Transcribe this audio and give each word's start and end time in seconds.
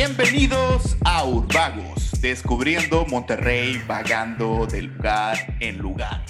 Bienvenidos 0.00 0.96
a 1.04 1.24
Urbagos, 1.24 2.20
descubriendo 2.20 3.04
Monterrey, 3.06 3.82
vagando 3.84 4.64
de 4.68 4.82
lugar 4.82 5.56
en 5.58 5.78
lugar, 5.78 6.24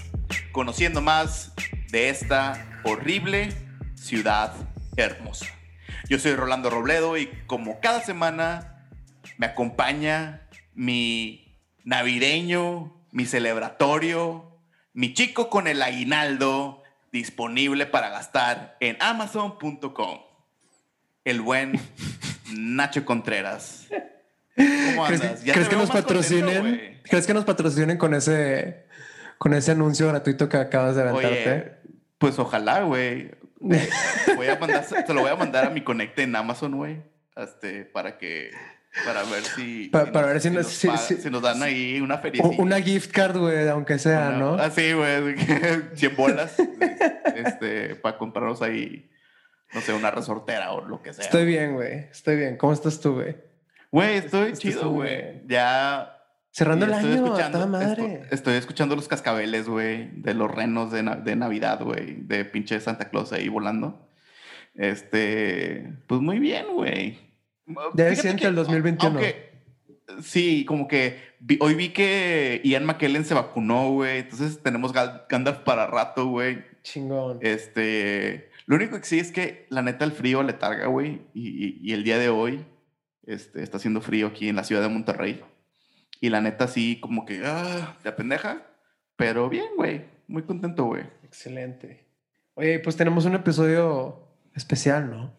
conociendo 0.53 1.03
más 1.03 1.53
de 1.91 2.09
esta 2.09 2.81
horrible 2.83 3.51
ciudad 3.95 4.55
hermosa. 4.97 5.49
Yo 6.09 6.19
soy 6.19 6.35
Rolando 6.35 6.71
Robledo 6.71 7.19
y 7.19 7.27
como 7.47 7.79
cada 7.79 8.01
semana 8.01 8.87
me 9.37 9.45
acompaña 9.45 10.49
mi 10.73 11.61
navideño, 11.85 13.05
mi 13.13 13.27
celebratorio, 13.27 14.63
mi 14.95 15.13
chico 15.13 15.51
con 15.51 15.69
el 15.69 15.83
aguinaldo 15.83 16.83
disponible 17.13 17.85
para 17.85 18.09
gastar 18.09 18.79
en 18.81 18.97
amazon.com. 19.01 20.21
El 21.27 21.43
buen 21.43 21.79
Nacho 22.57 23.05
Contreras. 23.05 23.87
¿Cómo 24.57 25.07
¿Crees, 25.07 25.21
andas? 25.21 25.45
Ya 25.45 25.53
crees 25.53 25.69
te 25.69 25.75
que 25.75 25.81
nos 25.81 25.91
contento, 25.91 26.09
patrocinen? 26.09 27.01
¿Crees 27.05 27.27
que 27.27 27.35
nos 27.35 27.45
patrocinen 27.45 27.97
con 27.97 28.15
ese 28.15 28.87
con 29.39 29.55
ese 29.55 29.71
anuncio 29.71 30.09
gratuito 30.09 30.49
que 30.49 30.57
acabas 30.57 30.97
de 30.97 31.03
aventarte? 31.03 31.51
Oye, 31.53 31.73
pues 32.19 32.39
ojalá, 32.39 32.83
güey. 32.83 33.31
Voy 33.61 34.47
a 34.49 34.57
mandar, 34.59 34.85
se 34.85 35.15
lo 35.15 35.21
voy 35.21 35.31
a 35.31 35.37
mandar 35.37 35.65
a 35.67 35.71
mi 35.71 35.83
conecte 35.83 36.23
en 36.23 36.35
Amazon, 36.37 36.77
güey. 36.77 37.03
Este, 37.37 37.85
para 37.85 38.19
que, 38.19 38.51
para 39.05 39.23
ver 39.25 39.43
si, 39.45 39.89
Pa- 39.89 40.07
para 40.13 40.27
ver 40.29 40.41
si 40.41 40.51
nos- 40.51 40.85
nos, 40.85 41.01
si- 41.03 41.31
nos 41.31 41.43
dan 41.43 41.63
ahí 41.63 42.01
una 42.01 42.19
feria. 42.19 42.43
Una 42.59 42.81
gift 42.81 43.13
card, 43.13 43.37
güey, 43.37 43.69
aunque 43.69 43.99
sea, 43.99 44.31
¿no? 44.31 44.55
Así, 44.55 44.93
güey, 44.93 45.37
100 45.95 46.17
bolas. 46.17 46.55
este, 47.37 47.95
para 47.97 48.17
comprarnos 48.19 48.61
ahí, 48.63 49.09
no 49.75 49.81
sé, 49.81 49.93
una 49.93 50.11
resortera 50.11 50.73
o 50.73 50.85
lo 50.85 51.03
que 51.03 51.13
sea. 51.13 51.25
Estoy 51.25 51.45
bien, 51.47 51.75
güey. 51.75 52.07
Estoy 52.11 52.37
bien. 52.37 52.57
¿Cómo 52.57 52.73
estás 52.73 53.01
tú, 53.01 53.15
güey? 53.15 53.37
Güey, 53.91 54.17
estoy 54.17 54.43
Estás 54.53 54.59
chido, 54.59 54.91
güey. 54.91 55.43
Ya 55.47 56.15
Cerrando 56.51 56.87
el 56.87 56.93
estoy 56.93 57.13
año, 57.13 57.25
escuchando- 57.27 57.67
madre. 57.69 58.03
escu- 58.03 58.27
estoy 58.31 58.55
escuchando 58.55 58.97
los 58.97 59.07
cascabeles, 59.09 59.69
güey, 59.69 60.11
de 60.21 60.35
los 60.35 60.51
renos 60.51 60.91
de, 60.91 61.03
na- 61.03 61.17
de 61.17 61.37
Navidad, 61.37 61.81
güey, 61.83 62.17
de 62.23 62.45
pinche 62.45 62.81
Santa 62.81 63.11
Claus 63.11 63.33
ahí 63.33 63.49
volando. 63.49 64.09
Este, 64.75 65.93
pues 66.07 66.21
muy 66.21 66.39
bien, 66.39 66.67
güey. 66.75 67.19
Ya 67.95 68.15
siente 68.15 68.47
el 68.47 68.55
2021. 68.55 69.19
aunque- 69.19 69.49
sí, 70.23 70.65
como 70.65 70.89
que 70.89 71.19
vi- 71.41 71.59
hoy 71.61 71.75
vi 71.75 71.91
que 71.91 72.61
Ian 72.65 72.87
McKellen 72.87 73.25
se 73.25 73.35
vacunó, 73.35 73.91
güey, 73.93 74.21
entonces 74.21 74.63
tenemos 74.63 74.93
Gandalf 74.93 75.59
para 75.61 75.87
rato, 75.87 76.27
güey. 76.29 76.65
Chingón. 76.83 77.39
Este, 77.43 78.48
lo 78.69 78.77
único 78.77 78.97
que 78.99 79.05
sí 79.05 79.19
es 79.19 79.33
que 79.33 79.67
la 79.71 79.83
neta 79.83 80.05
el 80.05 80.13
frío 80.13 80.43
le 80.45 80.53
targa, 80.53 80.87
güey, 80.87 81.23
y, 81.35 81.49
y- 81.49 81.79
y 81.83 81.93
el 81.95 82.05
día 82.05 82.19
de 82.19 82.29
hoy 82.29 82.65
este, 83.27 83.63
está 83.63 83.79
haciendo 83.79 84.01
frío 84.01 84.29
aquí 84.29 84.49
en 84.49 84.57
la 84.57 84.63
ciudad 84.65 84.83
de 84.83 84.89
Monterrey. 84.89 85.43
Y 86.21 86.29
la 86.31 86.41
neta 86.41 86.69
sí, 86.69 86.99
como 87.01 87.25
que, 87.25 87.43
ah, 87.45 87.97
te 88.03 88.13
pendeja, 88.13 88.63
pero 89.17 89.49
bien, 89.49 89.67
güey, 89.77 90.05
muy 90.29 90.43
contento, 90.43 90.85
güey. 90.85 91.03
Excelente. 91.25 92.07
Oye, 92.55 92.79
pues 92.81 92.97
tenemos 92.97 93.25
un 93.25 93.35
episodio 93.35 94.21
especial, 94.55 95.11
¿no? 95.11 95.35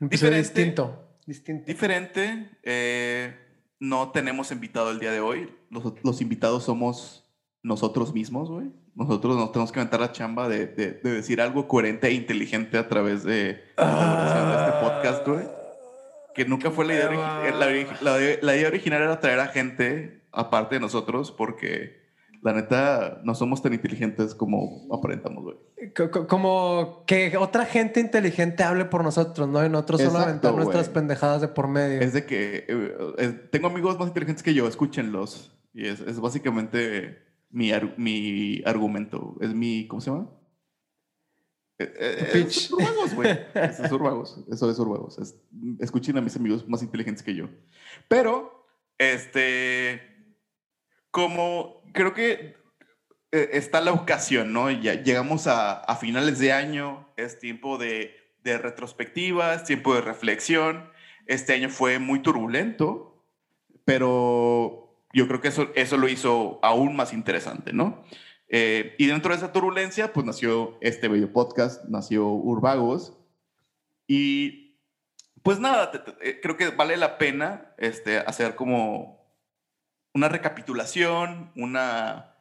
Un 0.00 0.06
episodio 0.06 0.32
Diferente. 0.36 0.38
distinto. 0.38 1.04
Distinto. 1.26 1.64
Diferente, 1.66 2.50
eh, 2.62 3.34
no 3.80 4.12
tenemos 4.12 4.50
invitado 4.52 4.90
el 4.92 4.98
día 5.00 5.10
de 5.12 5.20
hoy, 5.20 5.50
los, 5.70 5.92
los 6.02 6.20
invitados 6.22 6.64
somos 6.64 7.28
nosotros 7.62 8.14
mismos, 8.14 8.48
güey. 8.48 8.70
Nosotros 8.98 9.36
nos 9.36 9.52
tenemos 9.52 9.70
que 9.70 9.78
aventar 9.78 10.00
la 10.00 10.10
chamba 10.10 10.48
de, 10.48 10.66
de- 10.66 10.90
de 10.92 11.10
decir 11.12 11.40
algo 11.40 11.68
coherente 11.68 12.08
e 12.08 12.12
inteligente 12.12 12.76
a 12.78 12.88
través 12.88 13.22
de 13.22 13.50
este 13.50 14.72
podcast, 14.82 15.26
güey. 15.26 15.44
que 16.34 16.44
nunca 16.44 16.70
fue 16.70 16.84
la 16.84 16.94
idea, 16.94 17.10
origi- 17.10 18.00
la, 18.00 18.10
la- 18.12 18.36
la 18.42 18.56
idea 18.56 18.68
original 18.68 19.02
era 19.02 19.20
traer 19.20 19.40
a 19.40 19.46
gente 19.48 20.22
aparte 20.32 20.74
de 20.76 20.80
nosotros 20.80 21.30
porque 21.32 21.98
la 22.42 22.52
neta 22.52 23.20
no 23.24 23.34
somos 23.34 23.62
tan 23.62 23.72
inteligentes 23.72 24.34
como 24.34 24.86
aparentamos, 24.92 25.42
güey. 25.44 25.56
Co- 25.96 26.10
co- 26.10 26.26
Como 26.28 27.04
que 27.06 27.36
otra 27.36 27.64
gente 27.66 27.98
inteligente 28.00 28.62
hable 28.62 28.84
por 28.84 29.02
nosotros, 29.04 29.48
¿no? 29.48 29.64
Y 29.64 29.68
nosotros 29.68 30.00
solo 30.02 30.18
aventar 30.18 30.54
nuestras 30.54 30.88
pendejadas 30.88 31.40
de 31.40 31.48
por 31.48 31.66
medio. 31.68 32.00
Es 32.00 32.12
de 32.12 32.24
que 32.26 32.64
eh, 32.68 33.28
tengo 33.50 33.66
amigos 33.68 33.98
más 33.98 34.08
inteligentes 34.08 34.42
que 34.42 34.54
yo, 34.54 34.66
escúchenlos. 34.68 35.56
Y 35.74 35.86
es, 35.88 36.00
es 36.00 36.18
básicamente 36.20 37.26
mi, 37.50 37.70
mi 37.96 38.62
argumento. 38.64 39.36
Es 39.40 39.54
mi, 39.54 39.86
¿cómo 39.86 40.00
se 40.00 40.10
llama? 40.10 40.30
Eh, 41.78 41.94
eh. 41.96 42.44
Es 42.48 42.70
Urbagos, 42.70 43.14
güey. 43.14 43.30
Es, 43.54 43.78
es 43.80 43.92
Urbagos. 43.92 44.44
Eso 44.50 44.70
es 44.70 44.78
Urbagos. 44.78 45.18
Es- 45.18 45.36
escuchen 45.78 46.16
a 46.18 46.20
mis 46.20 46.36
amigos 46.36 46.68
más 46.68 46.82
inteligentes 46.82 47.22
que 47.22 47.34
yo. 47.34 47.48
Pero, 48.08 48.66
este, 48.98 50.00
como 51.10 51.82
creo 51.94 52.14
que 52.14 52.56
eh, 53.30 53.50
está 53.52 53.80
la 53.80 53.92
ocasión, 53.92 54.52
¿no? 54.52 54.70
Ya 54.70 54.94
llegamos 55.02 55.46
a, 55.46 55.72
a 55.74 55.96
finales 55.96 56.38
de 56.38 56.52
año, 56.52 57.08
es 57.16 57.38
tiempo 57.38 57.78
de, 57.78 58.14
de 58.42 58.58
retrospectiva, 58.58 59.54
es 59.54 59.64
tiempo 59.64 59.94
de 59.94 60.00
reflexión. 60.00 60.90
Este 61.26 61.52
año 61.52 61.68
fue 61.68 61.98
muy 61.98 62.22
turbulento, 62.22 63.22
pero 63.84 64.87
yo 65.12 65.26
creo 65.28 65.40
que 65.40 65.48
eso, 65.48 65.68
eso 65.74 65.96
lo 65.96 66.08
hizo 66.08 66.58
aún 66.62 66.96
más 66.96 67.12
interesante, 67.12 67.72
¿no? 67.72 68.04
Eh, 68.48 68.94
y 68.98 69.06
dentro 69.06 69.30
de 69.32 69.36
esa 69.38 69.52
turbulencia, 69.52 70.12
pues 70.12 70.24
nació 70.26 70.78
este 70.80 71.08
bello 71.08 71.32
podcast, 71.32 71.84
nació 71.86 72.26
Urbagos. 72.28 73.16
Y 74.06 74.80
pues 75.42 75.60
nada, 75.60 75.90
eh, 76.22 76.40
creo 76.42 76.56
que 76.56 76.68
vale 76.70 76.96
la 76.96 77.18
pena 77.18 77.74
este, 77.78 78.18
hacer 78.18 78.54
como 78.54 79.34
una 80.14 80.28
recapitulación, 80.28 81.52
una 81.56 82.34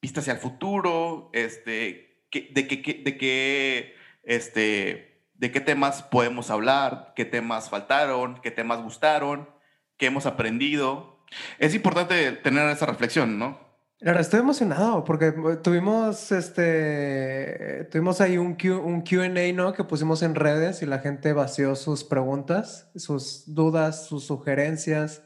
vista 0.00 0.20
hacia 0.20 0.34
el 0.34 0.38
futuro, 0.38 1.30
este, 1.32 2.24
que- 2.30 2.48
de, 2.52 2.68
qué, 2.68 2.82
qué- 2.82 3.02
de, 3.04 3.16
qué, 3.18 3.94
este, 4.22 5.24
de 5.34 5.50
qué 5.50 5.60
temas 5.60 6.02
podemos 6.02 6.50
hablar, 6.50 7.12
qué 7.16 7.24
temas 7.24 7.70
faltaron, 7.70 8.40
qué 8.42 8.50
temas 8.50 8.82
gustaron, 8.82 9.48
qué 9.96 10.06
hemos 10.06 10.26
aprendido. 10.26 11.17
Es 11.58 11.74
importante 11.74 12.32
tener 12.32 12.68
esa 12.70 12.86
reflexión, 12.86 13.38
¿no? 13.38 13.68
La 14.00 14.12
verdad, 14.12 14.20
estoy 14.20 14.40
emocionado 14.40 15.02
porque 15.02 15.32
tuvimos 15.62 16.30
este 16.30 17.88
tuvimos 17.90 18.20
ahí 18.20 18.38
un, 18.38 18.54
Q, 18.54 18.80
un 18.80 19.02
QA, 19.02 19.52
¿no? 19.52 19.72
Que 19.72 19.82
pusimos 19.82 20.22
en 20.22 20.36
redes 20.36 20.82
y 20.82 20.86
la 20.86 21.00
gente 21.00 21.32
vació 21.32 21.74
sus 21.74 22.04
preguntas, 22.04 22.90
sus 22.94 23.52
dudas, 23.52 24.06
sus 24.06 24.24
sugerencias 24.24 25.22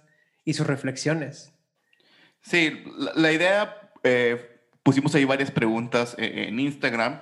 y 0.47 0.55
sus 0.55 0.67
reflexiones. 0.67 1.53
Sí, 2.41 2.83
la, 2.97 3.13
la 3.15 3.33
idea, 3.33 3.93
eh, 4.05 4.63
pusimos 4.83 5.15
ahí 5.15 5.27
varias 5.27 5.51
preguntas 5.51 6.15
en, 6.19 6.39
en 6.39 6.61
Instagram 6.61 7.21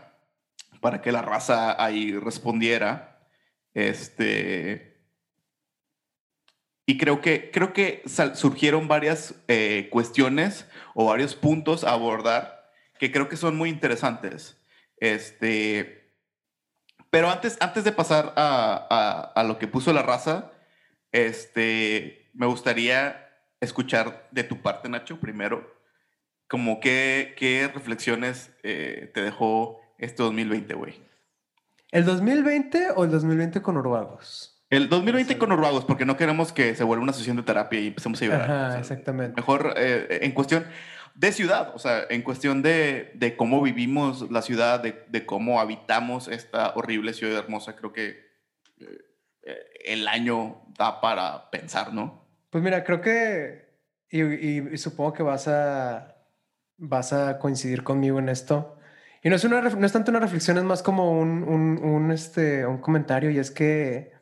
para 0.81 1.03
que 1.03 1.13
la 1.13 1.23
raza 1.23 1.83
ahí 1.83 2.13
respondiera. 2.17 3.27
Este. 3.75 4.90
Y 6.91 6.99
creo 6.99 7.21
que, 7.21 7.53
creo 7.53 7.73
que 7.73 8.03
surgieron 8.35 8.89
varias 8.89 9.37
eh, 9.47 9.89
cuestiones 9.93 10.67
o 10.93 11.05
varios 11.05 11.37
puntos 11.37 11.85
a 11.85 11.93
abordar 11.93 12.69
que 12.99 13.13
creo 13.13 13.29
que 13.29 13.37
son 13.37 13.57
muy 13.57 13.69
interesantes. 13.71 14.61
Este. 14.97 16.13
Pero 17.11 17.31
antes, 17.31 17.57
antes 17.61 17.85
de 17.85 17.93
pasar 17.93 18.33
a, 18.35 19.31
a- 19.37 19.45
lo 19.45 19.57
que 19.57 19.69
puso 19.69 19.93
la 19.93 20.03
raza, 20.03 20.51
este, 21.13 22.29
me 22.35 22.47
gustaría 22.47 23.29
escuchar 23.61 24.27
de 24.33 24.43
tu 24.43 24.61
parte, 24.61 24.89
Nacho, 24.89 25.21
primero, 25.21 25.73
como 26.49 26.81
qué, 26.81 27.37
qué 27.39 27.71
reflexiones 27.73 28.51
eh, 28.65 29.13
te 29.15 29.23
dejó 29.23 29.81
este 29.99 30.25
2020, 30.25 30.75
güey. 30.75 31.01
¿El 31.93 32.05
2020 32.05 32.89
o 32.97 33.05
el 33.05 33.13
2020 33.13 33.63
con 33.63 33.77
Urbagos? 33.77 34.50
El 34.71 34.89
2020 34.89 35.37
con 35.37 35.51
Urbagos, 35.53 35.85
porque 35.85 36.05
no 36.05 36.17
queremos 36.17 36.53
que 36.53 36.75
se 36.77 36.85
vuelva 36.85 37.03
una 37.03 37.13
sesión 37.13 37.37
de 37.37 37.43
terapia 37.43 37.81
y 37.81 37.89
empecemos 37.89 38.23
a 38.23 38.25
llorar. 38.25 38.43
Ajá, 38.43 38.67
O 38.69 38.71
sea, 38.71 38.81
exactamente. 38.81 39.35
Mejor 39.37 39.75
eh, 39.77 40.21
en 40.23 40.33
cuestión 40.33 40.65
de 41.17 41.33
ciudad, 41.33 41.73
o 41.75 41.79
sea, 41.81 42.03
en 42.09 42.23
cuestión 42.23 42.63
de, 42.63 43.11
de 43.15 43.37
cómo 43.37 43.61
vivimos 43.63 44.31
la 44.31 44.43
ciudad, 44.43 44.81
de, 44.81 45.05
de 45.09 45.27
cómo 45.27 45.61
habitamos 45.61 46.29
esta 46.29 46.73
horrible 46.77 47.13
ciudad 47.15 47.37
hermosa, 47.41 47.75
creo 47.75 47.93
que 47.93 48.11
eh, 48.81 48.87
eh, 49.43 49.57
el 49.87 50.07
año 50.07 50.63
da 50.79 51.01
para 51.01 51.51
pensar, 51.51 51.93
¿no? 51.93 52.25
Pues 52.51 52.63
mira, 52.63 52.85
creo 52.85 53.01
que 53.01 53.69
y, 54.09 54.23
y- 54.23 54.69
y 54.73 54.79
supongo 54.79 55.13
que 55.13 55.23
vas 55.25 55.49
a 55.49 56.17
vas 56.79 57.13
a 57.13 57.39
coincidir 57.39 57.83
conmigo 57.83 58.19
en 58.21 58.29
esto. 58.29 58.79
Y 59.23 59.29
no 59.31 59.37
es 59.37 59.45
una 59.45 59.61
no 59.61 59.85
es 59.87 59.93
tanto 59.93 60.11
una 60.13 60.21
reflexión, 60.21 60.57
es 60.59 60.65
más 60.65 60.83
como 60.83 61.11
un, 61.21 61.43
un, 61.43 61.79
un, 61.85 62.11
este 62.13 62.65
un 62.67 62.79
comentario 62.79 63.31
y 63.31 63.39
es 63.39 63.51
que 63.51 64.13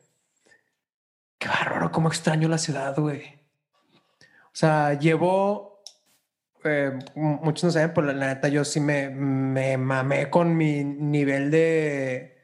cómo 1.90 2.08
extraño 2.08 2.48
la 2.48 2.58
ciudad, 2.58 2.96
güey. 2.96 3.38
O 4.20 4.54
sea, 4.58 4.94
llevo 4.94 5.82
eh, 6.64 6.98
muchos 7.14 7.64
no 7.64 7.70
saben, 7.70 7.92
pero 7.94 8.12
la, 8.12 8.26
neta 8.34 8.48
yo 8.48 8.64
sí 8.64 8.80
me, 8.80 9.10
me 9.10 9.76
mamé 9.76 10.30
con 10.30 10.56
mi 10.56 10.84
nivel 10.84 11.50
de 11.50 12.38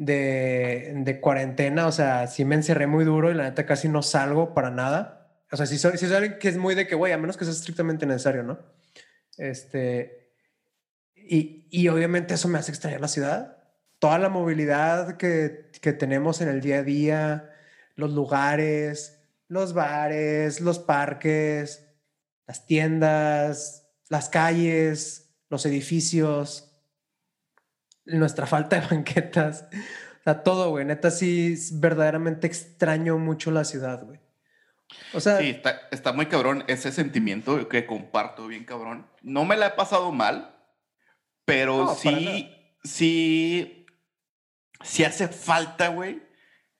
de, 0.00 0.94
de 0.96 1.20
cuarentena, 1.20 1.86
o 1.86 1.92
sea, 1.92 2.26
sí 2.26 2.46
me 2.46 2.54
encerré 2.54 2.86
muy 2.86 3.04
duro 3.04 3.30
y 3.30 3.34
la 3.34 3.42
neta 3.42 3.66
casi 3.66 3.86
no 3.86 4.02
salgo 4.02 4.54
para 4.54 4.70
nada. 4.70 5.30
O 5.52 5.56
sea, 5.58 5.66
si 5.66 5.76
soy, 5.76 5.92
alguien 6.14 6.38
que 6.38 6.48
es 6.48 6.56
muy 6.56 6.74
de 6.74 6.86
que, 6.86 6.94
güey, 6.94 7.12
a 7.12 7.18
menos 7.18 7.36
que 7.36 7.44
sea 7.44 7.52
estrictamente 7.52 8.06
necesario, 8.06 8.42
¿no? 8.42 8.58
Este, 9.36 10.32
y, 11.14 11.68
y 11.70 11.88
obviamente 11.88 12.32
eso 12.32 12.48
me 12.48 12.58
hace 12.58 12.70
extrañar 12.70 13.02
la 13.02 13.08
ciudad. 13.08 13.58
Toda 13.98 14.18
la 14.18 14.30
movilidad 14.30 15.18
que, 15.18 15.70
que 15.82 15.92
tenemos 15.92 16.40
en 16.40 16.48
el 16.48 16.62
día 16.62 16.78
a 16.78 16.82
día, 16.82 17.49
los 18.00 18.12
lugares, 18.12 19.22
los 19.48 19.72
bares, 19.72 20.60
los 20.60 20.78
parques, 20.78 21.86
las 22.46 22.66
tiendas, 22.66 23.88
las 24.08 24.28
calles, 24.28 25.32
los 25.48 25.66
edificios, 25.66 26.70
nuestra 28.04 28.46
falta 28.46 28.80
de 28.80 28.86
banquetas, 28.90 29.66
o 30.20 30.22
sea, 30.24 30.42
todo, 30.42 30.70
güey. 30.70 30.84
Neta, 30.84 31.10
sí, 31.10 31.56
verdaderamente 31.72 32.46
extraño 32.46 33.18
mucho 33.18 33.50
la 33.50 33.64
ciudad, 33.64 34.04
güey. 34.04 34.20
O 35.14 35.20
sea, 35.20 35.38
sí, 35.38 35.50
está, 35.50 35.82
está, 35.92 36.12
muy 36.12 36.26
cabrón 36.26 36.64
ese 36.66 36.92
sentimiento 36.92 37.68
que 37.68 37.86
comparto 37.86 38.46
bien 38.46 38.64
cabrón. 38.64 39.08
No 39.22 39.44
me 39.44 39.56
la 39.56 39.68
he 39.68 39.70
pasado 39.70 40.12
mal, 40.12 40.56
pero 41.44 41.94
sí, 41.94 42.52
sí, 42.82 43.86
sí 44.82 45.04
hace 45.04 45.28
falta, 45.28 45.88
güey, 45.88 46.22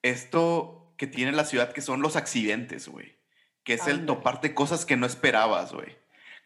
esto 0.01 0.80
que 1.01 1.07
tiene 1.07 1.31
la 1.31 1.45
ciudad, 1.45 1.73
que 1.73 1.81
son 1.81 2.03
los 2.03 2.15
accidentes, 2.15 2.87
güey. 2.87 3.17
Que 3.63 3.73
es 3.73 3.87
el 3.87 4.05
toparte 4.05 4.53
cosas 4.53 4.85
que 4.85 4.97
no 4.97 5.07
esperabas, 5.07 5.73
güey. 5.73 5.97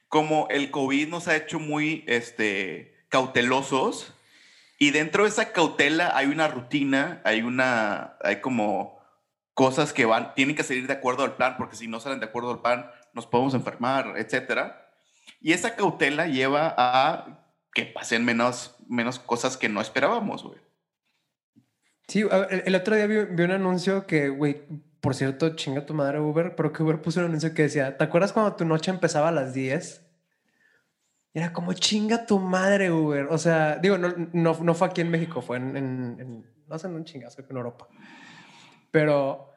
Como 0.07 0.47
el 0.49 0.71
COVID 0.71 1.09
nos 1.09 1.27
ha 1.27 1.35
hecho 1.35 1.59
muy, 1.59 2.05
este, 2.07 3.05
cautelosos 3.09 4.13
y 4.79 4.91
dentro 4.91 5.23
de 5.23 5.29
esa 5.29 5.51
cautela 5.51 6.15
hay 6.15 6.27
una 6.27 6.47
rutina, 6.47 7.21
hay 7.25 7.41
una, 7.41 8.15
hay 8.23 8.39
como 8.39 8.97
cosas 9.53 9.91
que 9.91 10.05
van, 10.05 10.33
tienen 10.35 10.55
que 10.55 10.63
salir 10.63 10.87
de 10.87 10.93
acuerdo 10.93 11.25
al 11.25 11.35
plan, 11.35 11.57
porque 11.57 11.75
si 11.75 11.89
no 11.89 11.99
salen 11.99 12.21
de 12.21 12.27
acuerdo 12.27 12.51
al 12.51 12.61
plan, 12.61 12.89
nos 13.11 13.27
podemos 13.27 13.55
enfermar, 13.55 14.13
etcétera. 14.15 14.89
Y 15.41 15.51
esa 15.51 15.75
cautela 15.75 16.27
lleva 16.27 16.73
a 16.77 17.43
que 17.73 17.83
pasen 17.83 18.23
menos, 18.23 18.77
menos 18.87 19.19
cosas 19.19 19.57
que 19.57 19.67
no 19.67 19.81
esperábamos, 19.81 20.43
güey. 20.43 20.64
Sí, 22.07 22.23
el, 22.49 22.75
otro 22.75 22.95
día 22.95 23.07
vi, 23.07 23.17
un 23.17 23.51
anuncio 23.51 24.05
que, 24.05 24.29
güey, 24.29 24.63
por 25.01 25.15
cierto, 25.15 25.55
chinga 25.55 25.85
tu 25.85 25.93
madre 25.93 26.19
Uber, 26.19 26.55
pero 26.55 26.71
que 26.71 26.83
Uber 26.83 27.01
puso 27.01 27.19
un 27.19 27.27
anuncio 27.27 27.53
que 27.53 27.63
decía, 27.63 27.97
¿te 27.97 28.03
acuerdas 28.03 28.33
cuando 28.33 28.55
tu 28.55 28.65
noche 28.65 28.91
empezaba 28.91 29.29
a 29.29 29.31
las 29.31 29.53
10? 29.53 30.03
Era 31.33 31.51
como 31.51 31.73
chinga 31.73 32.25
tu 32.25 32.39
madre, 32.39 32.91
Uber. 32.91 33.27
O 33.29 33.37
sea, 33.37 33.77
digo, 33.77 33.97
no, 33.97 34.13
no, 34.33 34.57
no 34.61 34.73
fue 34.73 34.87
aquí 34.87 35.01
en 35.01 35.11
México, 35.11 35.41
fue 35.41 35.57
en, 35.57 35.75
en, 35.75 36.45
no 36.67 36.79
sé, 36.79 36.87
un 36.87 37.03
chingazo, 37.03 37.43
en 37.47 37.57
Europa. 37.57 37.87
Pero 38.91 39.49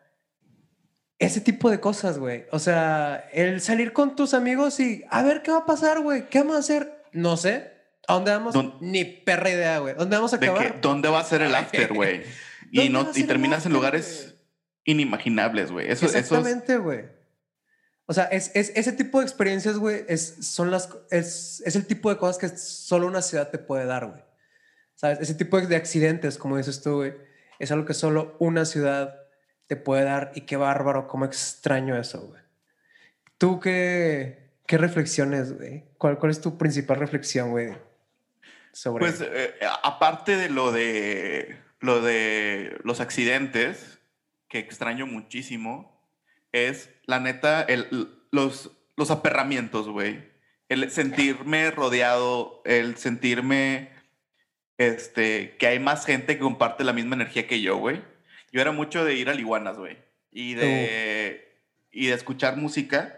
ese 1.18 1.40
tipo 1.40 1.70
de 1.70 1.80
cosas, 1.80 2.18
güey. 2.18 2.46
O 2.52 2.58
sea, 2.58 3.28
el 3.32 3.60
salir 3.60 3.92
con 3.92 4.16
tus 4.16 4.34
amigos 4.34 4.80
y 4.80 5.04
a 5.10 5.22
ver 5.22 5.42
qué 5.42 5.50
va 5.50 5.58
a 5.58 5.66
pasar, 5.66 6.00
güey. 6.00 6.28
¿Qué 6.28 6.38
vamos 6.40 6.56
a 6.56 6.60
hacer? 6.60 7.04
No 7.12 7.36
sé. 7.36 7.77
¿A 8.08 8.14
dónde 8.14 8.30
vamos? 8.30 8.54
Ni 8.80 9.04
perra 9.04 9.50
idea, 9.50 9.78
güey. 9.80 9.94
¿Dónde 9.94 10.16
vamos 10.16 10.32
a 10.32 10.36
acabar? 10.36 10.80
¿Dónde 10.80 11.10
va 11.10 11.20
a 11.20 11.24
ser 11.24 11.42
el 11.42 11.54
after, 11.54 11.92
güey? 11.92 12.22
y 12.72 12.88
no 12.88 13.06
y 13.14 13.24
terminas 13.24 13.66
en 13.66 13.74
lugares 13.74 14.34
inimaginables, 14.84 15.70
güey. 15.70 15.90
Eso, 15.90 16.06
Exactamente, 16.06 16.78
güey. 16.78 17.04
O 18.06 18.14
sea, 18.14 18.24
es, 18.24 18.50
es, 18.54 18.72
ese 18.74 18.92
tipo 18.92 19.18
de 19.18 19.26
experiencias, 19.26 19.76
güey, 19.76 20.06
es, 20.08 20.36
son 20.40 20.70
las, 20.70 20.88
es, 21.10 21.62
es 21.66 21.76
el 21.76 21.84
tipo 21.84 22.08
de 22.08 22.16
cosas 22.16 22.38
que 22.38 22.48
solo 22.56 23.06
una 23.06 23.20
ciudad 23.20 23.50
te 23.50 23.58
puede 23.58 23.84
dar, 23.84 24.06
güey. 24.06 24.22
¿Sabes? 24.94 25.20
Ese 25.20 25.34
tipo 25.34 25.60
de 25.60 25.76
accidentes, 25.76 26.38
como 26.38 26.56
dices 26.56 26.80
tú, 26.80 26.96
güey, 26.96 27.14
es 27.58 27.70
algo 27.70 27.84
que 27.84 27.92
solo 27.92 28.36
una 28.38 28.64
ciudad 28.64 29.16
te 29.66 29.76
puede 29.76 30.04
dar 30.04 30.32
y 30.34 30.46
qué 30.46 30.56
bárbaro, 30.56 31.06
cómo 31.08 31.26
extraño 31.26 31.94
eso, 31.98 32.22
güey. 32.22 32.40
¿Tú 33.36 33.60
qué, 33.60 34.54
qué 34.66 34.78
reflexiones, 34.78 35.52
güey? 35.52 35.84
¿Cuál, 35.98 36.18
¿Cuál 36.18 36.32
es 36.32 36.40
tu 36.40 36.56
principal 36.56 36.96
reflexión, 36.96 37.50
güey? 37.50 37.76
Sobre... 38.78 39.00
Pues, 39.00 39.20
eh, 39.20 39.54
aparte 39.82 40.36
de 40.36 40.50
lo 40.50 40.70
de, 40.70 41.56
lo 41.80 42.00
de 42.00 42.78
los 42.84 43.00
accidentes, 43.00 43.98
que 44.48 44.60
extraño 44.60 45.04
muchísimo, 45.04 46.00
es, 46.52 46.88
la 47.04 47.18
neta, 47.18 47.62
el, 47.62 47.88
los, 48.30 48.70
los 48.96 49.10
aperramientos, 49.10 49.88
güey. 49.88 50.28
El 50.68 50.92
sentirme 50.92 51.72
rodeado, 51.72 52.62
el 52.64 52.96
sentirme 52.96 53.90
este, 54.76 55.56
que 55.56 55.66
hay 55.66 55.80
más 55.80 56.06
gente 56.06 56.34
que 56.34 56.40
comparte 56.40 56.84
la 56.84 56.92
misma 56.92 57.16
energía 57.16 57.48
que 57.48 57.60
yo, 57.60 57.78
güey. 57.78 58.00
Yo 58.52 58.60
era 58.60 58.70
mucho 58.70 59.04
de 59.04 59.16
ir 59.16 59.28
a 59.28 59.34
Liguanas, 59.34 59.76
güey. 59.76 59.98
Y 60.30 60.54
de, 60.54 61.52
y 61.90 62.06
de 62.06 62.14
escuchar 62.14 62.56
música. 62.56 63.17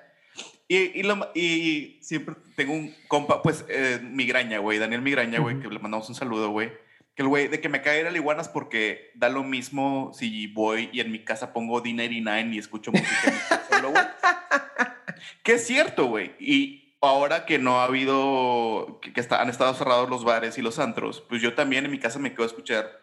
Y, 0.70 1.00
y, 1.00 1.02
y, 1.34 1.98
siempre 2.00 2.36
tengo 2.54 2.74
un 2.74 2.94
compa, 3.08 3.42
pues, 3.42 3.64
eh, 3.68 3.98
Migraña, 4.02 4.58
güey. 4.58 4.78
Daniel 4.78 5.02
Migraña, 5.02 5.40
güey, 5.40 5.58
que 5.58 5.66
le 5.66 5.80
mandamos 5.80 6.08
un 6.08 6.14
saludo, 6.14 6.50
güey 6.50 6.70
que 7.14 7.22
el 7.22 7.28
güey, 7.28 7.48
de 7.48 7.60
que 7.60 7.68
me 7.68 7.82
cae 7.82 8.06
a 8.06 8.12
iguanas 8.12 8.48
porque 8.48 9.10
da 9.14 9.28
lo 9.28 9.42
mismo 9.42 10.12
si 10.14 10.46
voy 10.46 10.90
y 10.92 11.00
en 11.00 11.10
mi 11.10 11.24
casa 11.24 11.52
pongo 11.52 11.82
D99 11.82 12.54
y 12.54 12.58
escucho 12.58 12.92
música 12.92 13.66
solo, 13.70 13.90
güey. 13.90 14.04
Que 15.42 15.54
es 15.54 15.66
cierto, 15.66 16.06
güey. 16.06 16.34
Y 16.38 16.96
ahora 17.00 17.44
que 17.44 17.58
no 17.58 17.80
ha 17.80 17.84
habido, 17.84 19.00
que, 19.02 19.12
han 19.30 19.50
estado 19.50 19.74
cerrados 19.74 20.08
los 20.08 20.24
bares 20.24 20.56
y 20.56 20.62
los 20.62 20.78
antros, 20.78 21.20
pues 21.28 21.42
yo 21.42 21.54
también 21.54 21.84
en 21.84 21.90
mi 21.90 21.98
casa 21.98 22.18
me 22.18 22.32
quedo 22.32 22.44
a 22.44 22.46
escuchar, 22.46 23.02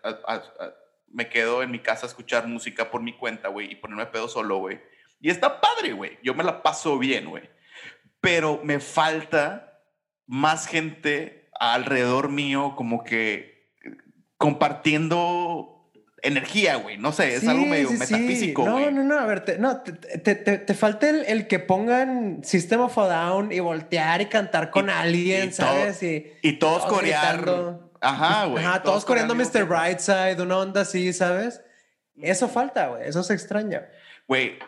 me 1.09 1.29
quedo 1.29 1.61
en 1.61 1.71
mi 1.71 1.79
casa 1.79 2.05
a 2.05 2.09
escuchar 2.09 2.47
música 2.47 2.89
por 2.89 3.01
mi 3.01 3.13
cuenta, 3.13 3.49
güey, 3.49 3.71
y 3.71 3.75
ponerme 3.75 4.07
pedo 4.07 4.27
solo, 4.27 4.57
güey. 4.57 4.79
Y 5.19 5.29
está 5.29 5.61
padre, 5.61 5.93
güey. 5.93 6.17
Yo 6.23 6.33
me 6.33 6.43
la 6.43 6.63
paso 6.63 6.97
bien, 6.97 7.29
güey. 7.29 7.43
Pero 8.21 8.61
me 8.63 8.79
falta 8.79 9.81
más 10.25 10.67
gente 10.67 11.49
alrededor 11.59 12.29
mío, 12.29 12.73
como 12.75 13.03
que 13.03 13.71
compartiendo 14.37 15.77
energía, 16.21 16.75
güey. 16.75 16.97
No 16.97 17.11
sé, 17.11 17.35
es 17.35 17.47
algo 17.47 17.65
medio 17.65 17.91
metafísico, 17.91 18.63
güey. 18.63 18.85
No, 18.85 18.91
no, 18.91 19.03
no, 19.03 19.19
a 19.19 19.25
ver, 19.25 19.45
te, 19.45 19.57
no, 19.57 19.81
te, 19.81 19.93
te, 19.93 20.35
te 20.35 20.73
falta 20.73 21.09
el, 21.09 21.23
el, 21.25 21.47
que 21.47 21.59
pongan 21.59 22.43
System 22.43 22.81
of 22.81 22.97
a 22.97 23.07
Down 23.07 23.51
y 23.51 23.59
voltear 23.59 24.21
y 24.21 24.27
cantar 24.27 24.69
con 24.71 24.89
alguien, 24.89 25.53
¿sabes? 25.53 26.01
y, 26.03 26.33
y, 26.41 26.53
todos, 26.53 26.85
corear. 26.85 27.79
Ajá, 27.99 28.45
güey. 28.45 28.63
Ajá, 28.63 28.83
todos, 28.83 29.05
coreando 29.05 29.35
Mr. 29.35 29.65
Brightside, 29.65 30.41
una 30.41 30.57
onda 30.57 30.81
así, 30.81 31.13
¿sabes? 31.13 31.61
Eso 32.21 32.47
falta, 32.47 32.87
güey. 32.87 33.07
Eso 33.07 33.23
se 33.23 33.33
extraña. 33.33 33.87
Güey, 34.27 34.59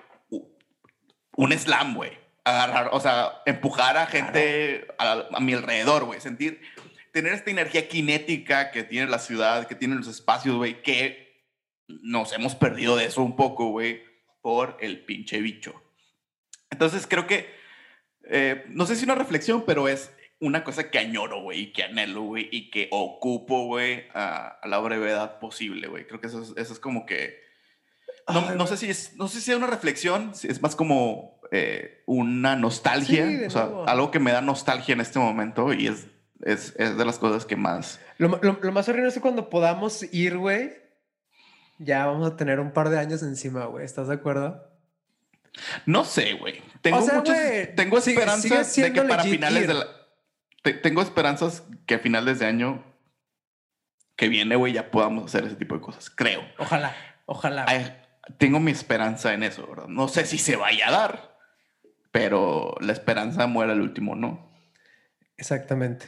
un 1.35 1.51
slam, 1.51 1.95
güey. 1.95 2.18
Agarrar, 2.49 2.89
o 2.91 2.99
sea, 2.99 3.41
empujar 3.45 3.97
a 3.97 4.07
gente 4.07 4.87
a, 4.97 5.27
a, 5.31 5.39
mi 5.39 5.53
alrededor, 5.53 6.05
güey. 6.05 6.19
Sentir, 6.19 6.61
tener 7.11 7.33
esta 7.33 7.51
energía 7.51 7.83
cinética 7.89 8.71
que 8.71 8.83
tiene 8.83 9.07
la 9.07 9.19
ciudad, 9.19 9.67
que 9.67 9.75
tienen 9.75 9.99
los 9.99 10.07
espacios, 10.07 10.55
güey, 10.55 10.81
que 10.81 11.29
nos 11.87 12.33
hemos 12.33 12.55
perdido 12.55 12.95
de 12.95 13.05
eso 13.05 13.21
un 13.21 13.35
poco, 13.35 13.69
güey, 13.69 14.03
por 14.41 14.77
el 14.79 15.03
pinche 15.05 15.41
bicho. 15.41 15.81
Entonces 16.69 17.07
creo 17.07 17.27
que, 17.27 17.49
eh, 18.29 18.63
no 18.69 18.85
sé 18.85 18.95
si 18.95 19.05
una 19.05 19.15
reflexión, 19.15 19.63
pero 19.65 19.87
es 19.87 20.11
una 20.39 20.63
cosa 20.63 20.89
que 20.89 20.99
añoro, 20.99 21.41
güey, 21.41 21.73
que 21.73 21.83
anhelo, 21.83 22.21
güey, 22.21 22.47
y 22.51 22.69
que 22.69 22.87
ocupo, 22.91 23.65
güey, 23.65 24.05
a, 24.13 24.59
la 24.63 24.79
brevedad 24.79 25.39
posible, 25.39 25.87
güey. 25.87 26.07
Creo 26.07 26.21
que 26.21 26.27
eso 26.27 26.41
es, 26.41 26.53
eso 26.55 26.73
es 26.73 26.79
como 26.79 27.05
que... 27.05 27.47
No, 28.31 28.53
no, 28.53 28.67
sé 28.67 28.77
si 28.77 28.89
es, 28.89 29.15
no 29.15 29.27
sé 29.27 29.41
si 29.41 29.51
es 29.51 29.57
una 29.57 29.65
reflexión, 29.65 30.33
es 30.43 30.61
más 30.61 30.75
como 30.75 31.38
eh, 31.51 32.03
una 32.05 32.55
nostalgia, 32.55 33.27
o 33.47 33.49
sea, 33.49 33.69
algo 33.87 34.11
que 34.11 34.19
me 34.19 34.31
da 34.31 34.41
nostalgia 34.41 34.93
en 34.93 35.01
este 35.01 35.19
momento 35.19 35.73
y 35.73 35.87
es 35.87 36.07
es, 36.41 36.73
es 36.77 36.97
de 36.97 37.05
las 37.05 37.19
cosas 37.19 37.45
que 37.45 37.55
más. 37.55 37.99
Lo, 38.17 38.39
lo, 38.41 38.59
lo 38.61 38.71
más 38.71 38.87
horrible 38.87 39.09
es 39.09 39.13
que 39.13 39.21
cuando 39.21 39.49
podamos 39.49 40.03
ir, 40.13 40.37
güey, 40.37 40.71
ya 41.79 42.05
vamos 42.05 42.31
a 42.31 42.35
tener 42.35 42.59
un 42.59 42.71
par 42.71 42.89
de 42.89 42.99
años 42.99 43.23
encima, 43.23 43.65
güey. 43.65 43.85
¿Estás 43.85 44.07
de 44.07 44.15
acuerdo? 44.15 44.69
No 45.85 46.05
sé, 46.05 46.33
güey. 46.33 46.61
Tengo, 46.81 46.99
tengo 47.75 47.97
esperanzas 47.97 48.75
de 48.75 48.93
que 48.93 49.01
para 49.01 49.23
finales 49.23 49.67
de 49.67 49.73
la. 49.73 49.85
tengo 50.81 51.01
esperanzas 51.01 51.63
que 51.85 51.95
a 51.95 51.99
finales 51.99 52.39
de 52.39 52.45
año 52.45 52.83
que 54.15 54.29
viene, 54.29 54.55
güey, 54.55 54.73
ya 54.73 54.91
podamos 54.91 55.25
hacer 55.25 55.45
ese 55.45 55.55
tipo 55.55 55.75
de 55.75 55.81
cosas. 55.81 56.09
Creo. 56.09 56.41
Ojalá, 56.57 56.95
ojalá. 57.25 57.65
tengo 58.37 58.59
mi 58.59 58.71
esperanza 58.71 59.33
en 59.33 59.43
eso, 59.43 59.65
¿verdad? 59.67 59.87
No 59.87 60.07
sé 60.07 60.25
si 60.25 60.37
se 60.37 60.55
vaya 60.55 60.89
a 60.89 60.91
dar, 60.91 61.28
pero 62.11 62.75
la 62.81 62.93
esperanza 62.93 63.47
muere 63.47 63.71
al 63.71 63.81
último, 63.81 64.15
¿no? 64.15 64.49
Exactamente. 65.37 66.05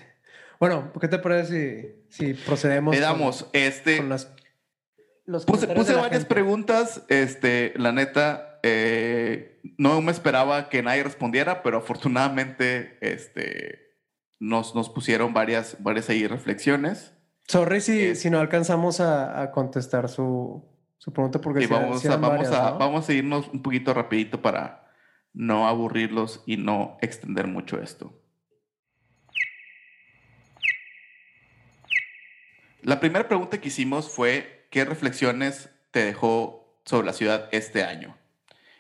Bueno, 0.60 0.92
¿qué 1.00 1.08
te 1.08 1.20
parece 1.20 2.06
si, 2.10 2.34
si 2.34 2.34
procedemos? 2.34 2.94
Le 2.94 3.02
damos, 3.02 3.48
este. 3.54 3.98
Con 3.98 4.10
las, 4.10 4.32
puse, 5.46 5.96
varias 5.96 6.26
preguntas. 6.26 7.04
Este, 7.08 7.74
la 7.76 7.92
neta, 7.92 8.60
eh, 8.64 9.60
no 9.78 10.02
me 10.02 10.12
esperaba 10.12 10.70
que 10.70 10.84
nadie 10.84 11.04
respondiera, 11.04 11.64
pero 11.64 11.80
afortunadamente, 11.80 12.98
este, 13.02 13.96
nos, 14.40 14.76
nos 14.76 14.90
pusieron 14.90 15.34
varias, 15.34 15.78
varias 15.80 16.10
ahí 16.10 16.28
reflexiones. 16.28 17.14
Sorry 17.48 17.82
si, 17.82 18.16
si 18.16 18.30
no 18.30 18.40
alcanzamos 18.40 19.02
a, 19.02 19.42
a 19.42 19.52
contestar 19.52 20.10
su, 20.10 20.64
su 20.98 21.12
pregunta 21.12 21.42
porque 21.42 21.64
y 21.64 21.68
vamos, 21.68 22.06
a, 22.06 22.18
vamos, 22.18 22.52
a, 22.52 22.72
vamos 22.72 23.10
a 23.10 23.14
irnos 23.14 23.48
un 23.50 23.62
poquito 23.64 23.94
rapidito 23.94 24.42
para 24.42 24.81
no 25.34 25.68
aburrirlos 25.68 26.44
y 26.46 26.58
no 26.58 26.98
extender 27.02 27.48
mucho 27.48 27.82
esto. 27.82 28.14
La 32.82 33.00
primera 33.00 33.28
pregunta 33.28 33.62
que 33.62 33.68
hicimos 33.68 34.10
fue, 34.10 34.68
¿qué 34.72 34.86
reflexiones 34.86 35.70
te 35.92 36.04
dejó 36.04 36.82
sobre 36.84 37.06
la 37.06 37.14
ciudad 37.14 37.48
este 37.52 37.84
año? 37.84 38.18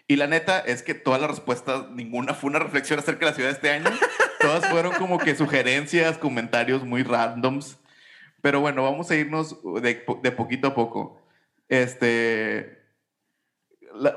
Y 0.07 0.15
la 0.15 0.27
neta 0.27 0.59
es 0.59 0.81
que 0.81 0.95
todas 0.95 1.21
las 1.21 1.29
respuestas, 1.29 1.89
ninguna 1.91 2.33
fue 2.33 2.49
una 2.49 2.59
reflexión 2.59 2.99
acerca 2.99 3.25
de 3.25 3.31
la 3.31 3.35
ciudad 3.35 3.51
este 3.51 3.69
año. 3.69 3.89
Todas 4.41 4.67
fueron 4.67 4.93
como 4.95 5.19
que 5.19 5.35
sugerencias, 5.35 6.17
comentarios 6.17 6.83
muy 6.83 7.03
randoms. 7.03 7.77
Pero 8.41 8.59
bueno, 8.59 8.83
vamos 8.83 9.11
a 9.11 9.15
irnos 9.15 9.57
de, 9.81 10.03
de 10.23 10.31
poquito 10.31 10.69
a 10.69 10.73
poco. 10.73 11.21
Este, 11.69 12.81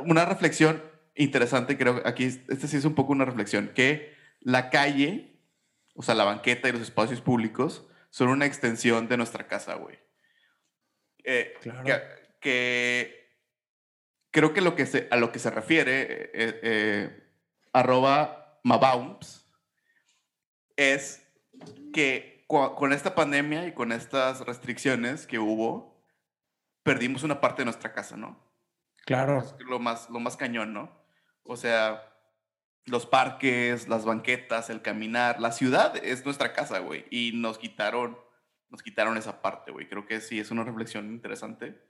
una 0.07 0.25
reflexión 0.25 0.83
interesante, 1.15 1.79
creo, 1.79 2.03
aquí, 2.05 2.25
este 2.25 2.69
sí 2.69 2.77
es 2.77 2.85
un 2.85 2.95
poco 2.95 3.13
una 3.13 3.25
reflexión, 3.25 3.71
que 3.75 4.15
la 4.41 4.71
calle, 4.71 5.41
o 5.95 6.03
sea, 6.03 6.15
la 6.15 6.25
banqueta 6.25 6.69
y 6.69 6.73
los 6.73 6.83
espacios 6.83 7.21
públicos 7.21 7.87
son 8.11 8.29
una 8.29 8.47
extensión 8.47 9.09
de 9.09 9.17
nuestra 9.17 9.47
casa, 9.47 9.75
güey. 9.75 9.99
Eh, 11.25 11.55
claro. 11.63 11.85
que, 12.41 13.39
creo 14.31 14.53
que, 14.53 14.61
lo 14.61 14.77
que 14.77 14.87
se, 14.87 15.09
a 15.11 15.17
lo 15.17 15.33
que 15.33 15.39
se 15.39 15.51
refiere, 15.51 16.03
eh, 16.03 16.61
eh, 16.63 17.31
arroba 17.73 18.61
Mabounds, 18.63 19.49
es 20.77 21.27
que 21.93 22.45
con 22.47 22.93
esta 22.93 23.15
pandemia 23.15 23.67
y 23.67 23.73
con 23.73 23.91
estas 23.91 24.41
restricciones 24.43 25.27
que 25.27 25.39
hubo, 25.39 26.05
perdimos 26.83 27.23
una 27.23 27.41
parte 27.41 27.63
de 27.63 27.67
nuestra 27.67 27.93
casa, 27.93 28.17
¿no? 28.17 28.39
Claro. 29.07 29.39
Es 29.39 29.55
lo 29.67 29.79
más, 29.79 30.09
lo 30.11 30.21
más 30.21 30.37
cañón, 30.37 30.73
¿no? 30.73 31.04
O 31.45 31.57
sea, 31.57 32.15
los 32.87 33.07
parques, 33.07 33.89
las 33.89 34.05
banquetas, 34.05 34.71
el 34.71 34.83
caminar, 34.83 35.41
la 35.41 35.53
ciudad 35.53 35.97
es 35.97 36.25
nuestra 36.25 36.53
casa, 36.53 36.79
güey. 36.81 37.05
Y 37.11 37.33
nos 37.35 37.59
quitaron, 37.59 38.19
nos 38.69 38.83
quitaron 38.83 39.17
esa 39.17 39.41
parte, 39.41 39.73
güey. 39.73 39.89
Creo 39.89 40.07
que 40.07 40.21
sí 40.21 40.39
es 40.39 40.51
una 40.51 40.65
reflexión 40.65 41.11
interesante. 41.11 41.81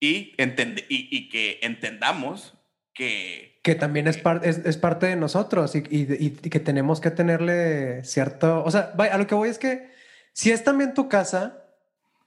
Y, 0.00 0.34
y, 0.38 1.28
que 1.30 1.60
entendamos 1.62 2.54
que... 2.92 3.60
Que 3.62 3.74
también 3.74 4.06
es, 4.06 4.18
es, 4.42 4.76
parte 4.76 5.06
de 5.06 5.16
nosotros 5.16 5.74
y, 5.74 5.82
y, 5.88 6.30
que 6.30 6.60
tenemos 6.60 7.00
que 7.00 7.10
tenerle 7.10 8.04
cierto... 8.04 8.62
O 8.64 8.70
sea, 8.70 8.92
a 8.98 9.18
lo 9.18 9.26
que 9.26 9.34
voy 9.34 9.48
es 9.48 9.58
que 9.58 9.90
si 10.34 10.50
es 10.50 10.62
también 10.62 10.92
tu 10.92 11.08
casa, 11.08 11.64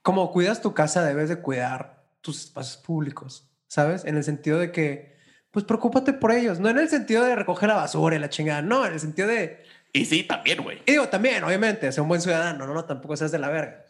como 0.02 0.32
cuidas 0.32 0.60
tu 0.60 0.74
casa, 0.74 1.04
debes 1.04 1.28
de 1.28 1.40
cuidar 1.40 2.08
tus 2.20 2.44
espacios 2.44 2.78
públicos, 2.78 3.48
¿sabes? 3.68 4.04
En 4.04 4.16
el 4.16 4.24
sentido 4.24 4.58
de 4.58 4.72
que 4.72 5.17
pues 5.58 5.66
preocúpate 5.66 6.12
por 6.12 6.30
ellos. 6.30 6.60
No 6.60 6.68
en 6.68 6.78
el 6.78 6.88
sentido 6.88 7.24
de 7.24 7.34
recoger 7.34 7.68
la 7.68 7.74
basura 7.74 8.14
y 8.14 8.20
la 8.20 8.28
chingada, 8.28 8.62
no, 8.62 8.86
en 8.86 8.92
el 8.92 9.00
sentido 9.00 9.26
de... 9.26 9.58
Y 9.92 10.04
sí, 10.04 10.22
también, 10.22 10.62
güey. 10.62 10.80
Y 10.86 10.92
digo, 10.92 11.08
también, 11.08 11.42
obviamente, 11.42 11.90
ser 11.90 12.02
un 12.02 12.08
buen 12.08 12.20
ciudadano, 12.20 12.64
no, 12.64 12.74
no, 12.74 12.84
tampoco 12.84 13.16
seas 13.16 13.32
de 13.32 13.40
la 13.40 13.48
verga. 13.48 13.84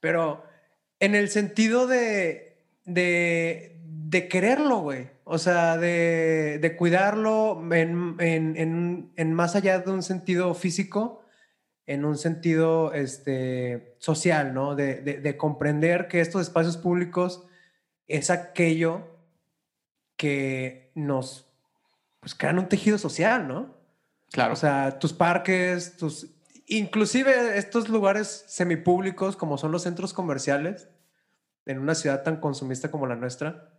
Pero 0.00 0.42
en 0.98 1.14
el 1.14 1.28
sentido 1.28 1.86
de, 1.86 2.56
de, 2.86 3.78
de 3.84 4.26
quererlo, 4.26 4.78
güey. 4.78 5.10
O 5.22 5.38
sea, 5.38 5.76
de, 5.78 6.58
de 6.60 6.76
cuidarlo 6.76 7.62
en, 7.72 8.16
en, 8.18 8.56
en, 8.56 9.12
en, 9.14 9.32
más 9.32 9.54
allá 9.54 9.78
de 9.78 9.92
un 9.92 10.02
sentido 10.02 10.52
físico, 10.54 11.22
en 11.86 12.04
un 12.04 12.18
sentido 12.18 12.92
este, 12.94 13.94
social, 13.98 14.54
¿no? 14.54 14.74
De, 14.74 14.96
de, 14.96 15.20
de 15.20 15.36
comprender 15.36 16.08
que 16.08 16.20
estos 16.20 16.42
espacios 16.42 16.76
públicos 16.76 17.46
es 18.08 18.28
aquello 18.28 19.11
que 20.22 20.92
nos 20.94 21.48
pues 22.20 22.36
crean 22.36 22.60
un 22.60 22.68
tejido 22.68 22.96
social, 22.96 23.48
¿no? 23.48 23.74
Claro. 24.30 24.52
O 24.52 24.56
sea, 24.56 25.00
tus 25.00 25.12
parques, 25.12 25.96
tus 25.96 26.28
inclusive 26.68 27.58
estos 27.58 27.88
lugares 27.88 28.44
semipúblicos 28.46 29.34
como 29.34 29.58
son 29.58 29.72
los 29.72 29.82
centros 29.82 30.12
comerciales 30.12 30.88
en 31.66 31.80
una 31.80 31.96
ciudad 31.96 32.22
tan 32.22 32.36
consumista 32.36 32.88
como 32.88 33.08
la 33.08 33.16
nuestra, 33.16 33.72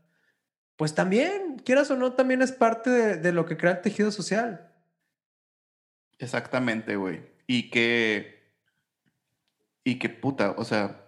pues 0.76 0.94
también, 0.94 1.62
quieras 1.64 1.90
o 1.92 1.96
no, 1.96 2.12
también 2.12 2.42
es 2.42 2.52
parte 2.52 2.90
de, 2.90 3.32
lo 3.32 3.46
que 3.46 3.56
crea 3.56 3.72
el 3.72 3.82
tejido 3.82 4.12
social. 4.12 4.70
Exactamente, 6.20 6.98
güey. 6.98 7.22
Y 7.48 7.70
que 7.70 8.44
y 9.86 9.98
que 9.98 10.10
puta, 10.10 10.56
o 10.58 10.66
sea, 10.66 11.06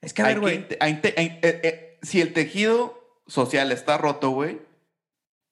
es 0.00 0.12
que 0.12 0.22
a 0.22 0.26
ver, 0.26 0.40
güey, 0.40 0.66
eh, 0.68 0.78
eh, 0.80 1.98
si 2.02 2.20
el 2.20 2.32
tejido 2.32 3.03
social 3.26 3.72
está 3.72 3.98
roto, 3.98 4.30
güey, 4.30 4.60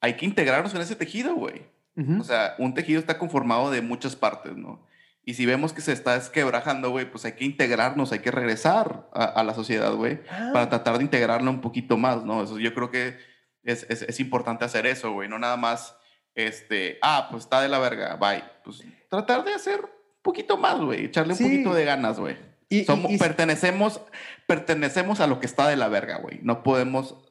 hay 0.00 0.14
que 0.14 0.26
integrarnos 0.26 0.74
en 0.74 0.80
ese 0.80 0.96
tejido, 0.96 1.34
güey. 1.34 1.70
O 2.18 2.24
sea, 2.24 2.54
un 2.58 2.72
tejido 2.72 2.98
está 2.98 3.18
conformado 3.18 3.70
de 3.70 3.82
muchas 3.82 4.16
partes, 4.16 4.56
¿no? 4.56 4.86
Y 5.24 5.34
si 5.34 5.46
vemos 5.46 5.72
que 5.72 5.82
se 5.82 5.92
está 5.92 6.14
desquebrajando, 6.14 6.90
güey, 6.90 7.08
pues 7.08 7.24
hay 7.24 7.32
que 7.32 7.44
integrarnos, 7.44 8.10
hay 8.12 8.20
que 8.20 8.30
regresar 8.30 9.08
a, 9.12 9.42
la 9.44 9.54
sociedad, 9.54 9.94
güey, 9.94 10.20
ah. 10.30 10.50
para 10.52 10.68
tratar 10.68 10.98
de 10.98 11.04
integrarlo 11.04 11.50
un 11.50 11.60
poquito 11.60 11.96
más, 11.96 12.24
¿no? 12.24 12.42
Eso 12.42 12.58
yo 12.58 12.74
creo 12.74 12.90
que 12.90 13.18
es, 13.62 13.86
es, 13.88 14.02
es 14.02 14.20
importante 14.20 14.64
hacer 14.64 14.86
eso, 14.86 15.12
güey, 15.12 15.28
no 15.28 15.38
nada 15.38 15.56
más, 15.56 15.96
este, 16.34 16.98
ah, 17.02 17.28
pues 17.30 17.44
está 17.44 17.60
de 17.60 17.68
la 17.68 17.78
verga, 17.78 18.16
bye. 18.16 18.42
Pues 18.64 18.82
tratar 19.08 19.44
de 19.44 19.54
hacer 19.54 19.80
un 19.80 20.22
poquito 20.22 20.56
más, 20.56 20.80
güey, 20.80 21.04
echarle 21.04 21.34
un 21.34 21.38
poquito 21.38 21.74
de 21.74 21.84
ganas, 21.84 22.18
güey. 22.18 22.36
Y, 22.68 22.84
Somos, 22.84 23.12
pertenecemos, 23.18 24.00
pertenecemos 24.46 25.20
a 25.20 25.26
lo 25.26 25.38
que 25.38 25.46
está 25.46 25.68
de 25.68 25.76
la 25.76 25.88
verga, 25.88 26.16
güey. 26.18 26.40
No 26.42 26.62
podemos 26.62 27.21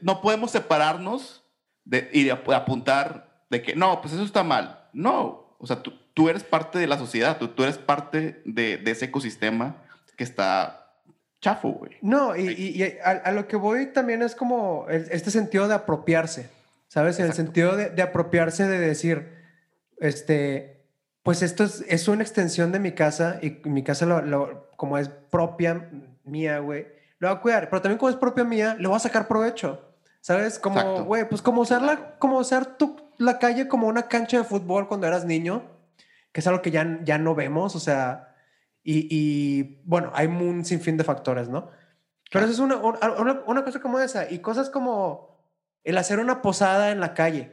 no 0.00 0.20
podemos 0.20 0.50
separarnos 0.50 1.44
de, 1.84 2.08
y 2.12 2.24
de 2.24 2.32
apuntar 2.32 3.44
de 3.50 3.62
que, 3.62 3.76
no, 3.76 4.00
pues 4.00 4.14
eso 4.14 4.24
está 4.24 4.42
mal. 4.42 4.88
No, 4.92 5.56
o 5.58 5.66
sea, 5.66 5.82
tú, 5.82 5.92
tú 6.14 6.28
eres 6.28 6.44
parte 6.44 6.78
de 6.78 6.86
la 6.86 6.98
sociedad, 6.98 7.38
tú, 7.38 7.48
tú 7.48 7.62
eres 7.62 7.78
parte 7.78 8.42
de, 8.44 8.78
de, 8.78 8.90
ese 8.90 9.06
ecosistema 9.06 9.76
que 10.16 10.24
está 10.24 10.92
chafo, 11.40 11.70
güey. 11.70 11.92
No, 12.02 12.36
y, 12.36 12.48
y, 12.48 12.98
a, 13.04 13.30
lo 13.32 13.46
que 13.46 13.56
voy 13.56 13.86
también 13.92 14.22
es 14.22 14.34
como 14.34 14.86
este 14.88 15.30
sentido 15.30 15.68
de 15.68 15.74
apropiarse, 15.74 16.50
¿sabes? 16.88 17.18
En 17.18 17.26
el 17.26 17.34
sentido 17.34 17.76
de, 17.76 17.90
de, 17.90 18.02
apropiarse 18.02 18.66
de 18.66 18.78
decir, 18.78 19.28
este, 19.98 20.84
pues 21.22 21.42
esto 21.42 21.64
es, 21.64 21.84
es, 21.88 22.08
una 22.08 22.22
extensión 22.22 22.72
de 22.72 22.80
mi 22.80 22.92
casa 22.92 23.38
y 23.42 23.60
mi 23.68 23.82
casa, 23.82 24.06
lo, 24.06 24.70
como 24.76 24.98
es 24.98 25.08
propia 25.08 25.90
mía, 26.24 26.58
güey, 26.58 26.86
lo 27.26 27.32
voy 27.32 27.38
a 27.38 27.42
cuidar, 27.42 27.68
pero 27.68 27.82
también 27.82 27.98
como 27.98 28.10
es 28.10 28.16
propia 28.16 28.44
mía, 28.44 28.76
le 28.78 28.88
voy 28.88 28.96
a 28.96 29.00
sacar 29.00 29.28
provecho. 29.28 29.82
¿Sabes? 30.20 30.58
Como, 30.58 31.04
güey, 31.04 31.28
pues 31.28 31.40
como 31.40 31.60
usarla, 31.60 32.16
como 32.18 32.38
usar 32.38 32.76
tu, 32.76 32.96
la 33.16 33.38
calle 33.38 33.68
como 33.68 33.86
una 33.86 34.08
cancha 34.08 34.38
de 34.38 34.44
fútbol 34.44 34.88
cuando 34.88 35.06
eras 35.06 35.24
niño, 35.24 35.62
que 36.32 36.40
es 36.40 36.46
algo 36.48 36.62
que 36.62 36.72
ya, 36.72 36.98
ya 37.04 37.16
no 37.16 37.36
vemos, 37.36 37.76
o 37.76 37.78
sea, 37.80 38.34
y, 38.82 39.06
y 39.08 39.82
bueno, 39.84 40.10
hay 40.14 40.26
un 40.26 40.64
sinfín 40.64 40.96
de 40.96 41.04
factores, 41.04 41.48
¿no? 41.48 41.70
Pero 42.32 42.44
eso 42.44 42.54
es 42.54 42.58
una, 42.58 42.76
una, 42.76 43.42
una, 43.46 43.64
cosa 43.64 43.80
como 43.80 44.00
esa, 44.00 44.28
y 44.28 44.40
cosas 44.40 44.68
como 44.68 45.44
el 45.84 45.96
hacer 45.96 46.18
una 46.18 46.42
posada 46.42 46.90
en 46.90 46.98
la 46.98 47.14
calle, 47.14 47.52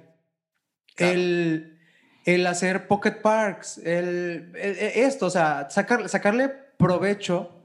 el, 0.98 1.80
el 2.26 2.48
hacer 2.48 2.88
pocket 2.88 3.22
parks, 3.22 3.78
el, 3.78 4.52
esto, 4.56 5.28
o 5.28 5.30
sea, 5.30 5.70
sacar, 5.70 6.10
sacarle 6.10 6.50
provecho 6.50 7.63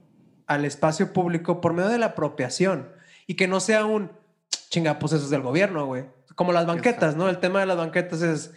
al 0.48 0.64
espacio 0.64 1.12
público 1.12 1.60
por 1.60 1.74
medio 1.74 1.90
de 1.90 1.98
la 1.98 2.06
apropiación 2.06 2.90
y 3.26 3.34
que 3.34 3.46
no 3.46 3.60
sea 3.60 3.84
un 3.84 4.10
chinga, 4.70 4.98
pues 4.98 5.12
eso 5.12 5.24
es 5.24 5.30
del 5.30 5.42
gobierno, 5.42 5.86
güey. 5.86 6.06
Como 6.34 6.52
las 6.52 6.66
banquetas, 6.66 7.16
¿no? 7.16 7.28
El 7.28 7.38
tema 7.38 7.60
de 7.60 7.66
las 7.66 7.76
banquetas 7.76 8.22
es, 8.22 8.54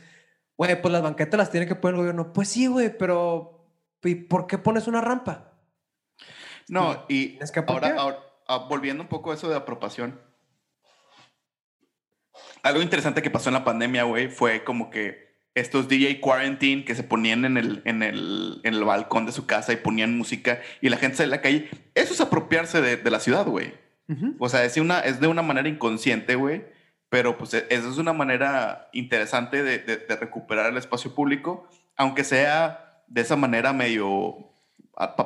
güey, 0.57 0.81
pues 0.81 0.91
las 0.91 1.01
banquetas 1.01 1.38
las 1.38 1.51
tiene 1.51 1.67
que 1.67 1.75
poner 1.75 1.95
el 1.95 2.00
gobierno. 2.00 2.33
Pues 2.33 2.48
sí, 2.48 2.67
güey, 2.67 2.98
pero 2.98 3.67
¿y 4.03 4.15
por 4.15 4.48
qué 4.48 4.57
pones 4.57 4.88
una 4.88 5.01
rampa? 5.01 5.51
No, 6.69 7.05
y 7.10 7.38
ahora, 7.67 7.95
ahora, 7.98 8.19
ah, 8.48 8.67
volviendo 8.69 9.03
un 9.03 9.10
poco 9.10 9.31
a 9.31 9.33
eso 9.33 9.50
de 9.50 9.55
apropiación. 9.55 10.21
Algo 12.63 12.81
interesante 12.81 13.21
que 13.21 13.31
pasó 13.31 13.50
en 13.50 13.55
la 13.55 13.65
pandemia, 13.65 14.03
güey, 14.03 14.29
fue 14.29 14.63
como 14.63 14.89
que 14.89 15.31
estos 15.53 15.88
DJ 15.88 16.22
Quarantine 16.22 16.86
que 16.86 16.96
se 16.96 17.03
ponían 17.03 17.46
en 17.46 17.58
el, 17.58 17.81
en 17.86 18.03
el, 18.03 18.62
en 18.63 18.74
el 18.74 18.84
balcón 18.84 19.25
de 19.25 19.31
su 19.31 19.46
casa 19.46 19.74
y 19.74 19.77
ponían 19.77 20.17
música 20.17 20.62
y 20.79 20.89
la 20.89 20.98
gente 20.98 21.17
sale 21.17 21.34
a 21.34 21.38
la 21.38 21.41
calle. 21.41 21.70
Eso 21.93 22.13
es 22.13 22.22
apropiarse 22.22 22.81
de, 22.81 22.98
de 22.98 23.12
la 23.12 23.20
ciudad, 23.20 23.46
güey. 23.46 23.74
O 24.39 24.50
sea, 24.50 24.65
es, 24.65 24.75
una, 24.75 25.00
es 25.00 25.22
de 25.22 25.27
una 25.27 25.41
manera 25.41 25.70
inconsciente, 25.70 26.36
güey. 26.36 26.65
Pero 27.08 27.38
pues 27.38 27.53
e, 27.53 27.65
eso 27.70 27.89
es 27.89 27.98
una 27.98 28.13
manera 28.13 28.89
interesante 28.91 29.63
de, 29.63 29.79
de, 29.79 30.15
recuperar 30.15 30.70
el 30.72 30.77
espacio 30.77 31.13
público, 31.13 31.67
aunque 31.98 32.24
sea 32.24 33.03
de 33.08 33.22
esa 33.22 33.36
manera 33.36 33.74
medio, 33.74 34.50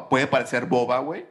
puede 0.10 0.26
parecer 0.26 0.66
boba, 0.66 1.00
güey, 1.00 1.26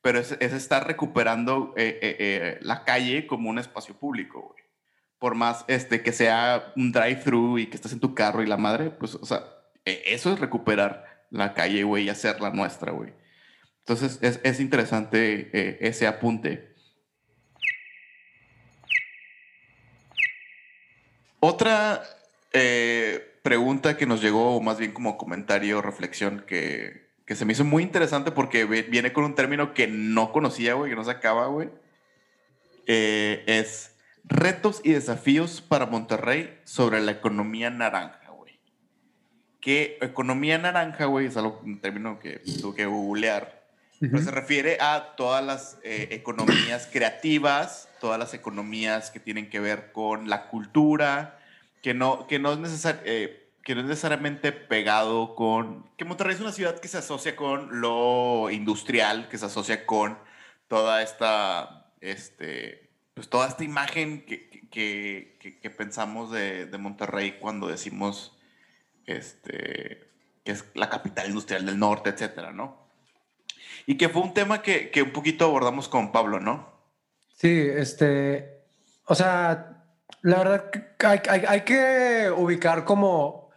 pero 0.00 0.18
es, 0.18 0.32
es, 0.40 0.54
estar 0.54 0.86
recuperando 0.86 1.74
eh, 1.76 1.98
eh, 2.00 2.16
eh, 2.18 2.58
la 2.62 2.84
calle 2.84 3.26
como 3.26 3.50
un 3.50 3.58
espacio 3.58 3.94
público, 3.98 4.52
güey 4.52 4.67
por 5.18 5.34
más 5.34 5.64
este, 5.68 6.02
que 6.02 6.12
sea 6.12 6.72
un 6.76 6.92
drive-thru 6.92 7.58
y 7.58 7.66
que 7.66 7.76
estés 7.76 7.92
en 7.92 8.00
tu 8.00 8.14
carro 8.14 8.42
y 8.42 8.46
la 8.46 8.56
madre, 8.56 8.90
pues, 8.90 9.14
o 9.16 9.26
sea, 9.26 9.44
e, 9.84 10.02
eso 10.06 10.32
es 10.32 10.40
recuperar 10.40 11.26
la 11.30 11.54
calle, 11.54 11.82
güey, 11.82 12.04
y 12.04 12.08
hacerla 12.08 12.50
nuestra, 12.50 12.92
güey. 12.92 13.12
Entonces 13.80 14.18
es, 14.22 14.40
es 14.44 14.60
interesante 14.60 15.50
eh, 15.52 15.78
ese 15.80 16.06
apunte. 16.06 16.74
Otra 21.40 22.02
eh, 22.52 23.38
pregunta 23.42 23.96
que 23.96 24.06
nos 24.06 24.20
llegó, 24.20 24.56
o 24.56 24.60
más 24.60 24.78
bien 24.78 24.92
como 24.92 25.16
comentario, 25.16 25.80
reflexión, 25.80 26.44
que, 26.46 27.08
que 27.24 27.36
se 27.36 27.44
me 27.44 27.52
hizo 27.52 27.64
muy 27.64 27.82
interesante 27.82 28.32
porque 28.32 28.64
viene 28.64 29.12
con 29.12 29.24
un 29.24 29.34
término 29.34 29.72
que 29.72 29.86
no 29.86 30.32
conocía, 30.32 30.74
güey, 30.74 30.90
que 30.90 30.96
no 30.96 31.04
se 31.04 31.12
acaba, 31.12 31.46
güey. 31.46 31.70
Eh, 32.86 33.44
es 33.46 33.94
retos 34.28 34.80
y 34.84 34.92
desafíos 34.92 35.60
para 35.60 35.86
Monterrey 35.86 36.60
sobre 36.64 37.00
la 37.00 37.12
economía 37.12 37.70
naranja, 37.70 38.30
güey. 38.30 38.60
Que 39.60 39.98
economía 40.00 40.58
naranja, 40.58 41.06
güey, 41.06 41.26
es 41.26 41.36
algo, 41.36 41.60
un 41.64 41.80
término 41.80 42.18
que 42.18 42.42
tuve 42.60 42.76
que 42.76 42.86
googlear. 42.86 43.58
Pero 44.00 44.18
se 44.22 44.30
refiere 44.30 44.78
a 44.80 45.16
todas 45.16 45.44
las 45.44 45.78
eh, 45.82 46.10
economías 46.12 46.88
creativas, 46.92 47.88
todas 48.00 48.16
las 48.16 48.32
economías 48.32 49.10
que 49.10 49.18
tienen 49.18 49.50
que 49.50 49.58
ver 49.58 49.90
con 49.90 50.28
la 50.28 50.46
cultura, 50.46 51.40
que 51.82 51.94
no, 51.94 52.28
que 52.28 52.38
no, 52.38 52.52
es, 52.52 52.86
eh, 53.04 53.50
que 53.64 53.74
no 53.74 53.80
es 53.80 53.86
necesariamente 53.88 54.52
pegado 54.52 55.34
con... 55.34 55.90
Que 55.96 56.04
Monterrey 56.04 56.36
es 56.36 56.40
una 56.40 56.52
ciudad 56.52 56.78
que 56.78 56.86
se 56.86 56.98
asocia 56.98 57.34
con 57.34 57.80
lo 57.80 58.50
industrial, 58.50 59.28
que 59.28 59.36
se 59.36 59.46
asocia 59.46 59.84
con 59.84 60.16
toda 60.68 61.02
esta, 61.02 61.90
este, 62.00 62.87
pues 63.18 63.28
toda 63.28 63.48
esta 63.48 63.64
imagen 63.64 64.24
que, 64.24 64.48
que, 64.70 65.58
que, 65.60 65.70
pensamos 65.70 66.30
de, 66.30 66.66
de, 66.66 66.78
Monterrey 66.78 67.38
cuando 67.40 67.66
decimos 67.66 68.38
este, 69.06 70.08
que 70.44 70.52
es 70.52 70.64
la 70.74 70.88
capital 70.88 71.26
industrial 71.26 71.66
del 71.66 71.80
norte, 71.80 72.10
etcétera, 72.10 72.52
¿no? 72.52 72.88
Y 73.86 73.96
que 73.96 74.08
fue 74.08 74.22
un 74.22 74.34
tema 74.34 74.62
que, 74.62 74.90
que 74.90 75.02
un 75.02 75.10
poquito 75.10 75.46
abordamos 75.46 75.88
con 75.88 76.12
Pablo, 76.12 76.38
¿no? 76.38 76.72
Sí, 77.34 77.66
este, 77.74 78.62
o 79.06 79.16
sea, 79.16 79.84
la 80.22 80.38
verdad 80.38 80.70
hay, 81.00 81.20
hay, 81.28 81.44
hay 81.48 81.60
que 81.62 82.32
ubicar 82.36 82.84
como 82.84 83.50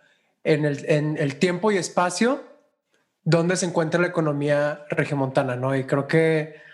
en 0.43 0.65
el, 0.65 0.89
en 0.89 1.17
el, 1.17 1.35
tiempo 1.35 1.71
y 1.71 1.77
espacio 1.77 2.43
donde 3.23 3.57
se 3.57 3.67
encuentra 3.67 4.01
la 4.01 4.07
economía 4.07 4.85
regiomontana, 4.89 5.55
¿no? 5.55 5.75
Y 5.75 5.83
creo 5.83 6.07
que 6.07 6.70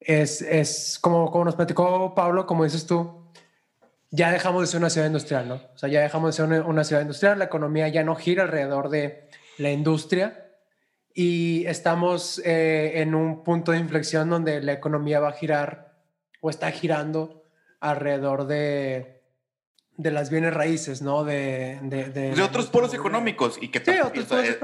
es, 0.00 0.42
es 0.42 0.98
como, 1.00 1.30
como 1.30 1.44
nos 1.44 1.54
platicó 1.54 2.14
Pablo, 2.14 2.46
como 2.46 2.64
dices 2.64 2.86
tú, 2.86 3.30
ya 4.10 4.32
dejamos 4.32 4.62
de 4.62 4.66
ser 4.66 4.80
una 4.80 4.90
ciudad 4.90 5.06
industrial, 5.06 5.48
¿no? 5.48 5.54
O 5.54 5.78
sea, 5.78 5.88
ya 5.88 6.00
dejamos 6.00 6.30
de 6.30 6.36
ser 6.36 6.46
una, 6.46 6.66
una 6.66 6.84
ciudad 6.84 7.02
industrial, 7.02 7.38
la 7.38 7.44
economía 7.44 7.88
ya 7.88 8.02
no 8.02 8.16
gira 8.16 8.42
alrededor 8.42 8.88
de 8.88 9.28
la 9.58 9.70
industria 9.70 10.46
y 11.14 11.64
estamos 11.66 12.40
eh, 12.44 12.92
en 12.96 13.14
un 13.14 13.44
punto 13.44 13.72
de 13.72 13.78
inflexión 13.78 14.30
donde 14.30 14.62
la 14.62 14.72
economía 14.72 15.20
va 15.20 15.28
a 15.28 15.32
girar 15.32 15.98
o 16.40 16.50
está 16.50 16.70
girando 16.70 17.44
alrededor 17.80 18.46
de, 18.46 19.20
de 19.96 20.10
las 20.10 20.30
bienes 20.30 20.54
raíces, 20.54 21.02
¿no? 21.02 21.24
De, 21.24 21.78
de, 21.82 22.04
de, 22.10 22.42
otros 22.42 22.66
polos 22.66 22.94
económicos 22.94 23.58
y 23.60 23.68
que 23.68 23.82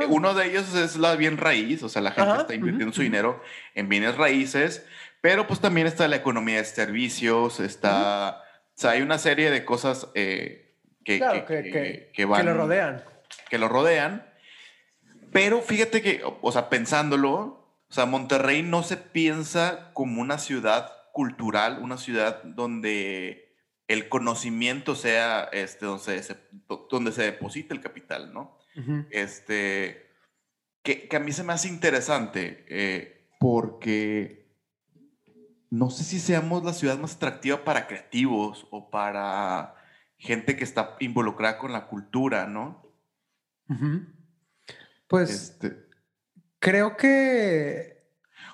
uno 0.08 0.34
de 0.34 0.46
ellos 0.46 0.74
es 0.74 0.96
la 0.96 1.14
bien 1.16 1.36
raíz, 1.36 1.82
o 1.82 1.88
sea, 1.88 2.00
la 2.00 2.12
gente 2.12 2.40
está 2.40 2.54
invirtiendo 2.54 2.94
su 2.94 3.02
dinero 3.02 3.42
en 3.74 3.88
bienes 3.88 4.16
raíces, 4.16 4.86
pero 5.26 5.46
pues 5.46 5.58
también 5.58 5.86
está 5.88 6.06
la 6.06 6.16
economía 6.16 6.58
de 6.58 6.64
servicios, 6.64 7.58
está, 7.58 8.44
o 8.76 8.78
sea, 8.78 8.92
hay 8.92 9.02
una 9.02 9.18
serie 9.18 9.50
de 9.50 9.64
cosas 9.64 10.08
eh, 10.14 10.76
que, 11.04 11.18
que, 11.46 12.10
que, 12.14 12.24
van, 12.24 12.40
que 12.40 12.46
lo 12.46 12.54
rodean. 12.54 13.04
Que 13.50 13.58
lo 13.58 13.68
rodean 13.68 14.24
pero 15.36 15.60
fíjate 15.60 16.00
que, 16.00 16.22
o 16.40 16.50
sea, 16.50 16.70
pensándolo, 16.70 17.34
o 17.90 17.92
sea, 17.92 18.06
Monterrey 18.06 18.62
no 18.62 18.82
se 18.82 18.96
piensa 18.96 19.90
como 19.92 20.22
una 20.22 20.38
ciudad 20.38 20.90
cultural, 21.12 21.80
una 21.82 21.98
ciudad 21.98 22.42
donde 22.42 23.54
el 23.86 24.08
conocimiento 24.08 24.94
sea 24.94 25.48
este, 25.52 25.84
donde, 25.84 26.22
se, 26.22 26.36
donde 26.90 27.12
se 27.12 27.22
deposita 27.22 27.74
el 27.74 27.82
capital, 27.82 28.32
¿no? 28.32 28.56
Este, 29.10 30.10
que, 30.82 31.06
que, 31.06 31.16
a 31.16 31.20
mí 31.20 31.32
se 31.32 31.42
me 31.42 31.52
hace 31.52 31.68
interesante 31.68 32.64
eh, 32.70 33.28
porque 33.38 34.45
no 35.76 35.90
sé 35.90 36.04
si 36.04 36.20
seamos 36.20 36.64
la 36.64 36.72
ciudad 36.72 36.98
más 36.98 37.16
atractiva 37.16 37.64
para 37.64 37.86
creativos 37.86 38.66
o 38.70 38.90
para 38.90 39.74
gente 40.16 40.56
que 40.56 40.64
está 40.64 40.96
involucrada 41.00 41.58
con 41.58 41.72
la 41.72 41.86
cultura, 41.86 42.46
¿no? 42.46 42.82
Pues 45.08 45.30
este 45.30 45.86
creo 46.58 46.96
que. 46.96 48.04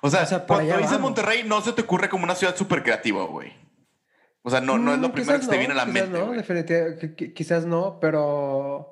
O 0.03 0.11
sea, 0.11 0.27
cuando 0.47 0.77
dices 0.77 0.99
Monterrey, 1.01 1.45
no 1.45 1.61
se 1.61 1.73
te 1.73 1.83
ocurre 1.83 2.09
como 2.09 2.25
una 2.25 2.35
ciudad 2.35 2.57
súper 2.57 2.83
creativa, 2.83 3.25
güey. 3.25 3.53
O 4.43 4.51
sea, 4.51 4.61
no, 4.61 4.77
no 4.79 4.93
es 4.93 4.99
lo 4.99 5.09
mm, 5.09 5.13
primero 5.13 5.41
que 5.41 5.47
te 5.47 5.59
viene 5.59 5.73
a 5.73 5.77
la 5.77 5.87
quizás 5.87 6.09
mente. 6.09 6.19
No, 6.19 6.33
definitivamente, 6.33 7.33
quizás 7.33 7.65
no, 7.67 7.99
pero. 8.01 8.89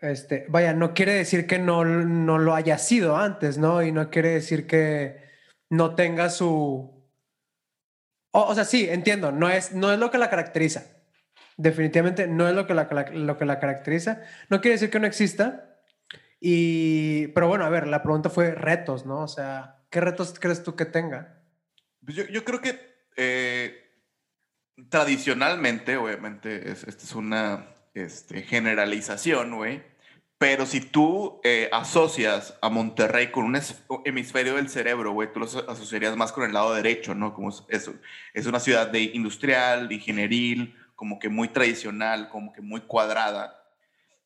Este, 0.00 0.46
vaya, 0.48 0.72
no 0.72 0.94
quiere 0.94 1.12
decir 1.12 1.46
que 1.46 1.58
no, 1.58 1.84
no 1.84 2.38
lo 2.38 2.54
haya 2.54 2.78
sido 2.78 3.16
antes, 3.16 3.58
¿no? 3.58 3.82
Y 3.82 3.92
no 3.92 4.10
quiere 4.10 4.30
decir 4.30 4.66
que 4.66 5.22
no 5.68 5.94
tenga 5.94 6.30
su. 6.30 6.99
O, 8.32 8.54
sea, 8.54 8.64
sí, 8.64 8.88
entiendo, 8.88 9.32
no 9.32 9.48
es, 9.48 9.72
no 9.72 9.92
es 9.92 9.98
lo 9.98 10.10
que 10.10 10.18
la 10.18 10.30
caracteriza. 10.30 10.84
Definitivamente 11.56 12.26
no 12.26 12.48
es 12.48 12.54
lo 12.54 12.66
que 12.66 12.74
la, 12.74 12.88
lo 13.12 13.36
que 13.36 13.44
la 13.44 13.58
caracteriza. 13.58 14.22
No 14.48 14.60
quiere 14.60 14.74
decir 14.74 14.90
que 14.90 15.00
no 15.00 15.06
exista, 15.06 15.70
y, 16.40 17.28
pero 17.28 17.48
bueno, 17.48 17.64
a 17.64 17.68
ver, 17.68 17.86
la 17.86 18.02
pregunta 18.02 18.30
fue 18.30 18.52
retos, 18.52 19.04
¿no? 19.04 19.20
O 19.20 19.28
sea, 19.28 19.84
¿qué 19.90 20.00
retos 20.00 20.34
crees 20.40 20.62
tú 20.62 20.74
que 20.74 20.86
tenga? 20.86 21.42
Pues 22.02 22.16
yo, 22.16 22.24
yo 22.28 22.44
creo 22.44 22.62
que 22.62 22.80
eh, 23.16 23.90
tradicionalmente, 24.88 25.98
obviamente, 25.98 26.72
es, 26.72 26.84
esta 26.84 27.04
es 27.04 27.14
una 27.14 27.66
este, 27.92 28.42
generalización, 28.42 29.54
güey. 29.54 29.82
Pero 30.40 30.64
si 30.64 30.80
tú 30.80 31.38
eh, 31.44 31.68
asocias 31.70 32.56
a 32.62 32.70
Monterrey 32.70 33.30
con 33.30 33.44
un 33.44 33.60
hemisferio 34.06 34.56
del 34.56 34.70
cerebro, 34.70 35.12
güey, 35.12 35.30
tú 35.30 35.38
lo 35.38 35.44
asociarías 35.44 36.16
más 36.16 36.32
con 36.32 36.44
el 36.44 36.54
lado 36.54 36.72
derecho, 36.72 37.14
¿no? 37.14 37.34
Como 37.34 37.50
es, 37.50 37.90
es 38.32 38.46
una 38.46 38.58
ciudad 38.58 38.88
de 38.88 39.02
industrial, 39.02 39.92
ingenieril, 39.92 40.74
como 40.96 41.18
que 41.18 41.28
muy 41.28 41.48
tradicional, 41.48 42.30
como 42.30 42.54
que 42.54 42.62
muy 42.62 42.80
cuadrada. 42.80 43.70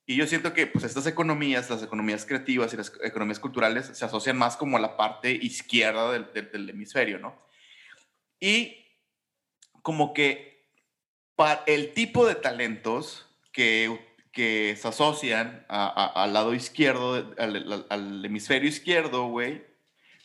Y 0.07 0.15
yo 0.15 0.29
siento 0.29 0.53
que 0.53 0.69
pues 0.69 0.85
estas 0.85 1.09
economías, 1.09 1.69
las 1.69 1.83
economías 1.83 2.25
creativas 2.25 2.73
y 2.73 2.77
las 2.77 2.93
economías 3.03 3.41
culturales 3.41 3.87
se 3.93 4.05
asocian 4.05 4.37
más 4.37 4.57
como 4.57 4.77
a 4.77 4.81
la 4.81 4.97
parte 4.97 5.33
izquierda 5.33 6.13
del, 6.13 6.33
del, 6.33 6.71
hemisferio, 6.71 7.19
¿no? 7.19 7.37
Y 8.39 8.87
como 9.83 10.15
que 10.15 10.69
para 11.35 11.65
el 11.67 11.93
tipo 11.93 12.25
de 12.25 12.37
talentos 12.37 13.27
que, 13.51 14.14
que 14.35 14.77
se 14.81 14.89
asocian 14.89 15.65
al 15.69 16.33
lado 16.33 16.55
izquierdo, 16.55 17.35
al, 17.39 17.87
al 17.89 18.25
hemisferio 18.25 18.69
izquierdo, 18.69 19.29
güey, 19.29 19.65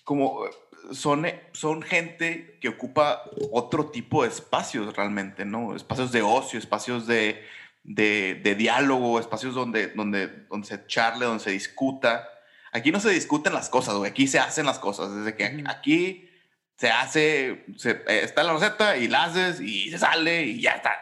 como 0.03 0.43
son, 0.91 1.27
son 1.53 1.81
gente 1.81 2.57
que 2.61 2.69
ocupa 2.69 3.23
otro 3.51 3.89
tipo 3.91 4.23
de 4.23 4.29
espacios 4.29 4.95
realmente, 4.95 5.45
¿no? 5.45 5.75
Espacios 5.75 6.11
de 6.11 6.21
ocio, 6.21 6.59
espacios 6.59 7.07
de, 7.07 7.45
de, 7.83 8.55
diálogo, 8.55 9.19
espacios 9.19 9.55
donde, 9.55 9.87
donde, 9.87 10.27
donde 10.49 10.67
se 10.67 10.85
charle, 10.87 11.25
donde 11.25 11.43
se 11.43 11.51
discuta. 11.51 12.27
Aquí 12.71 12.91
no 12.91 12.99
se 12.99 13.09
discuten 13.09 13.53
las 13.53 13.69
cosas, 13.69 13.95
güey. 13.95 14.09
Aquí 14.09 14.27
se 14.27 14.39
hacen 14.39 14.65
las 14.65 14.79
cosas. 14.79 15.13
Desde 15.15 15.35
que 15.35 15.63
aquí 15.67 16.29
se 16.77 16.89
hace, 16.89 17.65
se, 17.77 17.91
eh, 17.91 18.21
está 18.23 18.43
la 18.43 18.53
receta 18.53 18.97
y 18.97 19.07
la 19.07 19.25
haces 19.25 19.59
y 19.59 19.91
se 19.91 19.97
sale 19.97 20.43
y 20.43 20.61
ya 20.61 20.71
está. 20.71 20.93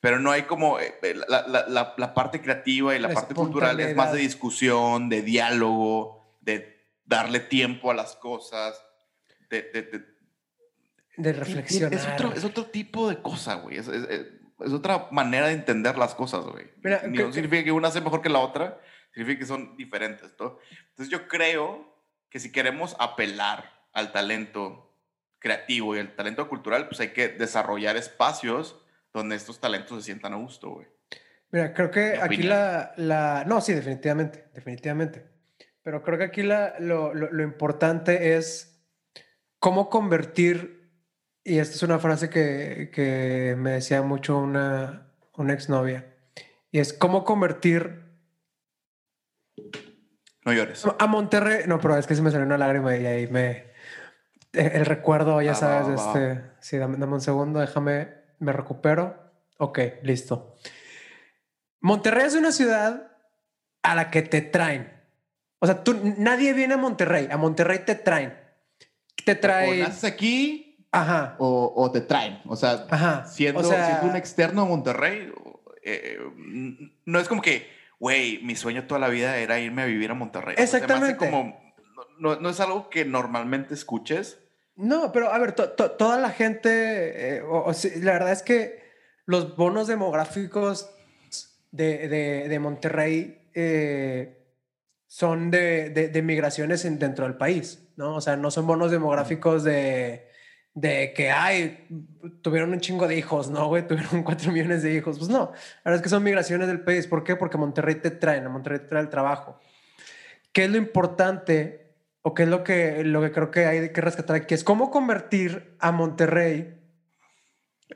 Pero 0.00 0.20
no 0.20 0.30
hay 0.30 0.42
como 0.42 0.78
eh, 0.78 0.94
eh, 1.02 1.14
la, 1.28 1.46
la, 1.48 1.94
la, 1.96 2.14
parte 2.14 2.40
creativa 2.40 2.94
y 2.94 3.00
la, 3.00 3.08
parte 3.08 3.34
cultural 3.34 3.80
es 3.80 3.96
más 3.96 4.12
de 4.12 4.20
discusión, 4.20 5.08
de 5.08 5.22
diálogo, 5.22 6.38
de 6.40 6.86
darle 7.04 7.40
tiempo 7.40 7.90
a 7.90 7.94
las 7.94 8.14
cosas, 8.14 8.80
de, 9.50 9.62
de, 9.62 10.04
de, 11.16 11.32
reflexionar. 11.32 11.94
Es 11.94 12.06
otro, 12.06 12.32
es 12.32 12.44
otro 12.44 12.66
tipo 12.66 13.08
de 13.08 13.20
cosa, 13.20 13.56
güey. 13.56 13.78
es, 13.78 13.88
es 14.60 14.72
otra 14.72 15.08
manera 15.10 15.48
de 15.48 15.54
entender 15.54 15.96
las 15.96 16.14
cosas, 16.14 16.44
güey. 16.44 16.66
no 16.82 17.32
significa 17.32 17.64
que 17.64 17.72
una 17.72 17.90
sea 17.90 18.00
mejor 18.00 18.22
que 18.22 18.28
la 18.28 18.40
otra, 18.40 18.80
significa 19.12 19.40
que 19.40 19.46
son 19.46 19.76
diferentes, 19.76 20.34
¿no? 20.38 20.58
Entonces 20.90 21.08
yo 21.08 21.28
creo 21.28 21.96
que 22.28 22.40
si 22.40 22.50
queremos 22.50 22.96
apelar 22.98 23.72
al 23.92 24.12
talento 24.12 24.96
creativo 25.38 25.94
y 25.94 26.00
al 26.00 26.14
talento 26.14 26.48
cultural, 26.48 26.88
pues 26.88 27.00
hay 27.00 27.12
que 27.12 27.28
desarrollar 27.28 27.96
espacios 27.96 28.76
donde 29.12 29.36
estos 29.36 29.60
talentos 29.60 29.98
se 29.98 30.04
sientan 30.06 30.32
a 30.32 30.36
gusto, 30.36 30.70
güey. 30.70 30.86
Mira, 31.50 31.72
creo 31.72 31.90
que 31.90 32.18
aquí 32.20 32.42
la, 32.42 32.92
la, 32.96 33.44
No, 33.46 33.60
sí, 33.60 33.72
definitivamente, 33.72 34.48
definitivamente. 34.54 35.26
Pero 35.82 36.02
creo 36.02 36.18
que 36.18 36.24
aquí 36.24 36.42
la, 36.42 36.74
lo, 36.80 37.14
lo, 37.14 37.32
lo 37.32 37.42
importante 37.42 38.36
es 38.36 38.82
cómo 39.58 39.88
convertir 39.88 40.90
y 41.44 41.58
esta 41.58 41.74
es 41.76 41.82
una 41.82 41.98
frase 41.98 42.28
que, 42.28 42.90
que 42.92 43.54
me 43.56 43.70
decía 43.72 44.02
mucho 44.02 44.36
una, 44.38 45.10
una 45.34 45.54
exnovia. 45.54 46.14
Y 46.70 46.80
es 46.80 46.92
cómo 46.92 47.24
convertir 47.24 48.04
No 50.44 50.52
llores. 50.52 50.84
A 50.98 51.06
Monterrey, 51.06 51.62
no, 51.66 51.80
pero 51.80 51.96
es 51.96 52.06
que 52.06 52.14
se 52.14 52.20
me 52.22 52.30
salió 52.30 52.44
una 52.44 52.58
lágrima 52.58 52.94
y 52.96 53.06
ahí 53.06 53.26
me. 53.28 53.68
El 54.52 54.84
recuerdo, 54.86 55.40
ya 55.42 55.52
Ah, 55.52 55.54
sabes, 55.54 55.88
va, 55.98 56.12
va. 56.12 56.20
este. 56.20 56.42
Sí, 56.60 56.76
dame, 56.76 56.96
dame 56.98 57.14
un 57.14 57.20
segundo, 57.22 57.60
déjame, 57.60 58.08
me 58.38 58.52
recupero. 58.52 59.16
Ok, 59.58 59.78
listo. 60.02 60.56
Monterrey 61.80 62.26
es 62.26 62.34
una 62.34 62.52
ciudad 62.52 63.12
a 63.82 63.94
la 63.94 64.10
que 64.10 64.22
te 64.22 64.40
traen. 64.40 64.92
O 65.60 65.66
sea, 65.66 65.82
tú, 65.82 65.98
nadie 66.18 66.52
viene 66.52 66.74
a 66.74 66.78
Monterrey. 66.78 67.28
A 67.30 67.36
Monterrey 67.36 67.80
te 67.84 67.94
traen. 67.94 68.34
Te 69.24 69.32
O 69.32 69.38
traen. 69.40 69.80
naces 69.80 70.04
aquí 70.04 70.86
Ajá. 70.92 71.36
o, 71.38 71.72
o 71.76 71.90
te 71.90 72.00
traen. 72.00 72.40
O 72.46 72.56
sea, 72.56 72.86
Ajá. 72.90 73.26
siendo, 73.26 73.60
o 73.60 73.64
sea, 73.64 73.86
siendo 73.86 74.06
un 74.10 74.16
externo 74.16 74.62
a 74.62 74.64
Monterrey, 74.66 75.32
eh, 75.82 76.18
no 77.04 77.18
es 77.18 77.28
como 77.28 77.42
que, 77.42 77.68
güey, 77.98 78.40
mi 78.42 78.54
sueño 78.56 78.86
toda 78.86 79.00
la 79.00 79.08
vida 79.08 79.36
era 79.38 79.58
irme 79.58 79.82
a 79.82 79.86
vivir 79.86 80.10
a 80.10 80.14
Monterrey. 80.14 80.54
O 80.54 80.56
sea, 80.56 80.64
Exactamente. 80.64 81.16
como, 81.16 81.60
no, 81.96 82.34
no- 82.34 82.40
no 82.40 82.48
es 82.50 82.60
algo 82.60 82.88
que 82.90 83.04
normalmente 83.04 83.74
escuches. 83.74 84.38
No, 84.78 85.10
pero 85.12 85.32
a 85.32 85.38
ver, 85.38 85.52
to- 85.52 85.70
to- 85.70 85.90
toda 85.92 86.18
la 86.20 86.30
gente, 86.30 87.36
eh, 87.38 87.42
o- 87.42 87.64
o 87.68 87.72
la 88.00 88.12
verdad 88.12 88.30
es 88.32 88.42
que 88.42 88.80
los 89.26 89.56
bonos 89.56 89.88
demográficos 89.88 90.88
de, 91.72 92.08
de- 92.48 92.58
Monterrey 92.60 93.42
eh, 93.54 94.46
son 95.08 95.50
de, 95.50 95.90
de- 95.90 96.22
migraciones 96.22 96.84
en- 96.84 96.98
dentro 96.98 97.24
del 97.24 97.36
país, 97.36 97.88
¿no? 97.96 98.14
O 98.16 98.20
sea, 98.20 98.36
no 98.36 98.50
son 98.52 98.66
bonos 98.68 98.90
demográficos 98.92 99.64
de, 99.64 100.28
que, 101.16 101.30
ay, 101.32 101.88
tuvieron 102.42 102.72
un 102.72 102.78
chingo 102.80 103.08
de 103.08 103.16
hijos, 103.16 103.50
¿no, 103.50 103.66
güey? 103.66 103.84
Tuvieron 103.86 104.22
cuatro 104.22 104.52
millones 104.52 104.84
de 104.84 104.94
hijos. 104.94 105.18
Pues 105.18 105.28
no, 105.28 105.50
la 105.50 105.82
verdad 105.86 105.96
es 105.96 106.02
que 106.02 106.08
son 106.08 106.22
migraciones 106.22 106.68
del 106.68 106.82
país. 106.82 107.08
¿Por 107.08 107.24
qué? 107.24 107.34
Porque 107.34 107.58
Monterrey 107.58 107.96
te 107.96 108.12
traen, 108.12 108.46
Monterrey 108.48 108.78
te 108.78 108.86
trae 108.86 109.02
el 109.02 109.08
trabajo. 109.10 109.58
¿Qué 110.52 110.64
es 110.64 110.70
lo 110.70 110.76
importante 110.76 111.87
o 112.28 112.34
qué 112.34 112.42
es 112.42 112.48
lo 112.50 112.62
que, 112.62 113.04
lo 113.04 113.22
que 113.22 113.32
creo 113.32 113.50
que 113.50 113.64
hay 113.64 113.90
que 113.90 114.02
rescatar 114.02 114.36
aquí? 114.36 114.52
Es 114.52 114.62
cómo 114.62 114.90
convertir 114.90 115.74
a 115.78 115.92
Monterrey 115.92 116.78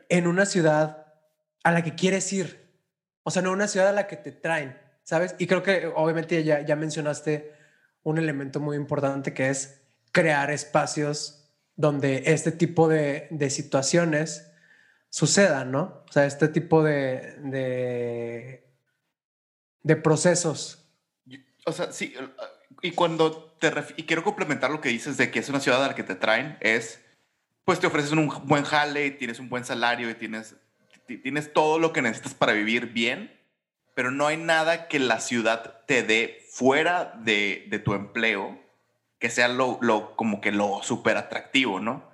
en 0.09 0.27
una 0.27 0.47
ciudad 0.47 1.13
a 1.63 1.71
la 1.71 1.83
que 1.83 1.95
quieres 1.95 2.33
ir. 2.33 2.73
O 3.25 3.31
sea, 3.31 3.43
no 3.43 3.53
una 3.53 3.69
ciudad 3.69 3.91
a 3.91 3.93
la 3.93 4.07
que 4.07 4.17
te 4.17 4.33
traen, 4.33 4.81
¿sabes? 5.03 5.35
Y 5.39 5.47
creo 5.47 5.63
que 5.63 5.93
obviamente 5.95 6.43
ya, 6.45 6.63
ya 6.63 6.77
mencionaste 6.77 7.53
un 8.05 8.17
elemento 8.17 8.59
muy 8.59 8.79
importante 8.79 9.35
que 9.35 9.51
es 9.51 9.83
crear 10.13 10.51
espacios 10.51 11.53
donde 11.77 12.23
este 12.25 12.53
tipo 12.53 12.89
de, 12.89 13.29
de 13.31 13.51
situaciones 13.51 14.51
sucedan, 15.11 15.73
¿no? 15.73 16.05
O 16.09 16.11
sea, 16.13 16.25
este 16.25 16.49
tipo 16.49 16.83
de, 16.83 17.37
de, 17.43 18.67
de 19.83 19.97
procesos. 19.97 20.89
O 21.67 21.73
sea, 21.73 21.93
sí. 21.93 22.15
Y 22.81 22.93
cuando 22.93 23.52
te 23.71 23.95
y 23.97 24.03
quiero 24.05 24.25
complementar 24.25 24.71
lo 24.71 24.81
que 24.81 24.89
dices 24.89 25.17
de 25.17 25.31
que 25.31 25.39
es 25.39 25.49
una 25.49 25.61
ciudad 25.61 25.83
a 25.85 25.89
la 25.89 25.95
que 25.95 26.03
te 26.03 26.15
traen, 26.15 26.57
es, 26.61 27.01
pues 27.65 27.79
te 27.81 27.87
ofrecen 27.87 28.19
un 28.19 28.29
buen 28.47 28.65
jale, 28.65 29.11
tienes 29.13 29.39
un 29.39 29.49
buen 29.49 29.65
salario 29.65 30.11
y 30.11 30.15
tienes, 30.15 30.57
ti- 31.07 31.19
tienes 31.19 31.53
todo 31.53 31.79
lo 31.79 31.93
que 31.93 32.03
necesitas 32.03 32.35
para 32.35 32.53
vivir 32.53 32.87
bien, 32.87 33.39
pero 33.95 34.11
no 34.11 34.27
hay 34.27 34.37
nada 34.37 34.89
que 34.89 34.99
la 34.99 35.21
ciudad 35.21 35.85
te 35.87 36.03
dé 36.03 36.45
fuera 36.51 37.15
de, 37.25 37.67
de 37.71 37.79
tu 37.79 37.95
empleo 37.95 38.61
que 39.19 39.31
sea 39.31 39.49
lo, 39.49 39.79
lo 39.81 40.17
como 40.17 40.41
que 40.41 40.51
lo 40.51 40.83
súper 40.83 41.17
atractivo, 41.17 41.79
¿no? 41.79 42.11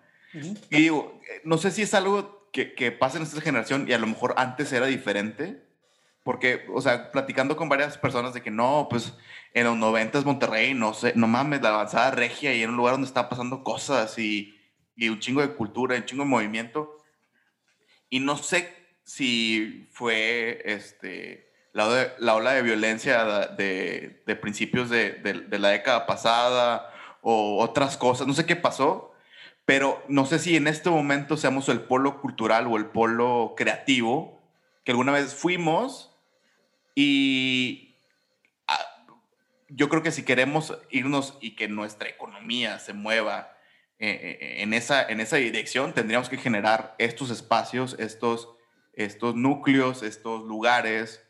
Y 0.70 0.76
digo, 0.82 1.20
eh, 1.30 1.40
no 1.44 1.56
sé 1.56 1.70
si 1.70 1.82
es 1.82 1.94
algo 1.94 2.50
que, 2.52 2.74
que 2.74 2.92
pasa 2.92 3.16
en 3.16 3.22
esta 3.22 3.40
generación 3.40 3.86
y 3.88 3.94
a 3.94 3.98
lo 3.98 4.06
mejor 4.06 4.34
antes 4.36 4.72
era 4.72 4.84
diferente, 4.86 5.62
porque, 6.22 6.66
o 6.72 6.80
sea, 6.80 7.10
platicando 7.10 7.56
con 7.56 7.68
varias 7.68 7.96
personas 7.96 8.34
de 8.34 8.42
que 8.42 8.50
no, 8.50 8.86
pues 8.90 9.14
en 9.54 9.64
los 9.64 9.76
90 9.76 10.20
Monterrey, 10.22 10.74
no 10.74 10.92
sé, 10.94 11.12
no 11.16 11.26
mames, 11.26 11.62
la 11.62 11.70
avanzada 11.70 12.10
regia 12.10 12.54
y 12.54 12.62
era 12.62 12.70
un 12.70 12.76
lugar 12.76 12.94
donde 12.94 13.06
estaba 13.06 13.28
pasando 13.28 13.64
cosas 13.64 14.18
y, 14.18 14.58
y 14.94 15.08
un 15.08 15.20
chingo 15.20 15.40
de 15.40 15.54
cultura, 15.54 15.96
un 15.96 16.04
chingo 16.04 16.24
de 16.24 16.28
movimiento. 16.30 16.98
Y 18.10 18.20
no 18.20 18.36
sé 18.36 18.74
si 19.04 19.88
fue 19.90 20.62
este, 20.64 21.50
la, 21.72 22.12
la 22.18 22.34
ola 22.34 22.52
de 22.52 22.62
violencia 22.62 23.48
de, 23.48 24.22
de 24.26 24.36
principios 24.36 24.90
de, 24.90 25.12
de 25.12 25.58
la 25.58 25.70
década 25.70 26.06
pasada 26.06 26.92
o 27.22 27.62
otras 27.62 27.96
cosas, 27.96 28.26
no 28.26 28.34
sé 28.34 28.46
qué 28.46 28.56
pasó, 28.56 29.12
pero 29.64 30.02
no 30.08 30.24
sé 30.24 30.38
si 30.38 30.56
en 30.56 30.66
este 30.66 30.88
momento 30.88 31.36
seamos 31.36 31.68
el 31.68 31.80
polo 31.80 32.20
cultural 32.20 32.66
o 32.66 32.76
el 32.76 32.86
polo 32.86 33.54
creativo 33.56 34.38
que 34.82 34.92
alguna 34.92 35.12
vez 35.12 35.34
fuimos 35.34 36.07
y 37.00 37.96
ah, 38.66 39.06
yo 39.68 39.88
creo 39.88 40.02
que 40.02 40.10
si 40.10 40.24
queremos 40.24 40.76
irnos 40.90 41.38
y 41.40 41.54
que 41.54 41.68
nuestra 41.68 42.08
economía 42.08 42.80
se 42.80 42.92
mueva 42.92 43.54
eh, 44.00 44.38
eh, 44.40 44.62
en, 44.62 44.74
esa, 44.74 45.02
en 45.08 45.20
esa 45.20 45.36
dirección, 45.36 45.94
tendríamos 45.94 46.28
que 46.28 46.38
generar 46.38 46.96
estos 46.98 47.30
espacios, 47.30 47.94
estos, 48.00 48.48
estos 48.94 49.36
núcleos, 49.36 50.02
estos 50.02 50.42
lugares 50.42 51.22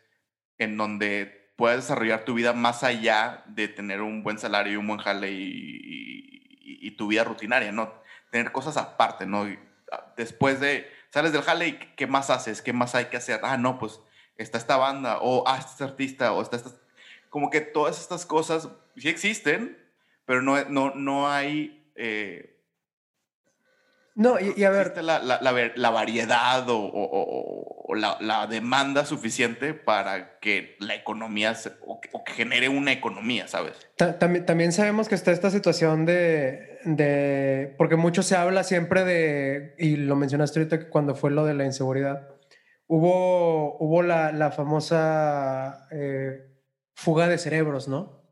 en 0.57 0.79
donde 0.79 1.53
puedas 1.57 1.79
desarrollar 1.83 2.25
tu 2.25 2.33
vida 2.33 2.55
más 2.55 2.83
allá 2.83 3.43
de 3.47 3.69
tener 3.69 4.01
un 4.01 4.23
buen 4.23 4.39
salario 4.39 4.73
y 4.73 4.77
un 4.77 4.87
buen 4.87 5.01
jale 5.01 5.31
y, 5.33 5.43
y- 5.43 6.79
y 6.87 6.91
tu 6.93 7.09
vida 7.09 7.25
rutinaria, 7.25 7.73
¿no? 7.73 7.93
Tener 8.31 8.53
cosas 8.53 8.79
aparte, 8.79 9.27
¿no? 9.27 9.47
Ah, 9.93 10.15
Después 10.17 10.61
de, 10.61 10.91
sales 11.11 11.33
del 11.33 11.43
jale 11.43 11.79
¿qué 11.97 12.07
más 12.07 12.31
haces? 12.31 12.63
¿Qué 12.63 12.73
más 12.73 12.95
hay 12.95 13.07
que 13.07 13.19
hacer? 13.19 13.41
Ah, 13.43 13.57
no, 13.59 13.79
pues 13.79 14.01
está 14.39 14.57
esta 14.59 14.77
banda, 14.77 15.19
o 15.21 15.45
ah, 15.47 15.59
este 15.59 15.85
artista, 15.85 16.33
o 16.33 16.41
está 16.43 16.57
esta... 16.57 16.71
Como 17.29 17.51
que 17.51 17.61
todas 17.61 18.01
estas 18.01 18.25
cosas 18.25 18.69
sí 18.97 19.09
existen, 19.09 19.77
pero 20.25 20.41
no, 20.43 20.65
no, 20.65 20.95
no 20.95 21.31
hay... 21.31 21.91
eh, 21.97 22.57
No, 24.15 24.41
y, 24.41 24.55
y 24.57 24.65
a 24.65 24.71
ver, 24.71 24.97
la, 25.03 25.19
la- 25.21 25.41
la 25.41 25.53
ver- 25.53 25.75
la 25.77 25.91
variedad 25.91 26.69
o, 26.71 26.79
o- 26.79 27.05
o- 27.05 27.85
o 27.91 27.95
la, 27.95 28.17
demanda 28.47 29.05
suficiente 29.07 29.75
para 29.75 30.39
que 30.41 30.77
la 30.81 30.95
economía 30.95 31.55
se- 31.55 31.73
o, 31.87 32.01
que, 32.01 32.11
genere 32.33 32.69
una 32.69 32.93
economía, 32.93 33.47
¿sabes? 33.49 33.75
Ta- 33.97 34.19
También, 34.19 34.45
también 34.47 34.73
sabemos 34.73 35.09
que 35.09 35.15
está 35.15 35.31
esta 35.33 35.51
situación 35.51 36.05
de, 36.07 36.79
de, 36.85 37.75
porque 37.79 37.97
mucho 37.97 38.23
se 38.23 38.37
habla 38.37 38.63
siempre 38.65 39.05
de, 39.05 39.75
y 39.79 39.97
lo 39.97 40.17
mencionaste 40.17 40.59
ahorita 40.61 40.79
que 40.81 40.89
cuando 40.89 41.15
fue 41.15 41.31
lo 41.31 41.45
de 41.45 41.55
la 41.55 41.65
inseguridad, 41.65 42.29
hubo, 42.89 43.77
hubo 43.79 44.03
la, 44.03 44.33
la 44.33 44.51
famosa 44.51 45.87
eh, 45.91 46.51
fuga 46.95 47.29
de 47.29 47.39
cerebros, 47.39 47.87
¿no? 47.87 48.25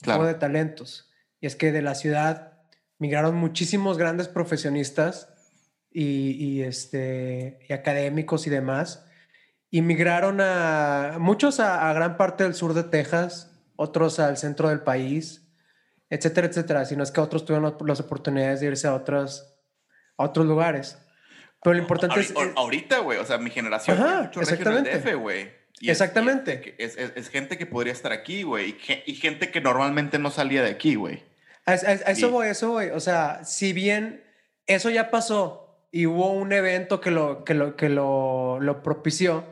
Claro. 0.00 0.20
Fuga 0.20 0.32
de 0.32 0.38
talentos. 0.38 1.12
Y 1.40 1.46
es 1.46 1.56
que 1.56 1.70
de 1.72 1.82
la 1.82 1.94
ciudad 1.94 2.62
migraron 2.98 3.34
muchísimos 3.34 3.98
grandes 3.98 4.28
profesionistas 4.28 5.28
y, 5.90 6.30
y, 6.32 6.62
este, 6.62 7.60
y 7.68 7.72
académicos 7.72 8.46
y 8.46 8.50
demás, 8.50 9.04
y 9.70 9.82
migraron 9.82 10.40
a 10.40 11.18
muchos 11.20 11.60
a, 11.60 11.90
a 11.90 11.92
gran 11.92 12.16
parte 12.16 12.44
del 12.44 12.54
sur 12.54 12.74
de 12.74 12.84
Texas, 12.84 13.52
otros 13.76 14.18
al 14.18 14.36
centro 14.36 14.70
del 14.70 14.80
país, 14.80 15.48
etcétera, 16.10 16.46
etcétera. 16.46 16.84
Si 16.86 16.96
no 16.96 17.02
es 17.02 17.10
que 17.10 17.20
otros 17.20 17.44
tuvieron 17.44 17.76
las 17.86 18.00
oportunidades 18.00 18.60
de 18.60 18.66
irse 18.66 18.88
a 18.88 18.94
otros, 18.94 19.54
a 20.16 20.24
otros 20.24 20.46
lugares. 20.46 20.98
Pero 21.62 21.74
lo 21.74 21.80
importante 21.80 22.20
es... 22.20 22.34
Ahori- 22.34 22.52
ahorita, 22.56 22.98
güey, 23.00 23.18
o 23.18 23.24
sea, 23.24 23.38
mi 23.38 23.50
generación 23.50 23.96
Ajá, 24.00 24.30
exactamente. 24.40 24.96
DF, 24.98 25.14
güey. 25.16 25.50
Y 25.80 25.90
Exactamente. 25.90 26.74
Es, 26.78 26.96
es, 26.96 27.12
es- 27.16 27.28
gente 27.28 27.56
que 27.58 27.66
podría 27.66 27.92
estar 27.92 28.12
aquí, 28.12 28.42
güey, 28.42 28.70
y, 29.06 29.12
y 29.12 29.14
gente 29.14 29.50
que 29.50 29.60
normalmente 29.60 30.18
no 30.18 30.30
salía 30.30 30.62
de 30.62 30.70
aquí, 30.70 30.94
güey. 30.96 31.22
A, 31.66 31.72
a- 31.72 31.74
a 31.74 32.10
eso 32.12 32.30
voy, 32.30 32.48
eso 32.48 32.70
voy. 32.70 32.86
O 32.86 33.00
sea, 33.00 33.44
si 33.44 33.72
bien 33.72 34.24
eso 34.66 34.90
ya 34.90 35.10
pasó 35.10 35.86
y 35.92 36.06
hubo 36.06 36.32
un 36.32 36.52
evento 36.52 37.00
que 37.00 37.10
lo, 37.10 37.44
que 37.44 37.54
lo, 37.54 37.76
que 37.76 37.88
lo, 37.88 38.58
lo 38.60 38.82
propició, 38.82 39.44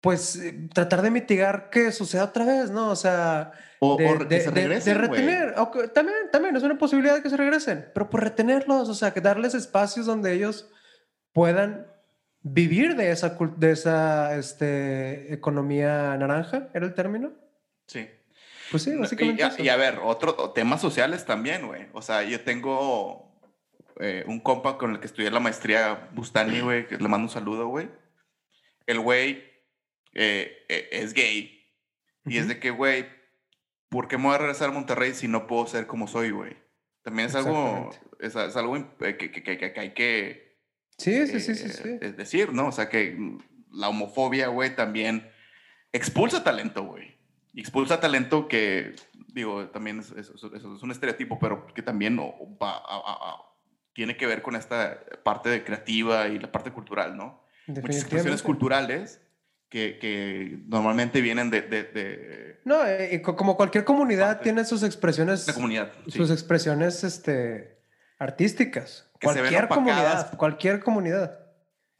pues 0.00 0.36
eh, 0.36 0.68
tratar 0.72 1.02
de 1.02 1.10
mitigar 1.10 1.70
que 1.70 1.90
suceda 1.92 2.24
otra 2.24 2.44
vez, 2.44 2.70
¿no? 2.70 2.90
O 2.90 2.96
sea, 2.96 3.52
O, 3.80 3.96
de, 3.96 4.08
o 4.08 4.18
que 4.18 4.24
de- 4.26 4.40
se 4.40 4.50
de- 4.50 4.60
regresen, 4.62 5.00
de 5.02 5.08
güey. 5.08 5.20
retener. 5.20 5.54
O 5.58 5.70
que- 5.70 5.88
también, 5.88 6.16
también 6.32 6.56
es 6.56 6.62
una 6.62 6.78
posibilidad 6.78 7.16
de 7.16 7.22
que 7.22 7.30
se 7.30 7.36
regresen, 7.36 7.90
pero 7.94 8.08
por 8.08 8.22
retenerlos, 8.22 8.88
o 8.88 8.94
sea, 8.94 9.12
que 9.12 9.20
darles 9.20 9.54
espacios 9.54 10.06
donde 10.06 10.32
ellos 10.32 10.70
puedan 11.38 11.86
vivir 12.42 12.96
de 12.96 13.12
esa, 13.12 13.38
de 13.58 13.70
esa 13.70 14.36
este, 14.36 15.32
economía 15.32 16.16
naranja, 16.16 16.68
¿era 16.74 16.84
el 16.84 16.94
término? 16.94 17.30
Sí. 17.86 18.08
Pues 18.72 18.82
sí, 18.82 18.96
básicamente 18.96 19.42
y, 19.42 19.44
a, 19.44 19.48
eso. 19.48 19.62
y 19.62 19.68
a 19.68 19.76
ver, 19.76 20.00
otro 20.02 20.50
temas 20.50 20.80
sociales 20.80 21.24
también, 21.24 21.64
güey. 21.68 21.86
O 21.92 22.02
sea, 22.02 22.24
yo 22.24 22.40
tengo 22.40 23.40
eh, 24.00 24.24
un 24.26 24.40
compa 24.40 24.78
con 24.78 24.90
el 24.90 24.98
que 24.98 25.06
estudié 25.06 25.30
la 25.30 25.38
maestría 25.38 26.08
Bustani, 26.12 26.58
güey, 26.68 26.88
que 26.88 26.96
le 26.96 27.06
mando 27.06 27.26
un 27.26 27.30
saludo, 27.32 27.68
güey. 27.68 27.88
El 28.86 28.98
güey 28.98 29.44
eh, 30.14 30.64
eh, 30.68 30.88
es 30.90 31.14
gay. 31.14 31.64
Y 32.26 32.38
es 32.38 32.46
Ujú. 32.46 32.54
de 32.54 32.58
que, 32.58 32.70
güey, 32.70 33.06
¿por 33.90 34.08
qué 34.08 34.18
me 34.18 34.24
voy 34.24 34.34
a 34.34 34.38
regresar 34.38 34.70
a 34.70 34.72
Monterrey 34.72 35.14
si 35.14 35.28
no 35.28 35.46
puedo 35.46 35.68
ser 35.68 35.86
como 35.86 36.08
soy, 36.08 36.32
güey? 36.32 36.56
También 37.02 37.28
es 37.28 37.36
algo, 37.36 37.90
es, 38.18 38.34
es 38.34 38.56
algo 38.56 38.74
que, 38.98 39.16
que- 39.16 39.30
que- 39.30 39.56
que 39.72 39.80
hay 39.80 39.94
que 39.94 40.47
Sí, 40.98 41.26
sí, 41.28 41.40
sí, 41.40 41.54
sí, 41.54 41.66
eh, 41.68 41.70
sí. 41.82 41.98
es 42.00 42.16
decir, 42.16 42.52
¿no? 42.52 42.68
O 42.68 42.72
sea, 42.72 42.88
que 42.88 43.16
la 43.72 43.88
homofobia, 43.88 44.48
güey, 44.48 44.74
también 44.74 45.28
expulsa 45.92 46.42
talento, 46.44 46.84
güey. 46.84 47.16
expulsa 47.54 47.98
talento 47.98 48.46
que, 48.46 48.94
digo, 49.32 49.68
también 49.70 49.98
es, 50.00 50.10
es- 50.12 50.30
es 50.30 50.62
un 50.64 50.90
estereotipo, 50.92 51.38
pero 51.40 51.66
que 51.74 51.82
también 51.82 52.16
va 52.18 52.70
a- 52.70 52.78
a- 52.78 53.30
a- 53.32 53.42
tiene 53.94 54.16
que 54.16 54.26
ver 54.26 54.42
con 54.42 54.54
esta 54.54 55.00
parte 55.24 55.48
de 55.48 55.64
creativa 55.64 56.28
y 56.28 56.38
la 56.38 56.52
parte 56.52 56.70
cultural, 56.70 57.16
¿no? 57.16 57.42
Muchas 57.66 57.96
expresiones 58.02 58.42
culturales 58.42 59.20
que, 59.68 59.98
que 59.98 60.60
normalmente 60.68 61.20
vienen 61.20 61.50
de, 61.50 61.62
de- 61.62 61.82
de 61.84 62.60
No, 62.64 62.86
eh, 62.86 63.20
como 63.22 63.56
cualquier 63.56 63.84
comunidad 63.84 64.40
tiene 64.40 64.64
sus 64.64 64.82
expresiones, 64.84 65.46
la 65.48 65.52
comunidad. 65.54 65.92
sí. 66.06 66.12
sus 66.12 66.30
expresiones 66.30 67.02
este, 67.02 67.78
artísticas. 68.18 69.07
Que 69.18 69.28
se 69.28 69.34
ven 69.42 69.52
cualquier 69.52 69.64
opacadas. 69.64 69.84
comunidad, 69.94 70.36
cualquier 70.38 70.80
comunidad. 70.80 71.38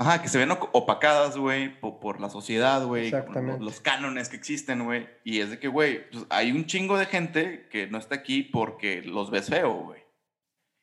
Ajá, 0.01 0.23
que 0.23 0.29
se 0.29 0.39
ven 0.39 0.53
opacadas, 0.53 1.37
güey, 1.37 1.81
por, 1.81 1.99
por 1.99 2.21
la 2.21 2.31
sociedad, 2.31 2.85
güey, 2.85 3.11
los, 3.11 3.61
los 3.61 3.81
cánones 3.81 4.29
que 4.29 4.37
existen, 4.37 4.85
güey. 4.85 5.09
Y 5.25 5.41
es 5.41 5.51
de 5.51 5.59
que, 5.59 5.67
güey, 5.67 6.09
pues, 6.11 6.25
hay 6.31 6.53
un 6.53 6.67
chingo 6.67 6.97
de 6.97 7.07
gente 7.07 7.67
que 7.71 7.89
no 7.89 7.99
está 7.99 8.15
aquí 8.15 8.45
porque 8.45 9.03
los 9.03 9.31
ves 9.33 9.49
feo, 9.49 9.73
güey. 9.75 10.01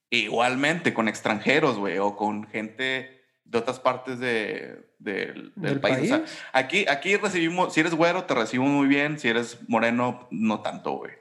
Igualmente 0.09 0.93
con 0.93 1.07
extranjeros, 1.07 1.77
güey, 1.77 1.97
o 1.97 2.15
con 2.15 2.45
gente 2.47 3.21
de 3.43 3.57
otras 3.57 3.79
partes 3.79 4.19
de- 4.19 4.85
del- 4.99 5.51
del, 5.55 5.71
Del 5.73 5.79
país. 5.79 5.99
O 5.99 6.05
sea, 6.05 6.17
país. 6.19 6.37
aquí, 6.53 6.85
aquí 6.89 7.15
recibimos, 7.17 7.73
si 7.73 7.79
eres 7.79 7.93
güero, 7.93 8.23
te 8.25 8.33
recibimos 8.33 8.71
muy 8.71 8.87
bien, 8.87 9.19
si 9.19 9.27
eres 9.29 9.59
moreno, 9.69 10.27
no 10.31 10.61
tanto, 10.61 10.91
güey. 10.93 11.13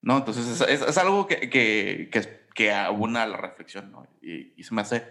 ¿No? 0.00 0.18
Entonces 0.18 0.46
es, 0.46 0.60
es- 0.68 0.88
es 0.88 0.98
algo 0.98 1.26
que, 1.26 1.48
que, 1.50 2.08
que, 2.10 2.41
que 2.54 2.72
abuna 2.72 3.26
la 3.26 3.36
reflexión, 3.36 3.90
¿no? 3.92 4.06
Y, 4.20 4.52
y 4.56 4.64
se 4.64 4.74
me 4.74 4.82
hace 4.82 5.04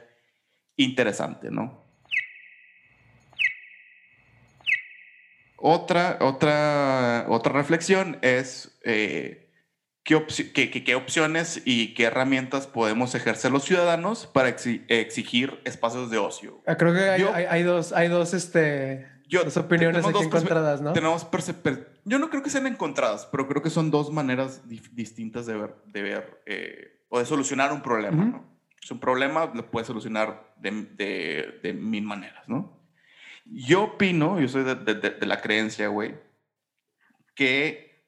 interesante, 0.76 1.50
¿no? 1.52 1.84
Otra, 5.58 6.18
otra, 6.22 7.26
otra 7.30 7.54
reflexión 7.54 8.18
es 8.24 8.80
eh, 8.84 9.52
¿qué, 10.04 10.26
qué- 10.56 10.72
qué- 10.72 10.84
qué 10.84 10.96
opciones 10.96 11.62
y 11.66 11.94
qué 11.94 12.06
herramientas 12.06 12.66
podemos 12.66 13.14
ejercer 13.14 13.52
los 13.52 13.64
ciudadanos 13.66 14.26
para 14.26 14.50
exi- 14.50 14.84
exigir 14.88 15.60
espacios 15.64 16.10
de 16.10 16.18
ocio. 16.18 16.64
Ah, 16.66 16.78
Creo 16.78 16.94
que 16.94 17.02
hay, 17.10 17.22
Yo- 17.22 17.34
hay- 17.34 17.46
hay 17.48 17.62
dos, 17.64 17.94
hay 17.94 18.08
dos, 18.08 18.34
este, 18.34 19.08
Yo- 19.28 19.44
dos 19.44 19.56
opiniones 19.58 20.04
aquí 20.04 20.14
dos 20.14 20.24
encontradas, 20.24 20.82
¿no? 20.82 20.94
Tenemos 20.94 21.28
yo 22.06 22.18
no 22.18 22.32
creo 22.32 22.42
que 22.42 22.50
sean 22.50 22.66
encontradas, 22.66 23.28
pero 23.32 23.48
creo 23.48 23.62
que 23.62 23.70
son 23.70 23.92
dos 23.92 24.12
maneras 24.12 24.64
distintas 24.68 25.46
de 25.46 25.56
ver, 25.58 25.76
de 25.86 26.02
ver 26.02 26.42
eh, 26.48 27.01
o 27.13 27.19
de 27.19 27.26
solucionar 27.26 27.71
un 27.71 27.82
problema. 27.82 28.17
Ujú. 28.17 28.32
¿no? 28.32 28.52
Es 28.82 28.89
un 28.89 29.00
problema, 29.00 29.52
lo 29.54 29.69
puedes 29.69 29.86
solucionar 29.86 30.54
de, 30.58 30.71
de, 30.71 31.60
de 31.62 31.74
mil 31.74 32.04
maneras, 32.04 32.47
¿no? 32.50 32.82
Yo 33.45 33.84
opino, 33.84 34.39
yo 34.39 34.47
soy 34.47 34.63
de, 34.63 34.76
de- 34.76 35.26
la 35.28 35.39
creencia, 35.41 35.88
güey, 35.89 36.15
que 37.36 38.06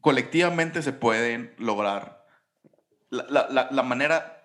colectivamente 0.00 0.82
se 0.82 0.92
pueden 0.92 1.54
lograr 1.58 2.26
la, 3.10 3.26
la- 3.28 3.48
la- 3.50 3.68
la 3.70 3.82
manera, 3.82 4.42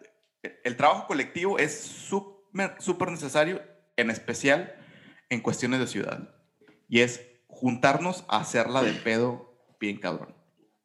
el 0.64 0.76
trabajo 0.78 1.08
colectivo 1.08 1.58
es 1.60 1.80
súper 1.82 3.10
necesario, 3.12 3.62
en 3.96 4.10
especial 4.10 4.76
en 5.30 5.42
cuestiones 5.42 5.80
de 5.80 5.88
ciudad. 5.88 6.30
Y 6.90 7.02
es 7.02 7.22
juntarnos 7.48 8.24
a 8.28 8.38
hacerla 8.40 8.82
de 8.84 8.94
pedo 8.94 9.54
bien 9.80 9.98
cabrón. 9.98 10.36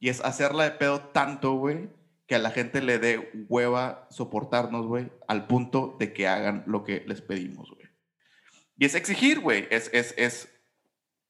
Y 0.00 0.08
es 0.08 0.20
hacerla 0.20 0.64
de 0.64 0.72
pedo 0.72 1.00
tanto, 1.00 1.52
güey, 1.54 1.90
que 2.26 2.34
a 2.34 2.38
la 2.38 2.50
gente 2.50 2.80
le 2.80 2.98
dé 2.98 3.30
hueva 3.48 4.06
soportarnos, 4.10 4.86
güey, 4.86 5.10
al 5.28 5.46
punto 5.46 5.96
de 5.98 6.12
que 6.12 6.28
hagan 6.28 6.64
lo 6.66 6.84
que 6.84 7.04
les 7.06 7.20
pedimos, 7.20 7.70
güey. 7.70 7.88
Y 8.78 8.84
es 8.84 8.94
exigir, 8.94 9.40
güey. 9.40 9.66
Es, 9.70 9.90
es, 9.92 10.14
es 10.16 10.48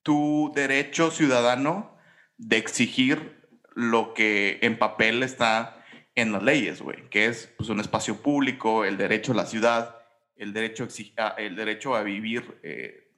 tu 0.03 0.53
derecho 0.55 1.11
ciudadano 1.11 1.97
de 2.39 2.57
exigir 2.57 3.43
lo 3.75 4.15
que 4.15 4.59
en 4.63 4.79
papel 4.79 5.23
está 5.23 5.83
en 6.15 6.33
las 6.33 6.43
leyes, 6.43 6.83
güey, 6.83 7.09
que 7.09 7.27
es 7.27 7.53
pues, 7.57 7.71
un 7.71 7.81
espacio 7.81 8.17
público, 8.23 8.85
el 8.85 8.97
derecho 8.97 9.33
a 9.33 9.37
la 9.37 9.47
ciudad, 9.47 9.97
el 10.37 10.53
derecho 10.53 10.87
a, 11.17 11.29
el 11.39 11.57
derecho 11.57 11.95
a 11.95 12.03
vivir 12.03 12.59
eh, 12.63 13.11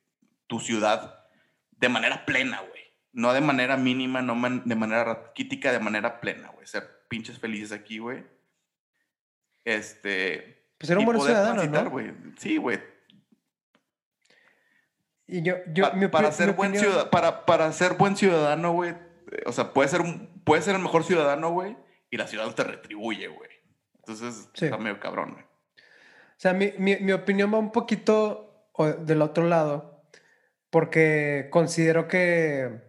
tu 0.47 0.61
ciudad 0.61 1.27
de 1.73 1.89
manera 1.89 2.25
plena, 2.25 2.61
güey. 2.61 2.83
No 3.13 3.33
de 3.33 3.41
manera 3.41 3.77
mínima, 3.77 4.23
no 4.23 4.35
de 4.65 4.75
manera 4.75 5.05
raquítica, 5.05 5.73
de 5.73 5.79
manera 5.79 6.21
plena, 6.21 6.49
güey. 6.49 6.67
Ser 6.67 6.94
pinches 7.15 7.39
felices 7.39 7.71
aquí, 7.73 7.99
güey. 7.99 8.25
Este. 9.65 10.67
Pues 10.79 10.91
era 10.91 10.99
un 10.99 11.07
buen 11.07 11.21
ciudadano, 11.21 11.55
transitar, 11.55 11.85
¿no? 11.85 11.91
güey. 11.91 12.13
Sí, 12.39 12.57
güey. 12.57 12.81
Y 15.27 15.43
yo, 15.43 15.55
yo, 15.73 15.85
Pa- 15.91 15.97
mi 15.97 16.07
opi- 16.07 16.11
para, 16.11 16.29
mi 16.29 16.35
ser 16.35 16.53
buen 16.53 16.71
opinión- 16.73 16.93
ciudad- 16.93 17.11
para, 17.11 17.47
para 17.47 17.73
ser 17.73 17.95
buen 17.95 18.17
ciudadano, 18.17 18.73
güey. 18.73 18.91
eh, 18.91 19.43
O 19.47 19.53
sea, 19.53 19.73
puede 19.73 19.89
ser, 19.89 20.01
un- 20.01 20.43
puede 20.45 20.61
ser 20.63 20.75
el 20.75 20.83
mejor 20.83 21.05
ciudadano, 21.05 21.51
güey. 21.51 21.77
Y 22.11 22.17
la 22.17 22.27
ciudad 22.27 22.53
te 22.55 22.65
retribuye, 22.65 23.29
güey. 23.29 23.51
Entonces, 24.01 24.49
Sí. 24.55 24.67
está 24.67 24.77
medio 24.77 25.01
cabrón, 25.01 25.33
güey. 25.33 25.45
O 25.45 26.37
sea, 26.45 26.53
mi, 26.53 26.73
mi- 26.79 26.97
mi 26.97 27.13
opinión 27.13 27.53
va 27.55 27.59
un 27.59 27.73
poquito 27.73 28.69
del 29.01 29.23
otro 29.23 29.47
lado, 29.47 30.05
porque 30.69 31.49
considero 31.51 32.07
que 32.09 32.83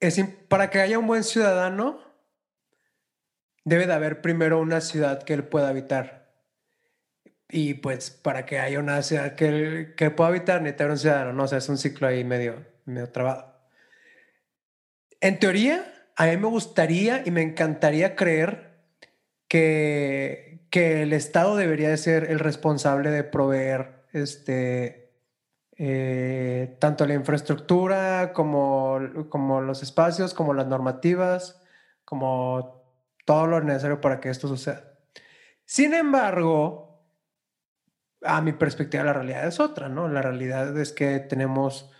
es, 0.00 0.20
para 0.48 0.70
que 0.70 0.80
haya 0.80 0.98
un 0.98 1.06
buen 1.06 1.24
ciudadano, 1.24 2.00
debe 3.68 3.86
de 3.86 3.92
haber 3.92 4.20
primero 4.20 4.60
una 4.60 4.80
ciudad 4.80 5.22
que 5.22 5.34
él 5.34 5.44
pueda 5.44 5.68
habitar. 5.68 6.28
Y 7.50 7.74
pues 7.74 8.10
para 8.10 8.44
que 8.44 8.58
haya 8.58 8.78
una 8.78 9.02
ciudad 9.02 9.34
que 9.34 9.48
él, 9.48 9.94
que 9.96 10.10
pueda 10.10 10.28
habitar, 10.28 10.60
necesita 10.60 10.86
un 10.86 10.98
ciudadano, 10.98 11.32
¿no? 11.32 11.44
O 11.44 11.48
sea, 11.48 11.58
es 11.58 11.68
un 11.68 11.78
ciclo 11.78 12.06
ahí 12.06 12.24
medio, 12.24 12.66
medio 12.84 13.10
trabado. 13.10 13.54
En 15.20 15.38
teoría, 15.38 15.84
a 16.16 16.26
mí 16.26 16.36
me 16.36 16.48
gustaría 16.48 17.22
y 17.24 17.30
me 17.30 17.42
encantaría 17.42 18.16
creer 18.16 18.80
que, 19.48 20.66
que 20.70 21.02
el 21.02 21.12
Estado 21.12 21.56
debería 21.56 21.88
de 21.88 21.96
ser 21.96 22.30
el 22.30 22.38
responsable 22.38 23.10
de 23.10 23.24
proveer 23.24 24.04
este, 24.12 25.12
eh, 25.76 26.76
tanto 26.80 27.06
la 27.06 27.14
infraestructura 27.14 28.32
como, 28.32 28.98
como 29.28 29.60
los 29.60 29.82
espacios, 29.82 30.34
como 30.34 30.52
las 30.52 30.66
normativas, 30.66 31.62
como 32.04 32.77
todo 33.28 33.46
lo 33.46 33.60
necesario 33.60 34.00
para 34.00 34.20
que 34.20 34.30
esto 34.30 34.48
suceda. 34.48 34.94
Sin 35.66 35.92
embargo, 35.92 37.04
a 38.22 38.40
mi 38.40 38.54
perspectiva 38.54 39.04
la 39.04 39.12
realidad 39.12 39.46
es 39.46 39.60
otra, 39.60 39.90
¿no? 39.90 40.08
La 40.08 40.22
realidad 40.22 40.74
es 40.78 40.92
que 40.92 41.18
tenemos 41.18 41.92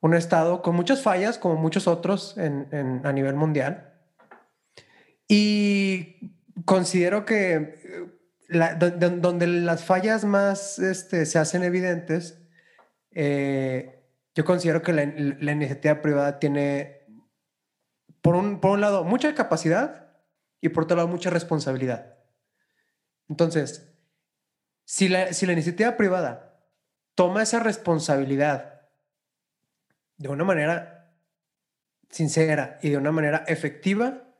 un 0.00 0.14
Estado 0.14 0.62
con 0.62 0.76
muchas 0.76 1.02
fallas, 1.02 1.38
como 1.38 1.56
muchos 1.56 1.88
otros 1.88 2.38
en- 2.38 3.00
a 3.04 3.12
nivel 3.12 3.34
mundial. 3.34 3.94
Y 5.26 6.36
considero 6.64 7.24
que 7.24 7.80
eh, 8.48 9.10
donde 9.18 9.48
las 9.48 9.84
fallas 9.84 10.24
más 10.24 10.78
este, 10.78 11.26
se 11.26 11.40
hacen 11.40 11.64
evidentes, 11.64 12.40
eh, 13.10 14.04
yo 14.36 14.44
considero 14.44 14.82
que 14.82 14.92
la, 14.92 15.04
la 15.04 15.50
iniciativa 15.50 16.00
privada 16.00 16.38
tiene, 16.38 17.06
por 18.22 18.36
un, 18.36 18.60
por 18.60 18.70
un 18.70 18.80
lado, 18.80 19.02
mucha 19.02 19.34
capacidad 19.34 20.09
y 20.60 20.68
por 20.68 20.84
otro 20.84 20.96
lado, 20.96 21.08
mucha 21.08 21.30
responsabilidad. 21.30 22.16
Entonces, 23.28 23.92
si 24.84 25.08
la, 25.08 25.32
si 25.32 25.46
la 25.46 25.52
iniciativa 25.52 25.96
privada 25.96 26.60
toma 27.14 27.42
esa 27.42 27.60
responsabilidad 27.60 28.82
de 30.16 30.28
una 30.28 30.44
manera 30.44 31.14
sincera 32.10 32.78
y 32.82 32.90
de 32.90 32.96
una 32.96 33.12
manera 33.12 33.44
efectiva, 33.46 34.34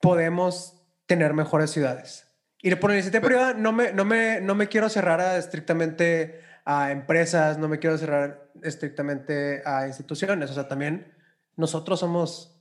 podemos 0.00 0.82
tener 1.06 1.34
mejores 1.34 1.70
ciudades. 1.70 2.26
Y 2.62 2.74
por 2.76 2.90
la 2.90 2.96
iniciativa 2.96 3.24
privada 3.24 3.54
no 3.54 3.72
me, 3.72 3.92
no, 3.92 4.04
me, 4.04 4.40
no 4.40 4.54
me 4.54 4.68
quiero 4.68 4.88
cerrar 4.88 5.20
a 5.20 5.36
estrictamente 5.36 6.40
a 6.64 6.90
empresas, 6.90 7.58
no 7.58 7.68
me 7.68 7.78
quiero 7.78 7.96
cerrar 7.96 8.50
estrictamente 8.62 9.62
a 9.64 9.86
instituciones. 9.86 10.50
O 10.50 10.54
sea, 10.54 10.66
también 10.66 11.14
nosotros 11.54 12.00
somos 12.00 12.55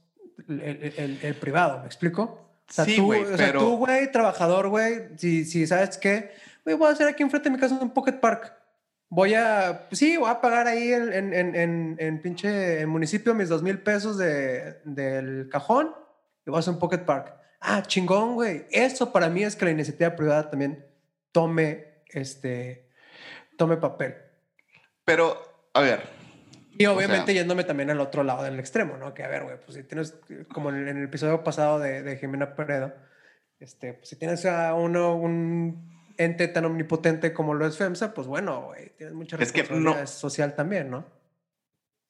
el, 0.47 0.61
el- 0.61 1.19
el- 1.21 1.35
privado, 1.35 1.79
¿me 1.79 1.85
explico? 1.85 2.23
O 2.67 2.71
sea, 2.73 2.85
Sí, 2.85 2.95
tú, 2.97 3.05
güey, 3.05 3.23
o 3.23 3.27
sea, 3.27 3.37
pero- 3.37 3.59
tú, 3.59 3.77
güey, 3.77 4.11
trabajador, 4.11 4.69
güey, 4.69 5.09
si, 5.17 5.45
si 5.45 5.67
sabes 5.67 5.97
qué, 5.97 6.31
güey, 6.63 6.75
voy 6.75 6.87
a 6.89 6.91
hacer 6.91 7.07
aquí 7.07 7.23
enfrente 7.23 7.49
de 7.49 7.55
mi 7.55 7.59
casa 7.61 7.77
un 7.79 7.93
pocket 7.93 8.13
park. 8.19 8.53
Voy 9.07 9.35
a, 9.35 9.85
pues 9.87 9.99
sí, 9.99 10.17
voy 10.17 10.29
a 10.29 10.41
pagar 10.41 10.65
ahí 10.67 10.91
en, 10.91 11.13
en, 11.13 11.33
en, 11.33 11.55
en, 11.55 11.95
en 11.99 12.21
pinche 12.21 12.81
en 12.81 12.89
municipio 12.89 13.35
mis 13.35 13.49
dos 13.49 13.61
mil 13.61 13.79
pesos 13.79 14.17
de, 14.17 14.79
del 14.83 15.47
cajón 15.49 15.93
y 16.45 16.49
voy 16.49 16.57
a 16.57 16.59
hacer 16.59 16.73
un 16.73 16.79
pocket 16.79 16.99
park. 17.05 17.33
Ah, 17.61 17.83
chingón, 17.83 18.33
güey. 18.33 18.65
Eso 18.71 19.11
para 19.13 19.29
mí 19.29 19.43
es 19.43 19.55
que 19.55 19.65
la 19.65 19.71
iniciativa 19.71 20.15
privada 20.15 20.49
también 20.49 20.85
tome, 21.31 22.01
este, 22.09 22.89
tome 23.57 23.77
papel. 23.77 24.15
Pero, 25.05 25.69
a 25.73 25.81
ver. 25.81 26.14
Y 26.77 26.85
O 26.85 26.93
obviamente 26.93 27.31
sea- 27.31 27.41
yéndome 27.41 27.63
también 27.63 27.89
al 27.89 27.99
otro 27.99 28.23
lado 28.23 28.43
del 28.43 28.59
extremo, 28.59 28.97
¿no? 28.97 29.13
Que 29.13 29.23
a 29.23 29.27
ver, 29.27 29.43
güey, 29.43 29.59
pues 29.59 29.75
si 29.77 29.83
tienes, 29.83 30.17
como 30.53 30.69
en 30.69 30.87
el, 30.87 31.03
episodio 31.03 31.43
pasado 31.43 31.79
de, 31.79 32.01
de 32.03 32.17
Jimena 32.17 32.55
Peredo, 32.55 32.93
este, 33.59 33.93
pues 33.93 34.09
si 34.09 34.15
tienes 34.17 34.45
a 34.45 34.73
uno, 34.73 35.15
un 35.15 36.13
ente 36.17 36.47
tan 36.47 36.65
omnipotente 36.65 37.33
como 37.33 37.53
lo 37.53 37.65
es 37.65 37.77
FEMSA, 37.77 38.13
pues 38.13 38.27
bueno, 38.27 38.67
güey, 38.67 38.89
tienes 38.97 39.15
mucha 39.15 39.37
Es 39.37 39.51
que 39.51 39.61
no- 39.61 39.67
responsabilidad 39.69 40.05
social 40.07 40.55
también, 40.55 40.89
¿no? 40.89 41.05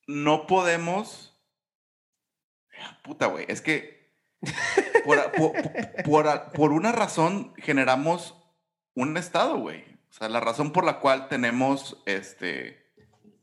no 0.08 0.45
podemos 0.45 1.36
Puta, 3.04 3.28
güey, 3.28 3.45
es 3.47 3.62
que 3.62 4.13
por, 5.06 5.32
por, 6.04 6.51
por, 6.51 6.71
una 6.71 6.91
razón 6.91 7.54
generamos 7.58 8.36
un 8.93 9.17
Estado, 9.17 9.58
güey. 9.58 9.84
O 10.10 10.13
sea, 10.13 10.30
la 10.30 10.39
razón 10.39 10.71
por 10.71 10.84
la 10.84 10.99
cual 10.99 11.28
tenemos 11.28 12.01
este, 12.06 12.85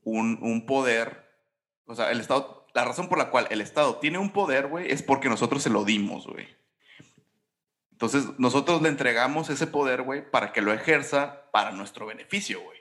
un, 0.02 0.38
un 0.42 0.66
poder, 0.66 1.28
o 1.86 1.94
sea, 1.94 2.10
el 2.10 2.20
Estado, 2.20 2.66
la 2.74 2.84
razón 2.84 3.08
por 3.08 3.18
la 3.18 3.30
cual 3.30 3.46
el 3.50 3.60
Estado 3.60 3.96
tiene 3.96 4.18
un 4.18 4.32
poder, 4.32 4.66
güey, 4.66 4.90
es 4.90 5.02
porque 5.02 5.28
nosotros 5.28 5.62
se 5.62 5.70
lo 5.70 5.84
dimos, 5.84 6.26
güey. 6.26 6.48
Entonces, 7.92 8.36
nosotros 8.38 8.82
le 8.82 8.88
entregamos 8.88 9.48
ese 9.48 9.66
poder, 9.66 10.02
güey, 10.02 10.28
para 10.28 10.52
que 10.52 10.60
lo 10.60 10.72
ejerza 10.72 11.50
para 11.52 11.70
nuestro 11.70 12.06
beneficio, 12.06 12.60
güey. 12.60 12.80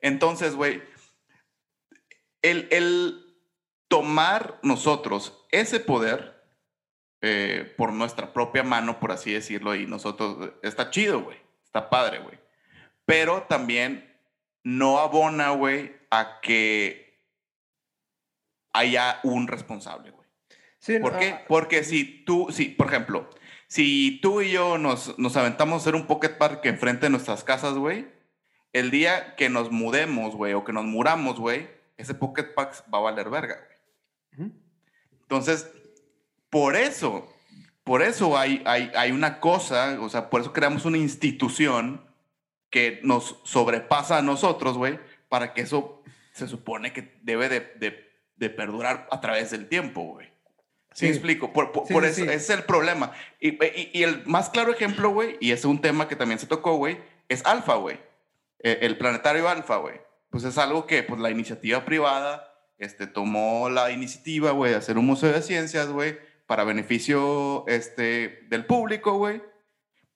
Entonces, 0.00 0.54
güey, 0.54 0.82
el, 2.42 2.68
el, 2.70 3.24
tomar 3.88 4.60
nosotros 4.62 5.44
ese 5.50 5.80
poder 5.80 6.44
eh, 7.20 7.74
por 7.76 7.92
nuestra 7.92 8.32
propia 8.32 8.62
mano, 8.62 9.00
por 9.00 9.10
así 9.10 9.32
decirlo, 9.32 9.74
y 9.74 9.86
nosotros, 9.86 10.52
está 10.62 10.90
chido, 10.90 11.22
güey, 11.22 11.38
está 11.64 11.90
padre, 11.90 12.20
güey. 12.20 12.38
Pero 13.04 13.42
también 13.48 14.07
no 14.62 14.98
abona, 14.98 15.50
güey, 15.50 15.96
a 16.10 16.40
que 16.40 17.08
haya 18.72 19.20
un 19.22 19.48
responsable, 19.48 20.10
güey. 20.10 20.28
Sí, 20.78 20.98
¿Por 20.98 21.18
qué? 21.18 21.40
Porque 21.48 21.82
si 21.84 22.24
tú, 22.24 22.48
si, 22.50 22.66
por 22.66 22.86
ejemplo, 22.86 23.28
si 23.66 24.20
tú 24.22 24.40
y 24.40 24.50
yo 24.50 24.78
nos, 24.78 25.18
nos 25.18 25.36
aventamos 25.36 25.74
a 25.74 25.82
hacer 25.82 25.94
un 25.94 26.06
pocket 26.06 26.38
park 26.38 26.64
enfrente 26.66 27.06
de 27.06 27.10
nuestras 27.10 27.44
casas, 27.44 27.74
güey, 27.74 28.06
el 28.72 28.90
día 28.90 29.34
que 29.36 29.48
nos 29.48 29.70
mudemos, 29.70 30.34
güey, 30.36 30.54
o 30.54 30.64
que 30.64 30.72
nos 30.72 30.84
muramos, 30.84 31.38
güey, 31.38 31.68
ese 31.96 32.14
pocket 32.14 32.54
park 32.54 32.84
va 32.92 32.98
a 32.98 33.02
valer 33.02 33.28
verga, 33.28 33.56
güey. 33.56 34.52
Entonces, 35.22 35.70
por 36.48 36.76
eso, 36.76 37.28
por 37.84 38.02
eso 38.02 38.38
hay, 38.38 38.62
hay, 38.64 38.90
hay 38.94 39.12
una 39.12 39.40
cosa, 39.40 39.98
o 40.00 40.08
sea, 40.08 40.30
por 40.30 40.40
eso 40.40 40.52
creamos 40.52 40.84
una 40.84 40.98
institución 40.98 42.07
que 42.70 43.00
nos 43.02 43.40
sobrepasa 43.44 44.18
a 44.18 44.22
nosotros, 44.22 44.76
güey, 44.76 44.98
para 45.28 45.54
que 45.54 45.62
eso 45.62 46.02
se 46.32 46.48
supone 46.48 46.92
que 46.92 47.18
debe 47.22 47.48
de, 47.48 47.60
de, 47.60 48.12
de 48.36 48.50
perdurar 48.50 49.08
a 49.10 49.20
través 49.20 49.50
del 49.50 49.68
tiempo, 49.68 50.02
güey. 50.02 50.28
Sí, 50.98 51.06
explico. 51.06 51.52
Por, 51.52 51.70
por, 51.70 52.04
eso 52.04 52.24
es 52.24 52.50
el 52.50 52.64
problema. 52.64 53.12
Y, 53.40 53.58
y, 53.96 54.02
el 54.02 54.26
más 54.26 54.50
claro 54.50 54.72
ejemplo, 54.72 55.10
güey, 55.10 55.36
y 55.40 55.52
es 55.52 55.64
un 55.64 55.80
tema 55.80 56.08
que 56.08 56.16
también 56.16 56.40
se 56.40 56.46
tocó, 56.46 56.76
güey, 56.76 56.98
es 57.28 57.46
Alfa, 57.46 57.76
güey. 57.76 58.00
E, 58.58 58.78
el 58.82 58.98
planetario 58.98 59.48
Alfa, 59.48 59.76
güey. 59.76 60.00
Pues 60.30 60.44
es 60.44 60.58
algo 60.58 60.86
que 60.86 61.04
pues, 61.04 61.20
la 61.20 61.30
iniciativa 61.30 61.84
privada 61.84 62.52
este, 62.78 63.06
tomó 63.06 63.70
la 63.70 63.92
iniciativa, 63.92 64.50
güey, 64.50 64.72
de 64.72 64.78
hacer 64.78 64.98
un 64.98 65.06
museo 65.06 65.32
de 65.32 65.42
ciencias, 65.42 65.88
güey, 65.88 66.18
para 66.46 66.64
beneficio 66.64 67.64
este, 67.68 68.46
del 68.48 68.66
público, 68.66 69.18
güey. 69.18 69.40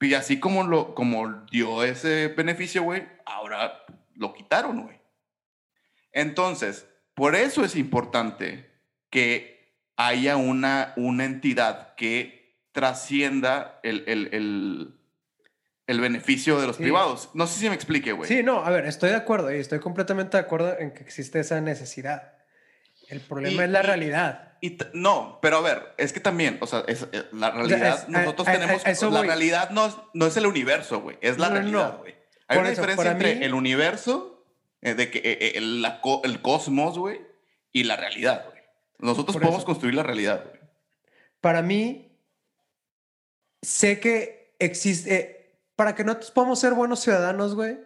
Y 0.02 0.14
así 0.14 0.40
como, 0.40 0.64
lo, 0.64 0.94
como 0.94 1.46
dio 1.50 1.84
ese 1.84 2.28
beneficio, 2.28 2.82
güey, 2.82 3.06
ahora 3.24 3.84
lo 4.14 4.34
quitaron, 4.34 4.82
güey. 4.82 5.00
Entonces, 6.12 6.86
por 7.14 7.34
eso 7.34 7.64
es 7.64 7.76
importante 7.76 8.70
que 9.10 9.76
haya 9.96 10.36
una, 10.36 10.92
una 10.96 11.24
entidad 11.24 11.94
que 11.94 12.58
trascienda 12.72 13.78
el, 13.82 14.04
el, 14.06 14.28
el, 14.32 15.00
el 15.86 16.00
beneficio 16.00 16.60
de 16.60 16.66
los 16.66 16.78
privados. 16.78 17.30
No 17.34 17.46
sé 17.46 17.60
si 17.60 17.68
me 17.68 17.74
explique, 17.74 18.12
güey. 18.12 18.28
Sí, 18.28 18.42
no, 18.42 18.64
a 18.64 18.70
ver, 18.70 18.86
estoy 18.86 19.10
de 19.10 19.16
acuerdo 19.16 19.54
y 19.54 19.58
estoy 19.58 19.78
completamente 19.78 20.36
de 20.36 20.42
acuerdo 20.42 20.78
en 20.78 20.92
que 20.92 21.02
existe 21.02 21.40
esa 21.40 21.60
necesidad. 21.60 22.34
El 23.08 23.20
problema 23.20 23.64
es 23.64 23.70
la 23.70 23.82
realidad. 23.82 24.51
Y, 24.64 24.78
no, 24.92 25.40
pero 25.42 25.56
a 25.56 25.60
ver, 25.60 25.92
es 25.98 26.12
que 26.12 26.20
también, 26.20 26.58
o 26.60 26.68
sea, 26.68 26.84
es, 26.86 27.08
eh, 27.10 27.24
la 27.32 27.50
realidad, 27.50 28.06
nosotros 28.06 28.46
tenemos, 28.46 29.12
la 29.12 29.22
realidad 29.22 29.70
no 29.70 29.86
es, 29.86 29.96
no 30.14 30.24
es 30.24 30.36
el 30.36 30.46
universo, 30.46 31.00
güey, 31.00 31.18
es 31.20 31.36
la 31.36 31.48
realidad, 31.48 31.98
güey. 31.98 32.14
Hay 32.46 32.58
una 32.58 32.70
diferencia 32.70 33.10
entre 33.10 33.44
el 33.44 33.54
universo, 33.54 34.46
eh, 34.80 34.94
de 34.94 35.10
que 35.10 35.18
eh, 35.18 35.52
el, 35.56 35.84
el 36.22 36.42
cosmos, 36.42 36.96
güey, 36.96 37.20
y 37.72 37.82
la 37.82 37.96
realidad, 37.96 38.44
güey. 38.46 38.62
Nosotros 39.00 39.36
podemos 39.36 39.64
construir 39.64 39.96
la 39.96 40.04
realidad. 40.04 40.44
Para 41.40 41.60
mí, 41.60 42.16
sé 43.62 43.98
que 43.98 44.54
existe, 44.60 45.14
eh, 45.14 45.58
para 45.74 45.96
que 45.96 46.04
nosotros 46.04 46.30
podamos 46.30 46.60
ser 46.60 46.74
buenos 46.74 47.00
ciudadanos, 47.00 47.56
güey, 47.56 47.80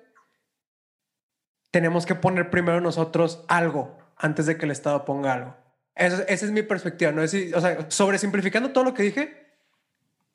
tenemos 1.70 2.04
que 2.04 2.14
poner 2.14 2.50
primero 2.50 2.82
nosotros 2.82 3.44
algo 3.48 3.96
antes 4.18 4.44
de 4.44 4.58
que 4.58 4.66
el 4.66 4.72
Estado 4.72 5.06
ponga 5.06 5.32
algo. 5.32 5.65
Esa, 5.96 6.22
es 6.24 6.50
mi 6.50 6.62
perspectiva, 6.62 7.10
¿no? 7.10 7.22
Es, 7.22 7.34
o 7.54 7.60
sea, 7.60 7.86
sobresimplificando 7.88 8.70
todo 8.70 8.84
lo 8.84 8.94
que 8.94 9.02
dije, 9.02 9.46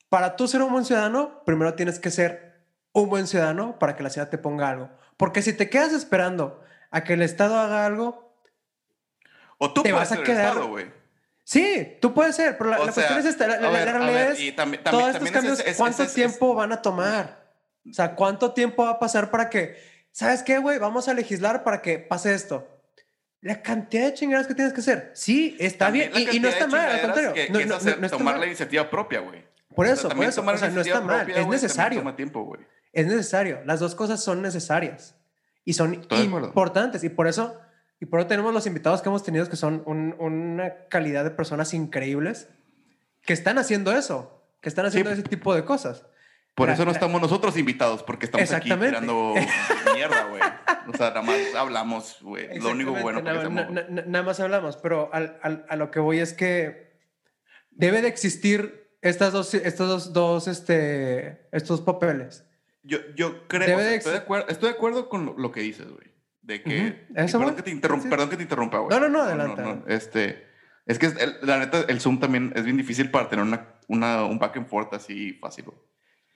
para 0.08 0.36
tú 0.36 0.48
ser 0.48 0.60
un 0.60 0.72
buen 0.72 0.84
ciudadano, 0.84 1.42
primero 1.44 1.74
tienes 1.74 2.00
que 2.00 2.10
ser 2.10 2.60
un 2.92 3.08
buen 3.08 3.26
ciudadano 3.26 3.78
para 3.78 3.96
que 3.96 4.02
la 4.02 4.10
ciudad 4.10 4.28
te 4.28 4.38
ponga 4.38 4.68
algo. 4.68 4.90
Porque 5.16 5.40
si 5.40 5.52
te 5.52 5.70
quedas 5.70 5.92
esperando 5.92 6.60
a 6.90 7.04
que 7.04 7.12
el 7.14 7.22
Estado 7.22 7.58
haga 7.58 7.86
algo, 7.86 8.36
o 9.58 9.72
tú 9.72 9.82
te 9.82 9.92
vas 9.92 10.10
a 10.10 10.22
quedar. 10.22 10.58
güey. 10.64 10.90
Sí, 11.44 11.98
tú 12.00 12.12
puedes 12.12 12.34
ser, 12.34 12.58
pero 12.58 12.70
la, 12.70 12.78
cuestión 12.78 13.18
es 13.18 13.24
esta. 13.24 13.46
La, 13.46 13.84
realidad 13.84 14.32
es. 14.32 14.56
todos 14.82 15.14
estos 15.14 15.30
cambios, 15.30 15.62
¿cuánto 15.76 16.06
tiempo 16.08 16.54
van 16.54 16.72
a 16.72 16.82
tomar? 16.82 17.52
O 17.88 17.92
sea, 17.92 18.14
¿cuánto 18.14 18.52
tiempo 18.52 18.84
va 18.84 18.90
a 18.90 18.98
pasar 18.98 19.30
para 19.30 19.48
que. 19.48 19.76
¿Sabes 20.10 20.42
qué, 20.42 20.58
güey? 20.58 20.78
Vamos 20.78 21.08
a 21.08 21.14
legislar 21.14 21.62
para 21.62 21.80
que 21.82 21.98
pase 21.98 22.34
esto. 22.34 22.68
La 23.42 23.60
cantidad 23.60 24.06
de 24.06 24.14
chingadas 24.14 24.46
que 24.46 24.54
tienes 24.54 24.72
que 24.72 24.80
hacer. 24.80 25.10
Sí, 25.14 25.56
está 25.60 25.90
bien. 25.90 26.10
Y, 26.16 26.40
no 26.40 26.48
está 26.48 26.66
mal, 26.66 26.90
al 26.90 27.02
contrario. 27.02 27.34
no, 27.50 27.60
no, 27.60 27.96
no, 28.00 28.08
tomar 28.08 28.38
la 28.38 28.46
iniciativa 28.46 28.88
propia, 28.88 29.20
güey. 29.20 29.44
Por 29.74 29.86
eso, 29.86 30.08
por 30.08 30.24
eso. 30.24 30.42
O 30.42 30.56
sea, 30.56 30.70
no 30.70 30.80
está 30.80 31.00
mal. 31.00 31.28
es 31.28 31.46
necesario. 31.46 31.98
Toma 32.00 32.16
tiempo, 32.16 32.44
güey. 32.44 32.60
Es 32.92 33.06
necesario. 33.06 33.60
Las 33.66 33.80
dos 33.80 33.94
cosas 33.94 34.22
son 34.22 34.40
necesarias. 34.40 35.16
Y 35.64 35.74
son 35.74 36.02
importantes. 36.10 37.04
Y 37.04 37.10
por 37.10 37.26
eso 37.26 37.58
y 38.02 38.06
por 38.06 38.18
eso 38.18 38.26
tenemos 38.26 38.52
los 38.52 38.66
invitados 38.66 39.00
que 39.00 39.08
hemos 39.08 39.22
tenido 39.22 39.48
que 39.48 39.54
son 39.54 39.84
una 39.86 40.74
calidad 40.88 41.22
de 41.22 41.30
personas 41.30 41.72
increíbles 41.72 42.48
que 43.24 43.32
están 43.32 43.58
haciendo 43.58 43.92
eso, 43.92 44.42
que 44.60 44.68
están 44.68 44.86
haciendo 44.86 45.12
ese 45.12 45.22
tipo 45.22 45.54
de 45.54 45.64
cosas. 45.64 46.04
Por 46.54 46.70
eso 46.70 46.84
no 46.84 46.90
estamos 46.90 47.20
nosotros 47.20 47.56
invitados, 47.56 48.02
porque 48.02 48.26
estamos 48.26 48.52
aquí 48.52 48.68
tirando 48.68 49.34
mierda, 49.94 50.24
güey. 50.24 50.42
O 50.88 50.96
sea, 50.96 51.08
nada 51.08 51.22
más 51.22 51.38
hablamos, 51.56 52.18
güey. 52.20 52.58
Lo 52.58 52.70
único 52.70 52.92
bueno 52.92 53.22
nada, 53.22 53.48
nada 53.48 54.22
más 54.22 54.40
hablamos, 54.40 54.76
pero 54.76 55.10
a 55.12 55.76
lo 55.76 55.90
que 55.90 56.00
voy 56.00 56.18
es 56.18 56.32
que 56.34 57.00
debe 57.70 58.02
de 58.02 58.08
existir 58.08 58.96
estas 59.00 59.32
dos, 59.32 59.54
estos 59.54 59.88
dos, 59.88 60.12
dos 60.12 60.48
este, 60.48 61.48
estos 61.52 61.80
papeles. 61.80 62.44
Yo, 62.82 62.98
yo 63.14 63.46
creo, 63.48 63.78
estoy, 63.78 64.12
de 64.12 64.18
acuerdo, 64.18 64.48
estoy 64.48 64.70
de 64.70 64.74
acuerdo 64.74 65.08
con 65.08 65.34
lo 65.38 65.52
que 65.52 65.60
dices, 65.60 65.88
güey 65.88 66.12
de 66.42 66.62
que... 66.62 67.06
perdón, 67.14 67.56
que 67.56 67.62
te 67.62 67.70
interrumpa, 67.70 68.10
perdón 68.10 68.30
que 68.30 68.36
te 68.36 68.42
interrumpa, 68.42 68.78
güey. 68.78 68.90
No, 68.90 69.00
no, 69.00 69.08
no, 69.08 69.22
adelante. 69.22 69.82
este, 69.86 70.46
es 70.86 70.98
que 70.98 71.12
la 71.42 71.58
neta, 71.58 71.84
el 71.88 72.00
Zoom 72.00 72.18
también 72.18 72.52
es 72.54 72.64
bien 72.64 72.76
difícil 72.76 73.10
para 73.10 73.28
tener 73.28 73.44
una, 73.44 73.74
una, 73.88 74.24
un 74.24 74.38
back 74.38 74.56
and 74.56 74.66
forth 74.66 74.92
así 74.92 75.34
fácil. 75.34 75.66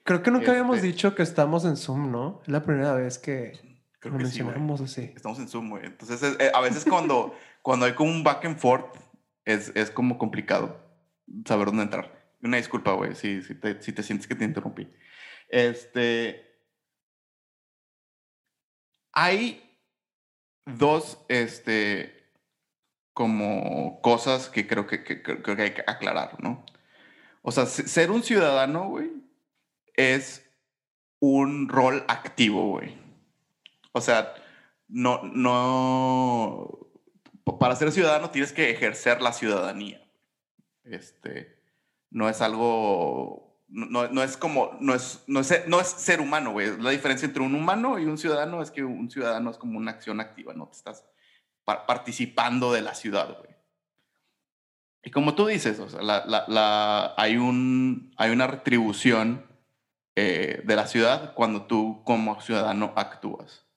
Creo 0.07 0.23
que 0.23 0.31
nunca 0.31 0.51
habíamos 0.51 0.77
este 0.77 0.87
dicho 0.87 1.15
que 1.15 1.21
estamos 1.21 1.65
en 1.65 1.75
Zoom, 1.75 2.13
¿no? 2.13 2.39
Es 2.43 2.47
la 2.47 2.63
primera 2.63 2.93
vez 2.93 3.17
que 3.17 3.59
Creo 3.99 4.13
lo 4.13 4.19
mencionamos 4.19 4.79
así. 4.79 5.11
Estamos 5.13 5.37
en 5.37 5.49
Zoom, 5.49 5.69
güey. 5.69 5.85
Entonces, 5.85 6.37
eh, 6.39 6.49
a 6.53 6.61
veces 6.61 6.85
cuando, 6.85 7.35
cuando 7.61 7.85
hay 7.85 7.91
como 7.91 8.11
un 8.11 8.23
back 8.23 8.45
and 8.45 8.57
forth, 8.57 8.95
es, 9.43 9.73
es 9.75 9.91
como 9.91 10.17
complicado 10.17 10.79
saber 11.45 11.65
dónde 11.65 11.83
entrar. 11.83 12.31
Una 12.41 12.55
disculpa, 12.55 12.93
güey, 12.93 13.15
si, 13.15 13.41
si, 13.41 13.53
te, 13.55 13.81
si 13.81 13.91
te 13.91 14.01
sientes 14.01 14.27
que 14.27 14.35
te 14.35 14.45
interrumpí. 14.45 14.87
Este... 15.49 16.41
Hay 19.11 19.77
dos, 20.65 21.17
este, 21.27 22.31
como 23.11 23.99
cosas 24.01 24.47
que 24.47 24.67
creo 24.67 24.87
que, 24.87 25.03
que, 25.03 25.21
que 25.21 25.61
hay 25.61 25.71
que 25.71 25.83
aclarar, 25.85 26.41
¿no? 26.41 26.65
O 27.41 27.51
sea, 27.51 27.65
ser 27.65 28.11
un 28.11 28.23
ciudadano, 28.23 28.87
güey, 28.87 29.26
es 29.97 30.49
un 31.19 31.67
rol 31.67 32.05
activo, 32.07 32.69
güey. 32.69 32.95
O 33.91 33.99
sea, 33.99 34.33
no, 34.87 35.23
no, 35.23 36.87
para 37.59 37.75
ser 37.75 37.91
ciudadano 37.91 38.29
tienes 38.29 38.53
que 38.53 38.69
ejercer 38.69 39.21
la 39.21 39.33
ciudadanía. 39.33 40.01
Este, 40.85 41.59
no 42.09 42.29
es 42.29 42.41
algo 42.41 43.47
no, 43.69 44.07
no, 44.07 44.23
es 44.23 44.37
como, 44.37 44.77
no 44.79 44.93
es, 44.93 45.23
no 45.27 45.41
es, 45.41 45.67
no 45.67 45.79
es 45.79 45.87
ser 45.87 46.21
humano, 46.21 46.51
güey. 46.51 46.77
La 46.79 46.91
diferencia 46.91 47.25
entre 47.25 47.43
un 47.43 47.53
humano 47.53 47.99
y 47.99 48.05
un 48.05 48.17
ciudadano 48.17 48.61
es 48.61 48.71
que 48.71 48.83
un 48.83 49.09
ciudadano 49.11 49.51
es 49.51 49.57
como 49.57 49.77
una 49.77 49.91
acción 49.91 50.21
activa, 50.21 50.53
no 50.53 50.67
te 50.67 50.77
estás 50.77 51.05
participando 51.65 52.71
de 52.71 52.81
la 52.81 52.95
ciudad, 52.95 53.37
güey. 53.37 53.55
Y 55.03 55.11
como 55.11 55.35
tú 55.35 55.47
dices, 55.47 55.79
o 55.79 55.89
sea, 55.89 56.01
la, 56.01 56.25
la, 56.47 57.13
hay, 57.17 57.37
un, 57.37 58.13
hay 58.17 58.31
una 58.31 58.47
retribución 58.47 59.45
eh, 60.19 60.63
de 60.63 60.75
la 60.75 60.87
ciudad 60.87 61.35
cuando 61.35 61.67
tú 61.67 62.01
como 62.03 62.41
ciudadano 62.41 62.91
actúas. 62.95 63.67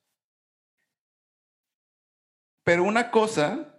Pero 2.65 2.83
una 2.83 3.11
cosa 3.11 3.75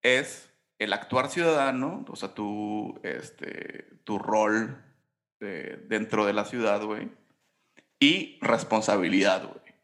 es 0.00 0.48
el 0.78 0.92
actuar 0.92 1.28
ciudadano, 1.28 2.04
o 2.08 2.14
sea, 2.14 2.32
tu, 2.32 3.00
este, 3.02 3.98
tu 4.04 4.20
rol 4.20 4.80
dentro 5.40 6.24
de 6.24 6.34
la 6.34 6.44
ciudad, 6.44 6.84
güey, 6.84 7.10
y 7.98 8.38
responsabilidad, 8.42 9.48
güey. 9.48 9.74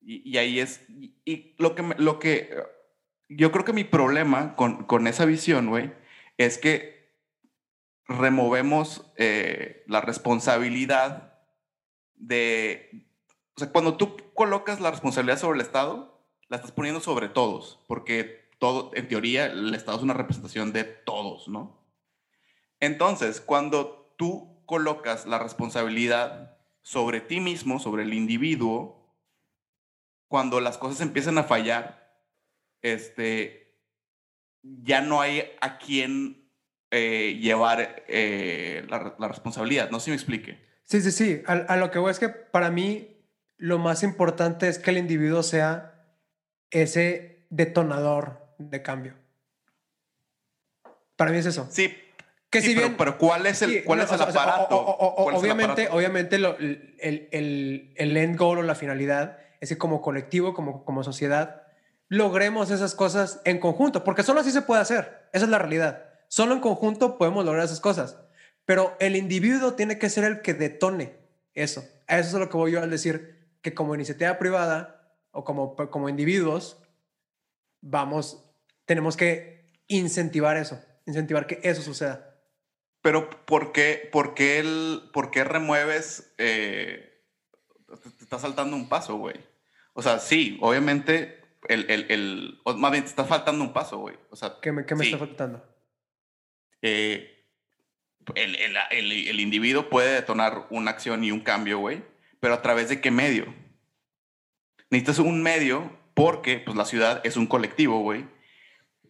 Y, 0.00 0.38
ahí 0.38 0.60
es, 0.60 0.82
y, 0.88 1.54
lo, 1.58 1.74
que 1.74 1.82
lo 1.98 2.18
que, 2.18 2.56
yo 3.28 3.52
creo 3.52 3.66
que 3.66 3.74
mi 3.74 3.84
problema 3.84 4.56
con, 4.56 4.84
con 4.84 5.06
esa 5.06 5.26
visión, 5.26 5.68
güey, 5.68 5.92
es 6.38 6.56
que 6.56 6.99
removemos 8.10 9.04
eh, 9.16 9.84
la 9.86 10.00
responsabilidad 10.00 11.38
de, 12.16 13.06
o 13.54 13.60
sea, 13.60 13.70
cuando 13.70 13.96
tú 13.96 14.16
colocas 14.34 14.80
la 14.80 14.90
responsabilidad 14.90 15.38
sobre 15.38 15.60
el 15.60 15.64
Estado, 15.64 16.20
la 16.48 16.56
estás 16.56 16.72
poniendo 16.72 17.00
sobre 17.00 17.28
todos, 17.28 17.78
porque 17.86 18.50
todo, 18.58 18.90
en 18.94 19.06
teoría, 19.06 19.46
el 19.46 19.72
Estado 19.76 19.96
es 19.96 20.02
una 20.02 20.14
representación 20.14 20.72
de 20.72 20.82
todos, 20.82 21.46
¿no? 21.46 21.78
Entonces, 22.80 23.40
cuando 23.40 24.12
tú 24.16 24.60
colocas 24.66 25.24
la 25.26 25.38
responsabilidad 25.38 26.58
sobre 26.82 27.20
ti 27.20 27.38
mismo, 27.38 27.78
sobre 27.78 28.02
el 28.02 28.12
individuo, 28.12 29.14
cuando 30.26 30.60
las 30.60 30.78
cosas 30.78 31.00
empiezan 31.00 31.38
a 31.38 31.44
fallar, 31.44 32.18
este, 32.82 33.78
ya 34.62 35.00
no 35.00 35.20
hay 35.20 35.44
a 35.60 35.78
quién 35.78 36.39
eh, 36.90 37.38
llevar 37.40 38.04
eh, 38.08 38.84
la, 38.88 39.28
responsabilidad. 39.28 39.90
No 39.90 40.00
sé 40.00 40.06
si 40.06 40.10
me 40.10 40.16
explique. 40.16 40.58
Sí, 40.84 41.00
sí, 41.00 41.12
sí. 41.12 41.42
A, 41.46 41.52
a, 41.52 41.76
lo 41.76 41.90
que 41.90 41.98
voy 41.98 42.10
es 42.10 42.18
que 42.18 42.28
para 42.28 42.70
mí 42.70 43.16
lo 43.56 43.78
más 43.78 44.02
importante 44.02 44.68
es 44.68 44.78
que 44.78 44.90
el 44.90 44.98
individuo 44.98 45.42
sea 45.42 46.04
ese 46.70 47.46
detonador 47.50 48.54
de 48.58 48.82
cambio. 48.82 49.14
Para 51.16 51.30
mí 51.30 51.38
es 51.38 51.46
eso. 51.46 51.68
Sí. 51.70 51.94
Que 52.50 52.60
si 52.60 52.74
bien, 52.74 52.96
pero, 52.96 53.16
¿cuál 53.16 53.46
es 53.46 53.62
el, 53.62 53.84
cuál 53.84 54.00
es 54.00 54.10
el 54.10 54.20
aparato? 54.20 54.76
obviamente, 54.76 55.88
obviamente 55.92 56.34
el, 56.34 56.96
el, 56.98 57.92
el, 57.94 58.16
end 58.16 58.36
goal 58.36 58.58
o 58.58 58.62
la 58.62 58.74
finalidad 58.74 59.38
es 59.60 59.68
que 59.68 59.78
como 59.78 60.02
colectivo, 60.02 60.52
como, 60.52 60.84
como 60.84 61.04
sociedad, 61.04 61.62
logremos 62.08 62.72
esas 62.72 62.96
cosas 62.96 63.40
en 63.44 63.60
conjunto, 63.60 64.02
porque 64.02 64.24
solo 64.24 64.40
así 64.40 64.50
se 64.50 64.62
puede 64.62 64.80
hacer. 64.80 65.28
Esa 65.32 65.44
es 65.44 65.50
la 65.50 65.58
realidad. 65.58 66.09
Solo 66.30 66.54
en 66.54 66.60
conjunto 66.60 67.18
podemos 67.18 67.44
lograr 67.44 67.64
esas 67.64 67.80
cosas. 67.80 68.16
Pero 68.64 68.96
el 69.00 69.16
individuo 69.16 69.74
tiene 69.74 69.98
que 69.98 70.08
ser 70.08 70.22
el 70.22 70.42
que 70.42 70.54
detone 70.54 71.18
eso. 71.54 71.84
A 72.06 72.20
eso 72.20 72.36
es 72.36 72.40
lo 72.40 72.48
que 72.48 72.56
voy 72.56 72.70
yo 72.70 72.80
al 72.80 72.88
decir 72.90 73.50
que 73.62 73.74
como 73.74 73.96
iniciativa 73.96 74.38
privada 74.38 75.16
o 75.32 75.42
como, 75.42 75.74
como 75.74 76.08
individuos, 76.08 76.80
vamos 77.80 78.46
tenemos 78.84 79.16
que 79.16 79.66
incentivar 79.86 80.56
eso, 80.56 80.80
incentivar 81.06 81.46
que 81.46 81.60
eso 81.62 81.82
suceda. 81.82 82.36
Pero 83.02 83.30
¿por 83.46 83.72
qué, 83.72 84.08
por 84.12 84.34
qué, 84.34 84.58
el, 84.58 85.10
por 85.12 85.30
qué 85.30 85.42
remueves, 85.42 86.32
eh, 86.38 87.22
te 87.86 88.24
está 88.24 88.38
saltando 88.38 88.76
un 88.76 88.88
paso, 88.88 89.16
güey? 89.16 89.36
O 89.94 90.02
sea, 90.02 90.18
sí, 90.18 90.58
obviamente, 90.60 91.40
el, 91.68 91.90
el, 91.90 92.06
el, 92.10 92.60
más 92.78 92.92
bien 92.92 93.04
te 93.04 93.10
está 93.10 93.24
faltando 93.24 93.64
un 93.64 93.72
paso, 93.72 93.98
güey. 93.98 94.16
O 94.30 94.36
sea, 94.36 94.56
¿Qué 94.60 94.72
me, 94.72 94.84
qué 94.84 94.94
me 94.94 95.04
está 95.04 95.18
faltando? 95.18 95.69
Eh, 96.82 97.46
el, 98.34 98.56
el, 98.56 99.12
el, 99.12 99.40
individuo 99.40 99.88
puede 99.88 100.12
detonar 100.12 100.66
una 100.70 100.90
acción 100.90 101.24
y 101.24 101.32
un 101.32 101.40
cambio, 101.40 101.78
güey, 101.78 102.02
pero 102.38 102.54
a 102.54 102.62
través 102.62 102.88
de 102.88 103.00
qué 103.00 103.10
medio? 103.10 103.52
Necesitas 104.90 105.18
un 105.18 105.42
medio 105.42 105.98
porque 106.14 106.58
pues, 106.58 106.76
la 106.76 106.84
ciudad 106.84 107.20
es 107.24 107.36
un 107.36 107.46
colectivo, 107.46 108.00
güey, 108.00 108.26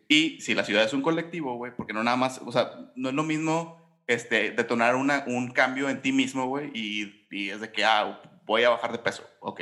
y 0.09 0.41
si 0.41 0.55
la 0.55 0.65
ciudad 0.65 0.85
es 0.85 0.93
un 0.93 1.03
colectivo, 1.03 1.55
güey, 1.55 1.73
porque 1.77 1.93
no 1.93 2.03
nada 2.03 2.17
más, 2.17 2.41
o 2.45 2.51
sea, 2.51 2.93
no 2.97 3.11
es 3.11 3.15
lo 3.15 3.23
mismo 3.23 4.03
este, 4.07 4.51
detonar 4.51 4.97
una, 4.97 5.25
un 5.29 5.53
cambio 5.53 5.89
en 5.89 6.03
ti 6.03 6.13
mismo, 6.13 6.47
güey, 6.47 6.71
y, 6.75 7.27
y, 7.31 7.51
es 7.51 7.61
de 7.61 7.71
que, 7.71 7.85
ah, 7.85 8.21
voy 8.45 8.65
a 8.65 8.71
bajar 8.71 8.91
de 8.91 8.99
peso, 8.99 9.25
ok. 9.39 9.61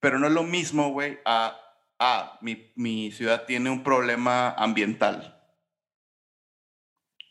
Pero 0.00 0.18
no 0.18 0.26
es 0.26 0.32
lo 0.32 0.42
mismo, 0.42 0.90
güey, 0.90 1.18
a, 1.24 1.56
ah, 2.00 2.38
mi, 2.40 2.72
mi 2.74 3.12
ciudad 3.12 3.44
tiene 3.46 3.70
un 3.70 3.84
problema 3.84 4.50
ambiental. 4.50 5.37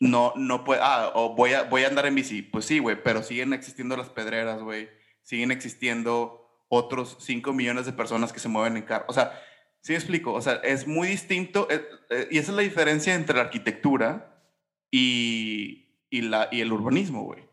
No, 0.00 0.32
no 0.36 0.64
puede, 0.64 0.80
ah, 0.82 1.10
o 1.14 1.34
voy 1.34 1.52
a, 1.52 1.64
voy 1.64 1.84
a 1.84 1.88
andar 1.88 2.06
en 2.06 2.14
bici. 2.14 2.42
Pues 2.42 2.64
sí, 2.64 2.78
güey, 2.78 3.02
pero 3.02 3.22
siguen 3.22 3.52
existiendo 3.52 3.96
las 3.96 4.10
pedreras, 4.10 4.62
güey. 4.62 4.88
Siguen 5.22 5.50
existiendo 5.50 6.64
otros 6.68 7.16
5 7.20 7.52
millones 7.52 7.86
de 7.86 7.92
personas 7.92 8.32
que 8.32 8.40
se 8.40 8.48
mueven 8.48 8.76
en 8.76 8.84
carro. 8.84 9.04
O 9.08 9.12
sea, 9.12 9.32
Sí, 9.80 9.94
explico. 9.94 10.32
O 10.32 10.42
sea, 10.42 10.54
es 10.64 10.86
muy 10.86 11.08
distinto. 11.08 11.66
Eh, 11.70 11.84
eh, 12.10 12.28
y 12.30 12.38
esa 12.38 12.50
es 12.50 12.56
la 12.56 12.62
diferencia 12.62 13.14
entre 13.14 13.36
la 13.36 13.42
arquitectura 13.42 14.42
y, 14.90 15.94
y, 16.10 16.22
la, 16.22 16.48
y 16.50 16.60
el 16.60 16.72
urbanismo, 16.72 17.22
güey. 17.22 17.44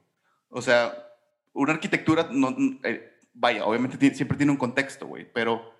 O 0.50 0.62
sea, 0.62 0.94
una 1.54 1.74
arquitectura, 1.74 2.28
no, 2.32 2.56
eh, 2.84 3.18
vaya, 3.34 3.66
obviamente 3.66 4.14
siempre 4.14 4.38
tiene 4.38 4.52
un 4.52 4.58
contexto, 4.58 5.08
güey, 5.08 5.32
pero 5.32 5.74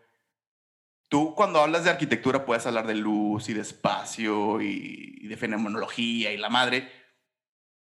tú 1.10 1.34
cuando 1.36 1.60
hablas 1.60 1.84
de 1.84 1.90
arquitectura 1.90 2.46
puedes 2.46 2.66
hablar 2.66 2.88
de 2.88 2.96
luz 2.96 3.50
y 3.50 3.54
de 3.54 3.62
espacio 3.62 4.62
y, 4.62 5.28
de 5.28 5.38
fenomenología 5.38 6.32
y 6.32 6.38
la 6.38 6.50
madre. 6.50 6.92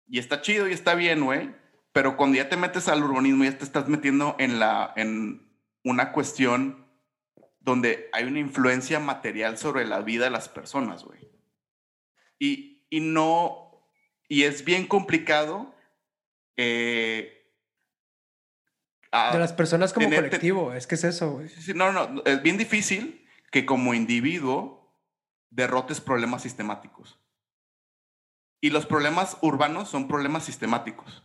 Y 0.07 0.19
está 0.19 0.41
chido 0.41 0.67
y 0.67 0.73
está 0.73 0.95
bien, 0.95 1.23
güey. 1.23 1.55
Pero 1.91 2.17
cuando 2.17 2.37
ya 2.37 2.49
te 2.49 2.57
metes 2.57 2.87
al 2.87 3.03
urbanismo, 3.03 3.43
ya 3.43 3.57
te 3.57 3.63
estás 3.63 3.87
metiendo 3.87 4.35
en, 4.39 4.59
la, 4.59 4.93
en 4.95 5.49
una 5.83 6.11
cuestión 6.11 6.85
donde 7.59 8.09
hay 8.13 8.25
una 8.25 8.39
influencia 8.39 8.99
material 8.99 9.57
sobre 9.57 9.85
la 9.85 10.01
vida 10.01 10.25
de 10.25 10.31
las 10.31 10.49
personas, 10.49 11.03
güey. 11.03 11.29
Y, 12.37 12.85
y 12.89 12.99
no, 13.01 13.85
y 14.27 14.43
es 14.43 14.63
bien 14.63 14.87
complicado. 14.87 15.75
Eh, 16.57 17.38
de 19.11 19.39
las 19.39 19.53
personas 19.53 19.93
como 19.93 20.09
colectivo, 20.09 20.73
es 20.73 20.85
que 20.85 20.95
es 20.95 21.03
eso, 21.03 21.31
güey. 21.31 21.49
no, 21.73 21.91
no, 21.91 22.23
es 22.25 22.41
bien 22.43 22.57
difícil 22.57 23.25
que 23.51 23.65
como 23.65 23.93
individuo 23.93 24.93
derrotes 25.49 25.99
problemas 25.99 26.43
sistemáticos. 26.43 27.19
Y 28.61 28.69
los 28.69 28.85
problemas 28.85 29.37
urbanos 29.41 29.89
son 29.89 30.07
problemas 30.07 30.43
sistemáticos. 30.43 31.23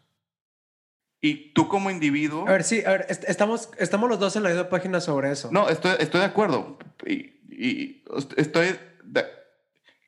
Y 1.21 1.53
tú 1.53 1.69
como 1.69 1.91
individuo... 1.91 2.47
A 2.47 2.53
ver, 2.53 2.65
sí, 2.65 2.83
a 2.85 2.91
ver, 2.91 3.07
estamos, 3.09 3.71
estamos 3.79 4.09
los 4.09 4.19
dos 4.19 4.37
en 4.37 4.43
la 4.45 4.51
misma 4.51 4.69
página 4.69 5.01
sobre 5.01 5.31
eso. 5.31 5.51
No, 5.53 5.69
estoy, 5.69 5.97
estoy 5.99 6.21
de 6.21 6.27
acuerdo. 6.27 6.79
Y, 7.07 8.05
estoy... 8.37 8.79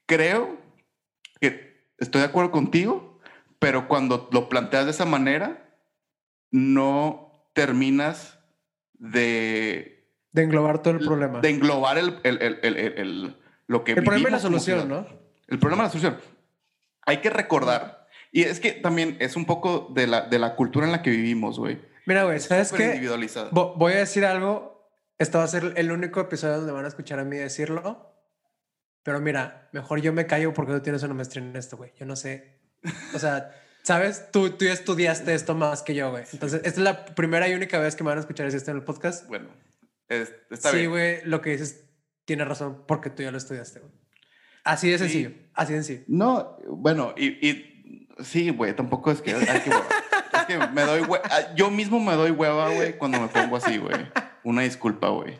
creo 0.06 0.58
que 1.40 1.90
estoy 1.98 2.20
de 2.20 2.26
acuerdo 2.26 2.50
contigo, 2.50 3.18
pero 3.58 3.88
cuando 3.88 4.28
lo 4.30 4.48
planteas 4.48 4.84
de 4.84 4.90
esa 4.90 5.06
manera, 5.06 5.74
no 6.50 7.25
terminas 7.56 8.38
de... 8.92 10.12
De 10.30 10.42
englobar 10.42 10.82
todo 10.82 10.92
el 10.92 11.00
problema. 11.00 11.40
De 11.40 11.48
englobar 11.48 11.96
el, 11.96 12.20
el, 12.22 12.42
el, 12.42 12.76
el 12.76 13.36
lo 13.66 13.82
que... 13.82 13.92
El 13.92 14.04
problema 14.04 14.28
y 14.28 14.32
la 14.32 14.38
solución, 14.38 14.88
¿no? 14.88 15.06
El 15.48 15.58
problema 15.58 15.84
y 15.84 15.86
la 15.86 15.90
solución. 15.90 16.18
Hay 17.06 17.22
que 17.22 17.30
recordar 17.30 18.06
y 18.30 18.42
es 18.42 18.60
que 18.60 18.72
también 18.72 19.16
es 19.20 19.36
un 19.36 19.46
poco 19.46 19.90
de 19.94 20.06
la, 20.06 20.28
de 20.28 20.38
la 20.38 20.54
cultura 20.54 20.84
en 20.84 20.92
la 20.92 21.00
que 21.00 21.08
vivimos, 21.08 21.58
güey. 21.58 21.80
Mira, 22.04 22.24
güey, 22.24 22.38
¿sabes 22.40 22.70
qué? 22.72 23.00
Voy 23.52 23.92
a 23.94 23.96
decir 23.96 24.26
algo. 24.26 24.90
Esto 25.18 25.38
va 25.38 25.44
a 25.44 25.48
ser 25.48 25.72
el 25.76 25.90
único 25.90 26.20
episodio 26.20 26.58
donde 26.58 26.72
van 26.72 26.84
a 26.84 26.88
escuchar 26.88 27.18
a 27.18 27.24
mí 27.24 27.36
decirlo. 27.36 28.12
Pero 29.02 29.20
mira, 29.20 29.70
mejor 29.72 30.02
yo 30.02 30.12
me 30.12 30.26
callo 30.26 30.52
porque 30.52 30.72
tú 30.72 30.80
tienes 30.80 31.02
una 31.04 31.14
maestría 31.14 31.42
en 31.42 31.56
esto, 31.56 31.78
güey. 31.78 31.94
Yo 31.98 32.04
no 32.04 32.16
sé. 32.16 32.60
O 33.14 33.18
sea, 33.18 33.50
¿sabes? 33.86 34.32
Tú, 34.32 34.50
tú 34.50 34.64
estudiaste 34.64 35.32
esto 35.32 35.54
más 35.54 35.82
que 35.82 35.94
yo, 35.94 36.10
güey. 36.10 36.24
Entonces, 36.32 36.60
esta 36.64 36.80
es 36.80 36.84
la 36.84 37.04
primera 37.04 37.48
y 37.48 37.54
única 37.54 37.78
vez 37.78 37.94
que 37.94 38.02
me 38.02 38.08
van 38.08 38.18
a 38.18 38.20
escuchar 38.20 38.46
esto 38.46 38.70
en 38.72 38.78
el 38.78 38.82
podcast. 38.82 39.28
Bueno, 39.28 39.48
está 40.08 40.72
bien. 40.72 40.84
Sí, 40.84 40.86
güey, 40.86 41.24
lo 41.24 41.40
que 41.40 41.50
dices 41.50 41.84
tiene 42.24 42.44
razón 42.44 42.84
porque 42.88 43.10
tú 43.10 43.22
ya 43.22 43.30
lo 43.30 43.38
estudiaste, 43.38 43.78
güey. 43.78 43.92
Así 44.64 44.90
de 44.90 44.98
sencillo. 44.98 45.30
Así 45.54 45.72
de 45.72 45.84
sencillo. 45.84 46.04
No, 46.08 46.58
bueno, 46.66 47.14
y, 47.16 47.48
y 47.48 47.76
Sí, 48.24 48.50
güey, 48.50 48.74
tampoco 48.74 49.10
es 49.10 49.20
que 49.20 49.32
es 49.32 49.62
que 50.46 50.58
me 50.72 50.82
doy 50.82 51.02
ah, 51.24 51.54
Yo 51.54 51.70
mismo 51.70 52.00
me 52.00 52.14
doy 52.14 52.30
hueva, 52.30 52.70
güey, 52.70 52.96
cuando 52.96 53.20
me 53.20 53.28
pongo 53.28 53.56
así, 53.56 53.78
güey. 53.78 53.94
Una 54.42 54.62
disculpa, 54.62 55.10
güey. 55.10 55.38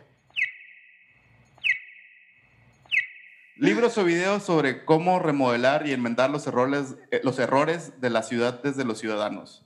Libros 3.56 3.96
o 3.96 4.04
videos 4.04 4.42
sobre 4.42 4.84
cómo 4.84 5.18
remodelar 5.18 5.86
y 5.86 5.92
enmendar 5.92 6.28
los 6.28 6.46
errores, 6.46 6.96
eh, 7.10 7.20
los 7.24 7.38
errores 7.38 8.00
de 8.00 8.10
la 8.10 8.22
ciudad 8.22 8.62
desde 8.62 8.84
los 8.84 8.98
ciudadanos. 8.98 9.64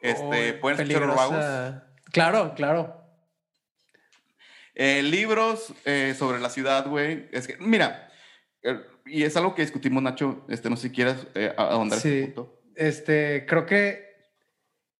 Este, 0.00 0.52
¿Pueden 0.54 0.80
escuchar 0.80 1.88
Claro, 2.12 2.54
claro. 2.54 3.02
Eh, 4.74 5.02
libros 5.02 5.74
eh, 5.84 6.14
sobre 6.16 6.38
la 6.38 6.48
ciudad, 6.48 6.86
güey. 6.86 7.28
Es 7.32 7.48
que, 7.48 7.56
mira, 7.58 8.08
y 9.04 9.24
es 9.24 9.36
algo 9.36 9.54
que 9.54 9.62
discutimos, 9.62 10.02
Nacho. 10.02 10.44
Este, 10.48 10.70
no 10.70 10.76
sé 10.76 10.88
si 10.88 10.94
quieras 10.94 11.26
ahondar 11.56 11.98
sí. 11.98 12.08
este 12.08 12.32
punto. 12.32 12.62
Este, 12.76 13.46
creo 13.48 13.66
que 13.66 14.14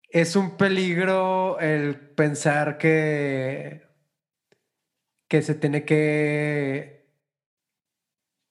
es 0.09 0.35
un 0.35 0.57
peligro 0.57 1.59
el 1.61 1.97
pensar 1.97 2.79
que, 2.79 3.83
que 5.29 5.43
se 5.43 5.55
tiene 5.55 5.85
que 5.85 6.94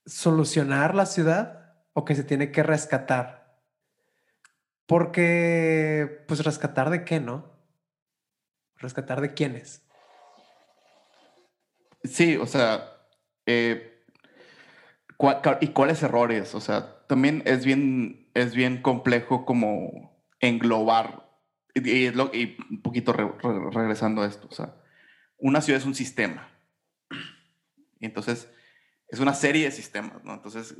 solucionar 0.06 0.96
la 0.96 1.06
ciudad 1.06 1.76
o 1.94 2.06
que 2.06 2.16
se 2.16 2.24
tiene 2.24 2.52
que 2.52 2.64
rescatar. 2.64 3.60
Porque, 4.86 6.24
pues, 6.28 6.44
rescatar 6.44 6.90
de 6.90 7.06
qué, 7.06 7.20
¿no? 7.20 7.52
Rescatar 8.78 9.22
de 9.22 9.34
quiénes. 9.34 9.88
Sí, 12.04 12.36
o 12.36 12.46
sea, 12.46 13.08
eh, 13.46 14.04
¿y 15.62 15.68
cuáles 15.70 16.04
errores? 16.04 16.54
O 16.54 16.60
sea, 16.60 17.06
también 17.08 17.44
es 17.46 17.64
bien, 17.64 18.30
es 18.34 18.54
bien 18.54 18.82
complejo 18.82 19.46
como 19.46 20.14
englobar, 20.40 21.30
y, 21.74 22.06
es 22.06 22.16
lo, 22.16 22.30
y 22.34 22.58
un 22.70 22.82
poquito 22.82 23.14
regresando 23.14 24.22
a 24.22 24.28
esto, 24.28 24.48
o 24.50 24.54
sea, 24.54 24.76
una 25.38 25.62
ciudad 25.62 25.80
es 25.80 25.88
un 25.88 25.96
sistema. 25.96 26.50
Entonces, 28.00 28.52
es 29.10 29.20
una 29.20 29.34
serie 29.34 29.66
de 29.66 29.72
sistemas, 29.72 30.24
¿no? 30.24 30.34
Entonces, 30.34 30.76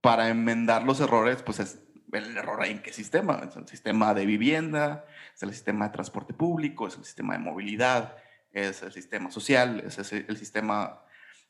para 0.00 0.28
enmendar 0.28 0.84
los 0.84 1.00
errores, 1.00 1.42
pues 1.42 1.60
es 1.60 1.78
el 2.12 2.36
error 2.36 2.64
en 2.64 2.82
qué 2.82 2.92
sistema. 2.92 3.40
Es 3.48 3.56
el 3.56 3.66
sistema 3.66 4.14
de 4.14 4.26
vivienda, 4.26 5.04
es 5.34 5.42
el 5.42 5.50
sistema 5.50 5.86
de 5.86 5.92
transporte 5.92 6.34
público, 6.34 6.86
es 6.86 6.96
el 6.96 7.04
sistema 7.04 7.34
de 7.34 7.40
movilidad, 7.40 8.16
es 8.52 8.82
el 8.82 8.92
sistema 8.92 9.30
social, 9.30 9.82
es 9.86 9.98
el 10.12 10.36
sistema... 10.36 11.02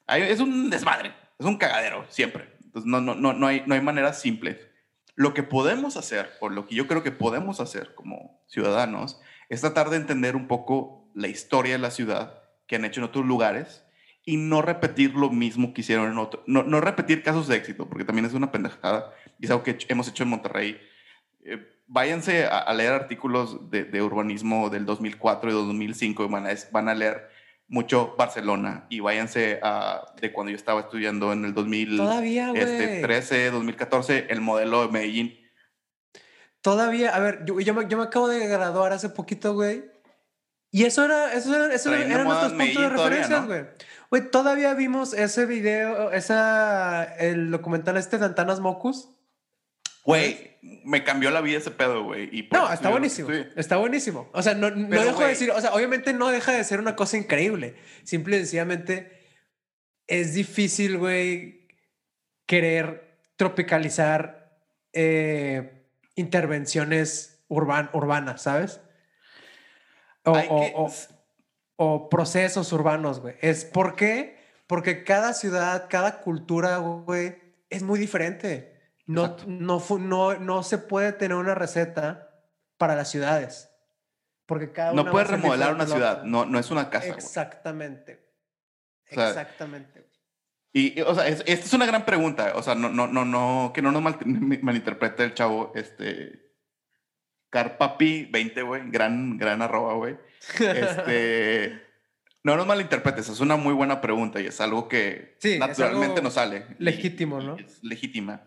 Es 0.06 0.40
un 0.40 0.70
desmadre, 0.70 1.12
es 1.38 1.44
un 1.44 1.58
cagadero, 1.58 2.06
siempre. 2.08 2.56
Entonces, 2.64 2.90
no, 2.90 3.00
no, 3.00 3.14
no, 3.14 3.32
no, 3.34 3.46
hay, 3.46 3.62
no 3.66 3.74
hay 3.74 3.80
maneras 3.82 4.20
simples. 4.20 4.58
Lo 5.14 5.34
que 5.34 5.42
podemos 5.42 5.96
hacer, 5.96 6.30
o 6.40 6.48
lo 6.48 6.66
que 6.66 6.74
yo 6.74 6.86
creo 6.86 7.02
que 7.02 7.10
podemos 7.10 7.60
hacer 7.60 7.94
como 7.94 8.42
ciudadanos, 8.46 9.20
es 9.48 9.60
tratar 9.60 9.90
de 9.90 9.96
entender 9.96 10.36
un 10.36 10.46
poco 10.46 11.10
la 11.14 11.28
historia 11.28 11.72
de 11.72 11.78
la 11.78 11.90
ciudad 11.90 12.42
que 12.66 12.76
han 12.76 12.84
hecho 12.84 13.00
en 13.00 13.04
otros 13.04 13.26
lugares 13.26 13.84
y 14.28 14.36
no 14.36 14.60
repetir 14.60 15.14
lo 15.14 15.30
mismo 15.30 15.72
que 15.72 15.80
hicieron 15.80 16.12
en 16.12 16.18
otro. 16.18 16.44
No, 16.46 16.62
no 16.62 16.82
repetir 16.82 17.22
casos 17.22 17.48
de 17.48 17.56
éxito, 17.56 17.88
porque 17.88 18.04
también 18.04 18.26
es 18.26 18.34
una 18.34 18.52
pendejada 18.52 19.10
y 19.40 19.46
es 19.46 19.50
algo 19.50 19.62
que 19.62 19.78
hemos 19.88 20.06
hecho 20.06 20.22
en 20.22 20.28
Monterrey. 20.28 20.78
Eh, 21.46 21.66
váyanse 21.86 22.44
a, 22.44 22.70
leer 22.74 22.92
artículos 22.92 23.70
de, 23.70 23.84
de, 23.84 24.02
urbanismo 24.02 24.68
del 24.68 24.84
2004 24.84 25.48
y 25.48 25.52
2005 25.54 26.24
y 26.26 26.28
van 26.28 26.46
a, 26.46 26.50
van 26.70 26.90
a 26.90 26.94
leer 26.94 27.30
mucho 27.68 28.16
Barcelona 28.18 28.84
y 28.90 29.00
váyanse 29.00 29.60
a 29.62 30.12
de 30.20 30.30
cuando 30.30 30.50
yo 30.50 30.56
estaba 30.56 30.80
estudiando 30.80 31.32
en 31.32 31.46
el 31.46 31.54
2013, 31.54 33.18
este, 33.18 33.50
2014, 33.50 34.26
el 34.28 34.42
modelo 34.42 34.82
de 34.82 34.92
Medellín. 34.92 35.38
Todavía, 36.60 37.16
a 37.16 37.20
ver, 37.20 37.46
yo, 37.46 37.60
yo, 37.60 37.72
me, 37.72 37.88
yo 37.88 37.96
me 37.96 38.02
acabo 38.02 38.28
de 38.28 38.46
graduar 38.46 38.92
hace 38.92 39.08
poquito, 39.08 39.54
güey. 39.54 39.84
Y 40.70 40.84
eso 40.84 41.04
era, 41.04 41.32
eso 41.32 41.54
era, 41.54 41.74
eso 41.74 41.94
eran 41.94 42.24
nuestros 42.24 42.52
puntos 42.52 42.82
de 42.82 42.88
referencia, 42.88 43.40
güey. 43.40 43.64
Güey, 44.10 44.30
todavía 44.30 44.74
vimos 44.74 45.12
ese 45.12 45.46
video, 45.46 46.12
esa, 46.12 47.04
el 47.18 47.50
documental 47.50 47.96
este 47.96 48.18
de 48.18 48.26
Antanas 48.26 48.60
Mocus. 48.60 49.10
Güey, 50.04 50.56
me 50.84 51.04
cambió 51.04 51.30
la 51.30 51.40
vida 51.42 51.58
ese 51.58 51.70
pedo, 51.70 52.04
güey. 52.04 52.48
No, 52.50 52.72
está 52.72 52.88
buenísimo. 52.88 53.30
Está 53.56 53.76
buenísimo. 53.76 54.30
O 54.32 54.42
sea, 54.42 54.54
no, 54.54 54.70
no 54.70 55.02
dejo 55.02 55.20
de 55.20 55.28
decir, 55.28 55.50
o 55.50 55.60
sea, 55.60 55.74
obviamente 55.74 56.12
no 56.14 56.28
deja 56.28 56.52
de 56.52 56.64
ser 56.64 56.80
una 56.80 56.96
cosa 56.96 57.16
increíble. 57.18 57.76
Simple 58.04 58.36
y 58.36 58.40
sencillamente 58.40 59.12
es 60.06 60.32
difícil, 60.32 60.96
güey, 60.96 61.68
querer 62.46 63.20
tropicalizar 63.36 64.58
eh, 64.94 65.86
intervenciones 66.16 67.44
urbanas, 67.48 68.42
¿sabes? 68.42 68.80
O, 70.24 70.90
o, 71.76 72.08
procesos 72.08 72.72
urbanos, 72.72 73.20
güey. 73.20 73.36
Es 73.40 73.64
por 73.64 73.96
qué? 73.96 74.38
Porque 74.66 75.04
cada 75.04 75.32
ciudad, 75.32 75.86
cada 75.88 76.20
cultura, 76.20 76.78
güey, 76.78 77.36
es 77.70 77.82
muy 77.82 77.98
diferente. 77.98 78.76
No, 79.06 79.36
no, 79.46 79.82
no, 79.98 80.34
no 80.38 80.62
se 80.62 80.78
puede 80.78 81.12
tener 81.12 81.36
una 81.36 81.54
receta 81.54 82.30
para 82.76 82.94
las 82.94 83.10
ciudades. 83.10 83.70
Porque 84.44 84.72
cada 84.72 84.92
No 84.92 85.10
puedes 85.10 85.28
remodelar 85.28 85.74
una 85.74 85.86
ciudad, 85.86 86.22
no, 86.24 86.44
no 86.44 86.58
es 86.58 86.70
una 86.70 86.90
casa. 86.90 87.08
Exactamente. 87.08 88.26
Exactamente. 89.06 90.08
Y, 90.72 91.00
o 91.00 91.14
sea, 91.14 91.26
esta 91.26 91.52
es 91.52 91.72
una 91.72 91.86
gran 91.86 92.04
pregunta. 92.04 92.52
O 92.54 92.62
sea, 92.62 92.74
no, 92.74 92.88
no, 92.88 93.06
no, 93.06 93.24
no, 93.24 93.72
que 93.74 93.82
no 93.82 93.90
nos 93.92 94.02
malinterprete 94.02 95.24
el 95.24 95.34
chavo, 95.34 95.72
este. 95.74 96.47
Carpapi 97.50 98.26
20, 98.30 98.62
güey, 98.62 98.82
gran, 98.90 99.38
gran 99.38 99.62
arroba, 99.62 99.94
güey. 99.94 100.16
Este. 100.58 101.82
no 102.42 102.56
nos 102.56 102.66
malinterpretes, 102.66 103.28
es 103.28 103.40
una 103.40 103.56
muy 103.56 103.74
buena 103.74 104.00
pregunta 104.00 104.40
y 104.40 104.46
es 104.46 104.60
algo 104.60 104.88
que 104.88 105.36
naturalmente 105.58 106.22
nos 106.22 106.34
sale. 106.34 106.66
Legítimo, 106.78 107.40
¿no? 107.40 107.56
Es 107.56 107.82
legítima. 107.82 108.42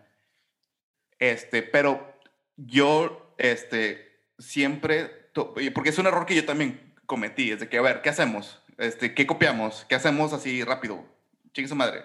Este, 1.18 1.62
pero 1.62 2.18
yo, 2.56 3.34
este, 3.38 4.24
siempre, 4.38 5.30
porque 5.72 5.90
es 5.90 5.98
un 5.98 6.06
error 6.06 6.26
que 6.26 6.34
yo 6.34 6.44
también 6.44 6.94
cometí, 7.06 7.52
es 7.52 7.60
de 7.60 7.68
que, 7.68 7.78
a 7.78 7.82
ver, 7.82 8.02
¿qué 8.02 8.08
hacemos? 8.08 8.60
Este, 8.78 9.14
¿Qué 9.14 9.26
copiamos? 9.26 9.86
¿Qué 9.88 9.94
hacemos 9.94 10.32
así 10.32 10.64
rápido? 10.64 11.04
Chingue 11.52 11.68
su 11.68 11.76
madre. 11.76 12.02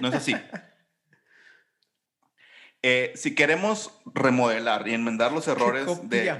No 0.00 0.08
es 0.08 0.14
así. 0.14 0.34
Eh, 2.82 3.12
si 3.14 3.34
queremos 3.34 3.92
remodelar 4.06 4.88
y 4.88 4.94
enmendar 4.94 5.32
los 5.32 5.48
errores 5.48 5.86
de... 6.08 6.38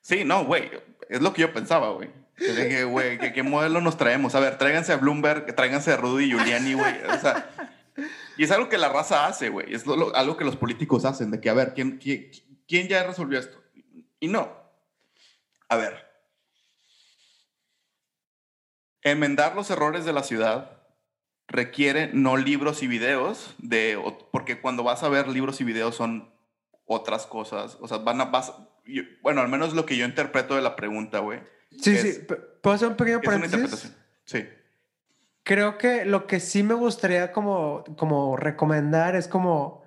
Sí, 0.00 0.24
no, 0.24 0.44
güey, 0.44 0.70
es 1.08 1.20
lo 1.20 1.32
que 1.32 1.42
yo 1.42 1.52
pensaba, 1.52 1.90
güey. 1.90 2.10
Que, 2.36 2.84
güey, 2.84 3.18
¿qué, 3.32 3.42
modelo 3.42 3.80
nos 3.80 3.96
traemos? 3.96 4.34
A 4.34 4.40
ver, 4.40 4.58
tráiganse 4.58 4.92
a 4.92 4.96
Bloomberg, 4.96 5.54
tráiganse 5.54 5.92
a 5.92 5.96
Rudy 5.96 6.28
Giuliani, 6.28 6.74
güey. 6.74 6.94
O 7.06 7.18
sea, 7.18 7.50
y 8.36 8.44
es 8.44 8.50
algo 8.50 8.68
que 8.68 8.78
la 8.78 8.90
raza 8.90 9.26
hace, 9.26 9.48
güey. 9.48 9.74
Es 9.74 9.84
algo 10.14 10.36
que 10.36 10.44
los 10.44 10.56
políticos 10.56 11.04
hacen, 11.04 11.30
de 11.30 11.40
que, 11.40 11.48
a 11.48 11.54
ver, 11.54 11.72
¿quién, 11.74 11.98
quién, 11.98 12.88
ya 12.88 13.04
resolvió 13.04 13.38
esto? 13.38 13.62
Y 14.20 14.28
no. 14.28 14.54
A 15.68 15.76
ver. 15.76 16.06
Enmendar 19.02 19.54
los 19.54 19.70
errores 19.70 20.04
de 20.04 20.12
la 20.12 20.22
ciudad 20.22 20.75
requiere 21.48 22.10
no 22.12 22.36
libros 22.36 22.82
y 22.82 22.86
videos, 22.86 23.54
de, 23.58 23.98
porque 24.32 24.60
cuando 24.60 24.82
vas 24.82 25.02
a 25.02 25.08
ver 25.08 25.28
libros 25.28 25.60
y 25.60 25.64
videos 25.64 25.94
son 25.94 26.32
otras 26.84 27.26
cosas. 27.26 27.78
O 27.80 27.88
sea, 27.88 27.98
van 27.98 28.20
a... 28.20 28.26
Vas, 28.26 28.52
bueno, 29.22 29.40
al 29.40 29.48
menos 29.48 29.74
lo 29.74 29.86
que 29.86 29.96
yo 29.96 30.04
interpreto 30.04 30.54
de 30.54 30.62
la 30.62 30.76
pregunta, 30.76 31.18
güey. 31.18 31.40
Sí, 31.80 31.96
sí. 31.96 32.20
¿Puedo 32.60 32.74
hacer 32.74 32.88
un 32.88 32.96
pequeño 32.96 33.20
paréntesis? 33.20 33.92
Sí 34.24 34.44
creo 35.46 35.78
que 35.78 36.04
lo 36.04 36.26
que 36.26 36.40
sí 36.40 36.64
me 36.64 36.74
gustaría 36.74 37.30
como, 37.30 37.84
como 37.96 38.36
recomendar 38.36 39.14
es 39.14 39.28
como, 39.28 39.84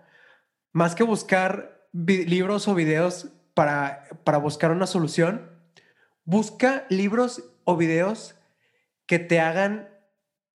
más 0.72 0.96
que 0.96 1.04
buscar 1.04 1.86
libros 1.92 2.70
o 2.70 2.76
videos 2.76 3.28
para, 3.54 4.08
para 4.24 4.38
buscar 4.38 4.72
una 4.72 4.88
solución, 4.88 5.52
busca 6.24 6.86
libros 6.88 7.44
o 7.66 7.76
videos 7.76 8.36
que 9.06 9.20
te 9.20 9.42
hagan 9.42 9.90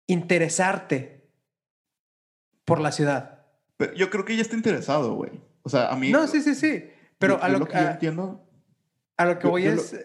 interesarte 0.07 1.29
por 2.65 2.79
la 2.79 2.91
ciudad. 2.91 3.45
Pero 3.77 3.93
yo 3.93 4.09
creo 4.09 4.25
que 4.25 4.33
ella 4.33 4.41
está 4.41 4.55
interesado, 4.55 5.15
güey. 5.15 5.31
O 5.63 5.69
sea, 5.69 5.89
a 5.89 5.95
mí... 5.95 6.11
No, 6.11 6.27
sí, 6.27 6.41
sí, 6.41 6.55
sí. 6.55 6.89
Pero 7.17 7.41
a 7.41 7.49
lo, 7.49 7.65
que 7.65 7.73
yo 7.73 7.89
entiendo... 7.89 8.49
A 9.17 9.25
lo 9.25 9.39
que 9.39 9.47
voy 9.47 9.65
es... 9.65 9.95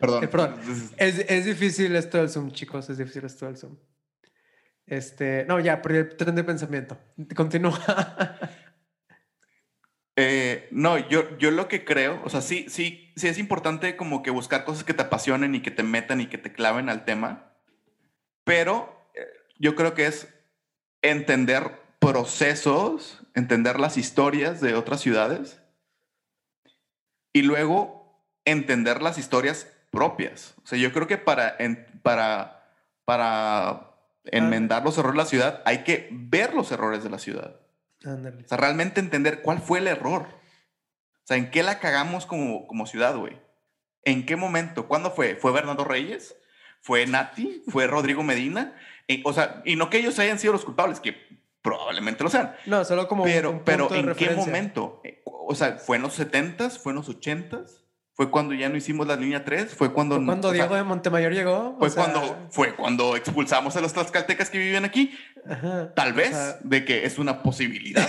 Perdón. 0.00 0.28
Perdón. 0.28 0.54
Es, 0.96 1.18
es, 1.28 1.44
difícil 1.44 1.94
esto 1.96 2.18
del 2.18 2.28
Zoom, 2.28 2.50
chicos. 2.50 2.88
Es 2.90 2.98
difícil 2.98 3.24
esto 3.24 3.46
del 3.46 3.56
Zoom. 3.56 3.76
Este, 4.86 5.44
no, 5.46 5.58
ya, 5.58 5.82
perdí 5.82 5.98
el 5.98 6.16
tren 6.16 6.34
de 6.34 6.44
pensamiento. 6.44 6.98
Continúa. 7.34 7.78
Eh, 10.18 10.68
no, 10.70 10.96
yo, 10.96 11.36
yo 11.36 11.50
lo 11.50 11.68
que 11.68 11.84
creo, 11.84 12.22
o 12.24 12.30
sea, 12.30 12.40
sí, 12.40 12.64
sí, 12.70 13.12
sí 13.16 13.28
es 13.28 13.36
importante 13.36 13.96
como 13.96 14.22
que 14.22 14.30
buscar 14.30 14.64
cosas 14.64 14.82
que 14.82 14.94
te 14.94 15.02
apasionen 15.02 15.54
y 15.54 15.60
que 15.60 15.70
te 15.70 15.82
metan 15.82 16.22
y 16.22 16.26
que 16.28 16.38
te 16.38 16.54
claven 16.54 16.88
al 16.88 17.04
tema, 17.04 17.52
pero 18.46 19.10
eh, 19.14 19.26
yo 19.58 19.74
creo 19.74 19.92
que 19.94 20.06
es 20.06 20.28
entender 21.02 21.72
procesos, 21.98 23.20
entender 23.34 23.80
las 23.80 23.96
historias 23.96 24.60
de 24.60 24.74
otras 24.74 25.00
ciudades 25.00 25.60
y 27.32 27.42
luego 27.42 28.22
entender 28.44 29.02
las 29.02 29.18
historias 29.18 29.66
propias. 29.90 30.54
O 30.62 30.66
sea, 30.66 30.78
yo 30.78 30.92
creo 30.92 31.08
que 31.08 31.18
para, 31.18 31.58
para, 32.02 32.70
para 33.04 33.90
enmendar 34.26 34.84
los 34.84 34.96
errores 34.96 35.14
de 35.14 35.22
la 35.24 35.28
ciudad 35.28 35.62
hay 35.64 35.82
que 35.82 36.08
ver 36.12 36.54
los 36.54 36.70
errores 36.70 37.02
de 37.02 37.10
la 37.10 37.18
ciudad. 37.18 37.60
O 38.04 38.48
sea, 38.48 38.58
realmente 38.58 39.00
entender 39.00 39.42
cuál 39.42 39.58
fue 39.58 39.80
el 39.80 39.88
error. 39.88 40.22
O 40.22 41.26
sea, 41.26 41.36
¿en 41.36 41.50
qué 41.50 41.64
la 41.64 41.80
cagamos 41.80 42.26
como, 42.26 42.68
como 42.68 42.86
ciudad, 42.86 43.16
güey? 43.16 43.36
¿En 44.04 44.24
qué 44.24 44.36
momento? 44.36 44.86
¿Cuándo 44.86 45.10
fue? 45.10 45.34
¿Fue 45.34 45.50
Bernardo 45.50 45.82
Reyes? 45.82 46.36
¿Fue 46.80 47.06
Nati? 47.06 47.62
¿Fue 47.68 47.86
Rodrigo 47.86 48.22
Medina? 48.22 48.74
o 49.24 49.32
sea, 49.32 49.62
y 49.64 49.76
no 49.76 49.88
que 49.88 49.98
ellos 49.98 50.18
hayan 50.18 50.38
sido 50.38 50.52
los 50.52 50.64
culpables, 50.64 50.98
que 50.98 51.16
probablemente 51.62 52.24
lo 52.24 52.30
sean. 52.30 52.54
No, 52.66 52.84
solo 52.84 53.06
como 53.06 53.24
Pero, 53.24 53.62
pero 53.64 53.92
¿en 53.94 54.14
qué 54.14 54.30
momento? 54.30 55.00
O 55.24 55.54
sea, 55.54 55.78
¿fue 55.78 55.96
en 55.96 56.02
los 56.02 56.18
70s? 56.18 56.78
¿Fue 56.78 56.92
en 56.92 56.96
los 56.96 57.08
80s? 57.08 57.86
fue 58.16 58.30
cuando 58.30 58.54
ya 58.54 58.70
no 58.70 58.78
hicimos 58.78 59.06
la 59.06 59.14
línea 59.14 59.44
3, 59.44 59.74
fue 59.74 59.92
cuando... 59.92 60.16
¿Fue 60.16 60.24
cuando 60.24 60.48
sea, 60.48 60.54
Diego 60.54 60.74
de 60.74 60.84
Montemayor 60.84 61.34
llegó. 61.34 61.76
fue, 61.78 61.88
O 61.88 61.90
sea, 61.90 62.04
cuando, 62.04 62.48
fue 62.48 62.74
cuando 62.74 63.14
expulsamos 63.14 63.76
a 63.76 63.82
los 63.82 63.92
tlaxcaltecas 63.92 64.48
que 64.48 64.56
vivían 64.56 64.86
aquí. 64.86 65.14
ajá, 65.46 65.92
Tal 65.94 66.12
o 66.12 66.14
vez 66.14 66.30
sea, 66.30 66.58
de 66.62 66.86
que 66.86 67.04
es 67.04 67.18
una 67.18 67.42
posibilidad. 67.42 68.08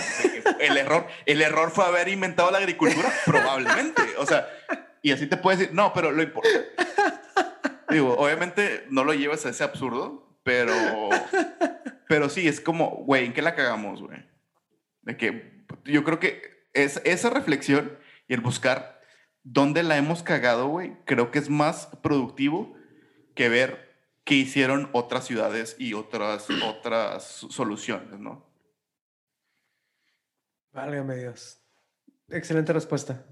el, 0.60 0.78
error, 0.78 1.06
el 1.26 1.42
error 1.42 1.70
fue 1.70 1.84
haber 1.84 2.08
inventado 2.08 2.50
la 2.50 2.56
agricultura, 2.56 3.12
probablemente. 3.26 4.02
O 4.16 4.24
sea, 4.24 4.48
y 5.02 5.12
así 5.12 5.26
te 5.26 5.36
puedes 5.36 5.58
decir, 5.58 5.74
no, 5.74 5.92
pero 5.92 6.10
lo 6.10 6.22
importante. 6.22 6.68
Digo, 7.90 8.14
obviamente 8.18 8.86
no 8.90 9.04
lo 9.04 9.14
llevas 9.14 9.46
a 9.46 9.50
ese 9.50 9.64
absurdo, 9.64 10.38
pero, 10.42 10.74
pero 12.08 12.28
sí, 12.28 12.46
es 12.46 12.60
como, 12.60 12.88
güey, 13.04 13.26
¿en 13.26 13.32
qué 13.32 13.42
la 13.42 13.54
cagamos, 13.54 14.02
güey? 14.02 14.24
De 15.02 15.16
que 15.16 15.64
yo 15.84 16.04
creo 16.04 16.18
que 16.18 16.68
es, 16.74 17.00
esa 17.04 17.30
reflexión 17.30 17.98
y 18.28 18.34
el 18.34 18.40
buscar 18.40 19.00
dónde 19.42 19.82
la 19.82 19.96
hemos 19.96 20.22
cagado, 20.22 20.68
güey, 20.68 20.96
creo 21.04 21.30
que 21.30 21.38
es 21.38 21.48
más 21.48 21.86
productivo 22.02 22.76
que 23.34 23.48
ver 23.48 23.96
qué 24.24 24.34
hicieron 24.34 24.90
otras 24.92 25.26
ciudades 25.26 25.76
y 25.78 25.94
otras, 25.94 26.48
otras 26.62 27.24
soluciones, 27.24 28.20
¿no? 28.20 28.46
Válgame 30.72 31.16
Dios. 31.16 31.62
Excelente 32.28 32.72
respuesta. 32.72 33.24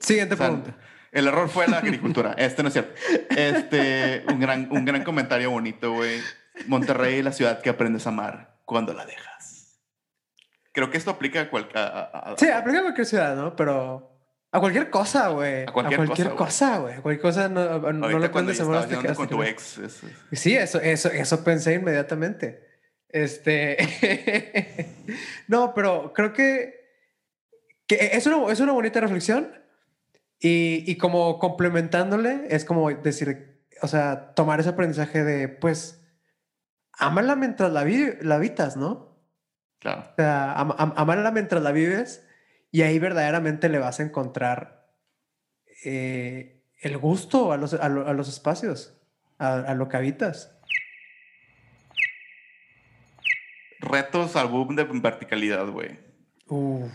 Siguiente 0.00 0.34
O 0.34 0.36
sea, 0.36 0.46
pregunta. 0.48 0.76
El 1.14 1.28
error 1.28 1.48
fue 1.48 1.66
la 1.68 1.78
agricultura. 1.78 2.34
Este 2.38 2.62
no 2.62 2.68
es 2.68 2.74
cierto. 2.74 2.92
Este, 3.30 4.24
un 4.28 4.40
gran, 4.40 4.68
un 4.70 4.84
gran 4.84 5.02
comentario 5.04 5.50
bonito, 5.50 5.92
güey. 5.92 6.20
Monterrey, 6.66 7.22
la 7.22 7.32
ciudad 7.32 7.62
que 7.62 7.70
aprendes 7.70 8.06
a 8.06 8.10
amar 8.10 8.58
cuando 8.64 8.92
la 8.92 9.06
dejas. 9.06 9.80
Creo 10.72 10.90
que 10.90 10.98
esto 10.98 11.10
aplica 11.12 11.40
a 11.42 11.50
cualquier. 11.50 11.84
Sí, 12.36 12.48
aplica 12.50 12.80
a 12.80 12.82
cualquier 12.82 13.06
ciudad, 13.06 13.36
¿no? 13.36 13.54
Pero 13.56 14.10
a 14.50 14.60
cualquier 14.60 14.90
cosa, 14.90 15.28
güey. 15.28 15.62
A 15.62 15.72
cualquier 15.72 16.04
cosa, 16.06 16.30
cosa, 16.30 16.78
güey. 16.78 16.94
A 16.94 17.02
cualquier 17.02 17.22
cosa 17.22 17.48
no, 17.48 17.78
no 17.92 18.08
le 18.08 18.12
cuando 18.12 18.26
aprendes 18.26 18.60
amor 18.60 18.76
estabas 18.76 18.92
hasta 18.96 19.08
que 19.08 19.14
con 19.14 19.28
tu 19.28 19.40
que- 19.40 19.48
ex. 19.50 19.78
es- 19.78 20.02
es- 20.32 20.40
Sí, 20.40 20.56
eso, 20.56 20.80
eso, 20.80 21.08
eso 21.10 21.44
pensé 21.44 21.74
inmediatamente. 21.74 22.64
Este. 23.08 23.76
no, 25.48 25.72
pero 25.74 26.12
creo 26.12 26.32
que, 26.32 26.74
que 27.86 28.10
es, 28.12 28.26
una, 28.26 28.52
es 28.52 28.58
una 28.60 28.72
bonita 28.72 29.00
reflexión. 29.00 29.52
Y, 30.46 30.84
y 30.86 30.96
como 30.98 31.38
complementándole, 31.38 32.48
es 32.50 32.66
como 32.66 32.90
decir, 32.92 33.64
o 33.80 33.88
sea, 33.88 34.34
tomar 34.34 34.60
ese 34.60 34.68
aprendizaje 34.68 35.24
de, 35.24 35.48
pues, 35.48 36.04
ámala 36.92 37.34
mientras 37.34 37.72
la, 37.72 37.82
vi- 37.82 38.12
la 38.20 38.34
habitas, 38.34 38.76
¿no? 38.76 39.18
Claro. 39.78 40.02
O 40.02 40.14
sea, 40.16 40.52
am- 40.52 40.74
am- 40.76 40.92
amarla 40.96 41.30
mientras 41.30 41.62
la 41.62 41.72
vives 41.72 42.26
y 42.70 42.82
ahí 42.82 42.98
verdaderamente 42.98 43.70
le 43.70 43.78
vas 43.78 44.00
a 44.00 44.02
encontrar 44.02 44.92
eh, 45.82 46.62
el 46.82 46.98
gusto 46.98 47.50
a 47.50 47.56
los, 47.56 47.72
a 47.72 47.88
lo- 47.88 48.06
a 48.06 48.12
los 48.12 48.28
espacios, 48.28 49.00
a, 49.38 49.54
a 49.60 49.74
lo 49.74 49.88
que 49.88 49.96
habitas. 49.96 50.58
Retos 53.80 54.36
al 54.36 54.48
boom 54.48 54.76
de 54.76 54.84
verticalidad, 54.84 55.66
güey. 55.68 55.98
¿Tú 56.46 56.90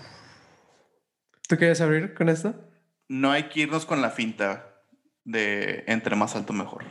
quieres 1.57 1.81
abrir 1.81 2.13
con 2.13 2.29
esto? 2.29 2.68
No 3.09 3.31
hay 3.31 3.49
que 3.49 3.61
irnos 3.61 3.85
con 3.85 4.01
la 4.01 4.11
finta 4.11 4.83
de 5.25 5.83
entre 5.87 6.15
más 6.15 6.35
alto 6.35 6.53
mejor. 6.53 6.85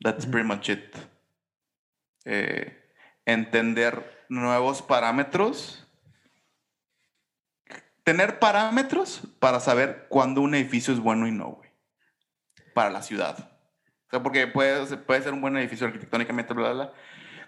That's 0.00 0.26
pretty 0.26 0.48
much 0.48 0.70
it. 0.70 0.96
Eh, 2.24 2.76
entender 3.24 4.24
nuevos 4.28 4.82
parámetros. 4.82 5.86
Tener 8.04 8.38
parámetros 8.38 9.22
para 9.38 9.60
saber 9.60 10.06
cuándo 10.08 10.40
un 10.40 10.54
edificio 10.54 10.92
es 10.92 10.98
bueno 10.98 11.28
y 11.28 11.30
no, 11.30 11.50
güey. 11.50 11.70
Para 12.74 12.90
la 12.90 13.02
ciudad. 13.02 13.38
O 14.06 14.10
sea, 14.10 14.22
porque 14.22 14.46
puede, 14.46 14.96
puede 14.96 15.22
ser 15.22 15.34
un 15.34 15.40
buen 15.40 15.56
edificio 15.56 15.86
arquitectónicamente, 15.86 16.52
bla, 16.54 16.72
bla, 16.72 16.84
bla. 16.84 16.94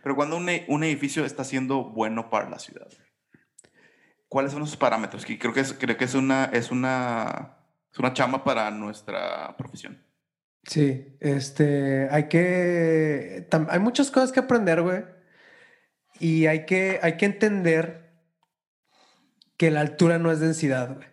Pero 0.03 0.15
cuando 0.15 0.37
un, 0.37 0.49
un 0.69 0.85
edificio 0.85 1.25
está 1.25 1.45
siendo 1.45 1.83
bueno 1.83 2.31
para 2.31 2.49
la 2.49 2.59
ciudad. 2.59 2.89
¿Cuáles 4.35 4.51
son 4.51 4.65
esos 4.65 4.77
parámetros? 4.77 5.25
Que 5.25 5.39
creo 5.39 5.55
que 5.55 5.61
es, 5.61 5.73
creo 5.75 5.97
que 5.97 6.07
es 6.07 6.15
una, 6.17 6.47
es 6.47 6.73
una, 6.73 7.57
es 7.93 8.01
una 8.01 8.13
chamba 8.15 8.43
para 8.43 8.69
nuestra 8.73 9.57
profesión. 9.57 10.03
Sí, 10.65 11.17
este, 11.21 12.09
hay 12.11 12.25
que, 12.27 13.47
tam- 13.49 13.69
hay 13.71 13.79
muchas 13.79 14.11
cosas 14.11 14.33
que 14.33 14.41
aprender, 14.41 14.83
güey. 14.83 15.05
Y 16.19 16.47
hay 16.47 16.67
que, 16.67 16.99
hay 17.01 17.17
que 17.17 17.27
entender 17.27 18.11
que 19.57 19.71
la 19.71 19.83
altura 19.83 20.19
no 20.19 20.33
es 20.33 20.41
densidad, 20.41 20.97
güey. 20.97 21.07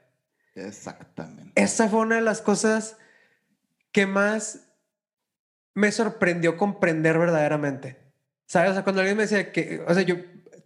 Exactamente. 0.56 1.52
Esa 1.62 1.90
fue 1.90 2.00
una 2.00 2.16
de 2.16 2.22
las 2.24 2.42
cosas 2.42 2.98
que 3.92 4.08
más 4.08 4.68
me 5.76 5.92
sorprendió 5.92 6.58
comprender 6.58 7.20
verdaderamente. 7.20 8.00
¿Sabes? 8.48 8.72
O 8.72 8.74
sea, 8.74 8.84
cuando 8.84 9.02
alguien 9.02 9.18
me 9.18 9.28
decía 9.28 9.52
que, 9.52 9.86
o 9.88 9.94
sea, 9.94 10.02
yo, 10.02 10.16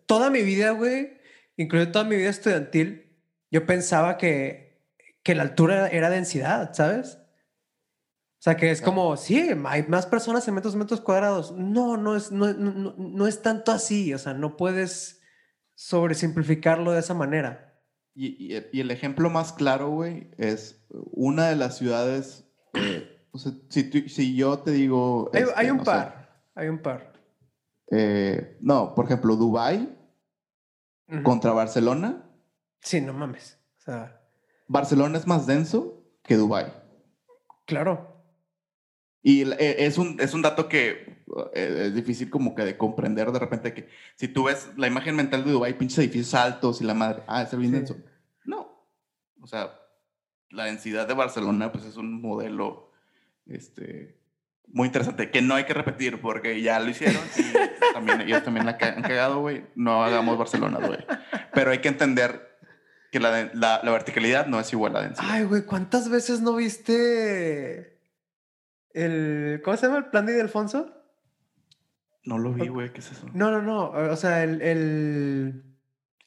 toda 0.05 0.29
mi 0.29 0.41
vida, 0.41 0.71
güey, 0.71 1.14
incluso 1.57 1.91
toda 1.91 2.05
mi 2.05 2.15
vida 2.15 2.29
estudiantil, 2.29 3.11
yo 3.51 3.65
pensaba 3.65 4.17
que, 4.17 4.81
que 5.23 5.35
la 5.35 5.43
altura 5.43 5.87
era 5.87 6.09
densidad, 6.09 6.73
¿sabes? 6.73 7.17
O 8.37 8.41
sea, 8.45 8.57
que 8.57 8.69
es 8.69 8.81
como, 8.81 9.17
sí, 9.17 9.49
hay 9.65 9.83
más 9.87 10.05
personas 10.05 10.47
en 10.47 10.53
metros, 10.53 10.75
metros 10.75 11.01
cuadrados. 11.01 11.51
No, 11.53 11.97
no 11.97 12.15
es, 12.15 12.31
no, 12.31 12.53
no, 12.53 12.93
no- 12.97 13.25
es 13.27 13.41
tanto 13.41 13.71
así. 13.71 14.13
O 14.13 14.19
sea, 14.19 14.35
no 14.35 14.55
puedes 14.55 15.21
sobresimplificarlo 15.73 16.91
de 16.91 16.99
esa 16.99 17.13
manera. 17.13 17.73
Y, 18.13 18.35
y 18.45 18.53
el- 18.55 18.69
y 18.71 18.81
el 18.81 18.91
ejemplo 18.91 19.29
más 19.29 19.51
claro, 19.51 19.89
güey, 19.89 20.29
es 20.37 20.85
una 20.89 21.47
de 21.49 21.55
las 21.55 21.77
ciudades. 21.77 22.45
eh, 22.73 23.25
o 23.31 23.37
sea, 23.39 23.51
si, 23.69 23.89
si 24.09 24.35
yo 24.35 24.59
te 24.59 24.71
digo. 24.71 25.29
Hay, 25.33 25.41
este, 25.43 25.53
hay 25.55 25.69
un 25.71 25.79
sé, 25.79 25.85
par, 25.85 26.41
hay 26.55 26.67
un 26.67 26.79
par. 26.79 27.13
eh, 27.91 28.57
no, 28.61 28.93
por 28.95 29.05
ejemplo, 29.05 29.35
Dubai 29.35 29.94
Contra 31.23 31.51
Barcelona. 31.51 32.23
Sí, 32.81 33.01
no 33.01 33.13
mames. 33.13 33.59
O 33.77 33.81
sea, 33.81 34.21
Barcelona 34.67 35.17
es 35.17 35.27
más 35.27 35.45
denso 35.45 36.03
que 36.23 36.35
Dubai. 36.35 36.73
claro. 37.65 38.13
Y 39.21 39.41
eh, 39.53 39.85
es 39.85 39.97
un, 39.97 40.19
es 40.19 40.35
un 40.35 40.43
dato 40.43 40.69
que 40.69 41.23
eh, 41.55 41.83
es 41.87 41.95
difícil 41.95 42.29
como 42.29 42.53
que 42.53 42.63
de 42.63 42.77
comprender 42.77 43.31
de 43.31 43.39
repente 43.39 43.73
que 43.73 43.89
si 44.15 44.27
tú 44.27 44.43
ves 44.43 44.69
la 44.77 44.85
imagen 44.85 45.15
mental 45.15 45.43
de 45.43 45.51
Dubai, 45.51 45.75
pinches 45.75 45.97
edificios 45.97 46.35
altos 46.35 46.79
y 46.79 46.83
la 46.83 46.93
madre, 46.93 47.23
ah, 47.27 47.41
es 47.41 47.57
bien 47.57 47.71
Sí. 47.71 47.77
denso. 47.77 47.95
No. 48.45 48.87
O 49.41 49.47
sea, 49.47 49.79
la 50.51 50.65
densidad 50.65 51.07
de 51.07 51.15
Barcelona 51.15 51.71
pues 51.71 51.85
es 51.85 51.97
un 51.97 52.21
modelo 52.21 52.91
este, 53.47 54.19
muy 54.71 54.87
interesante 54.87 55.31
que 55.31 55.41
no 55.41 55.55
hay 55.55 55.63
que 55.65 55.73
repetir 55.73 56.19
porque 56.21 56.61
ya 56.61 56.79
lo 56.79 56.89
hicieron 56.89 57.21
y 57.37 57.93
también, 57.93 58.21
ellos 58.21 58.43
también 58.43 58.65
la 58.65 58.77
han 58.79 59.01
cagado, 59.01 59.39
güey. 59.39 59.65
No 59.75 60.03
hagamos 60.03 60.37
Barcelona, 60.37 60.79
güey. 60.85 60.99
Pero 61.53 61.71
hay 61.71 61.79
que 61.79 61.87
entender 61.87 62.57
que 63.11 63.19
la, 63.19 63.31
de- 63.31 63.51
la, 63.53 63.79
la 63.83 63.91
verticalidad 63.91 64.47
no 64.47 64.59
es 64.59 64.71
igual 64.73 64.95
a 64.95 64.99
la 64.99 65.05
densidad. 65.07 65.27
Ay, 65.31 65.43
güey, 65.45 65.63
¿cuántas 65.65 66.09
veces 66.09 66.41
no 66.41 66.55
viste 66.55 67.97
el. 68.93 69.61
¿Cómo 69.63 69.77
se 69.77 69.85
llama 69.87 69.99
el 69.99 70.05
plan 70.07 70.25
de 70.25 70.33
Ildefonso? 70.33 70.91
No 72.23 72.37
lo 72.39 72.53
vi, 72.53 72.67
güey. 72.67 72.91
¿Qué 72.91 72.99
es 72.99 73.11
eso? 73.11 73.27
No, 73.33 73.51
no, 73.51 73.61
no. 73.61 73.89
O 74.11 74.15
sea, 74.15 74.43
el, 74.43 74.61
el, 74.61 75.63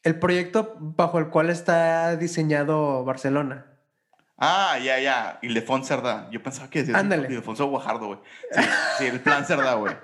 el 0.05 0.19
proyecto 0.19 0.77
bajo 0.79 1.19
el 1.19 1.29
cual 1.29 1.51
está 1.51 2.17
diseñado 2.17 3.05
Barcelona. 3.05 3.67
Ah, 4.39 4.79
ya, 4.79 5.01
ya. 5.01 5.39
Ildefonso 5.43 5.89
Cerdá. 5.89 6.29
Yo 6.31 6.43
pensaba 6.43 6.71
que 6.71 6.81
decía 6.81 6.97
Ándale. 6.97 7.27
Ildefonso 7.29 7.67
Guajardo, 7.67 8.07
güey. 8.07 8.19
Sí, 8.53 8.63
sí, 8.99 9.07
el 9.07 9.21
plan 9.21 9.45
Cerdá, 9.45 9.75
güey. 9.75 9.95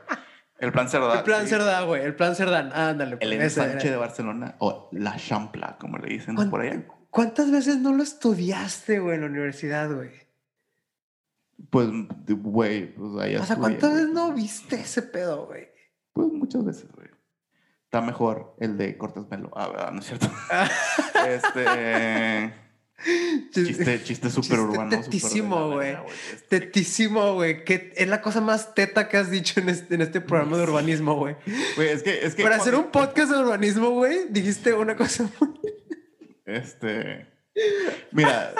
El 0.58 0.72
plan 0.72 0.88
Cerdá. 0.88 1.18
el 1.18 1.22
plan 1.22 1.42
sí. 1.44 1.48
Cerdá, 1.50 1.82
güey. 1.82 2.02
El 2.02 2.16
plan 2.16 2.34
Cerdán. 2.34 2.72
Ándale. 2.72 3.16
pues, 3.16 3.30
El 3.30 3.40
ensanche 3.40 3.90
de 3.90 3.96
Barcelona 3.96 4.56
o 4.58 4.88
la 4.92 5.16
Champla, 5.16 5.76
como 5.78 5.98
le 5.98 6.08
dicen 6.08 6.34
¿Cuán- 6.34 6.50
por 6.50 6.60
allá. 6.62 6.84
¿Cuántas 7.10 7.50
veces 7.52 7.78
no 7.78 7.92
lo 7.92 8.02
estudiaste, 8.02 8.98
güey, 8.98 9.14
en 9.14 9.20
la 9.20 9.26
universidad, 9.28 9.88
güey? 9.92 10.10
Pues, 11.70 11.88
güey, 12.28 12.92
pues 12.92 13.22
allá 13.24 13.40
O 13.40 13.46
sea, 13.46 13.54
¿cuántas 13.56 13.92
veces 13.94 14.08
no 14.08 14.32
viste 14.32 14.80
ese 14.80 15.02
pedo, 15.02 15.46
güey? 15.46 15.68
Pues 16.12 16.26
muchas 16.32 16.64
veces, 16.64 16.90
güey. 16.92 17.06
Está 17.84 18.00
mejor 18.00 18.56
el 18.58 18.76
de 18.76 18.98
Cortés 18.98 19.28
Melo. 19.30 19.52
Ah, 19.54 19.68
¿verdad? 19.68 19.92
no 19.92 20.00
es 20.00 20.06
cierto. 20.06 20.28
este. 21.28 22.63
Chiste, 23.52 24.02
chiste 24.04 24.30
súper 24.30 24.60
urbano. 24.60 24.90
tetísimo, 24.90 25.72
güey. 25.72 25.96
Este, 26.32 26.60
Tetísimo, 26.60 27.34
güey. 27.34 27.64
Que 27.64 27.92
es 27.96 28.08
la 28.08 28.20
cosa 28.22 28.40
más 28.40 28.74
teta 28.74 29.08
que 29.08 29.16
has 29.16 29.30
dicho 29.30 29.60
en 29.60 29.68
este, 29.68 29.94
en 29.94 30.00
este 30.00 30.20
programa 30.20 30.56
de 30.56 30.62
urbanismo, 30.62 31.14
güey. 31.16 31.36
Güey, 31.76 31.88
es 31.88 32.02
que. 32.02 32.24
Es 32.24 32.34
que 32.34 32.42
Para 32.42 32.56
hacer 32.56 32.74
un 32.74 32.90
podcast 32.90 33.30
de 33.30 33.38
urbanismo, 33.38 33.90
güey, 33.90 34.26
dijiste 34.30 34.72
una 34.72 34.96
cosa 34.96 35.28
muy... 35.40 35.60
Este. 36.46 37.26
Mira, 38.12 38.54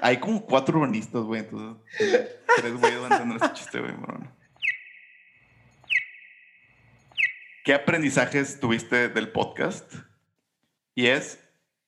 hay 0.00 0.18
como 0.18 0.44
cuatro 0.44 0.78
urbanistas, 0.78 1.22
güey. 1.22 1.40
Entonces, 1.40 1.78
tres 2.56 2.74
güeyes 2.74 3.00
van 3.00 3.12
a 3.12 3.16
entender 3.16 3.38
este 3.42 3.54
chiste, 3.54 3.80
güey. 3.80 3.92
¿Qué 7.64 7.74
aprendizajes 7.74 8.58
tuviste 8.58 9.08
del 9.08 9.30
podcast? 9.30 9.92
Y 10.94 11.06
es 11.06 11.38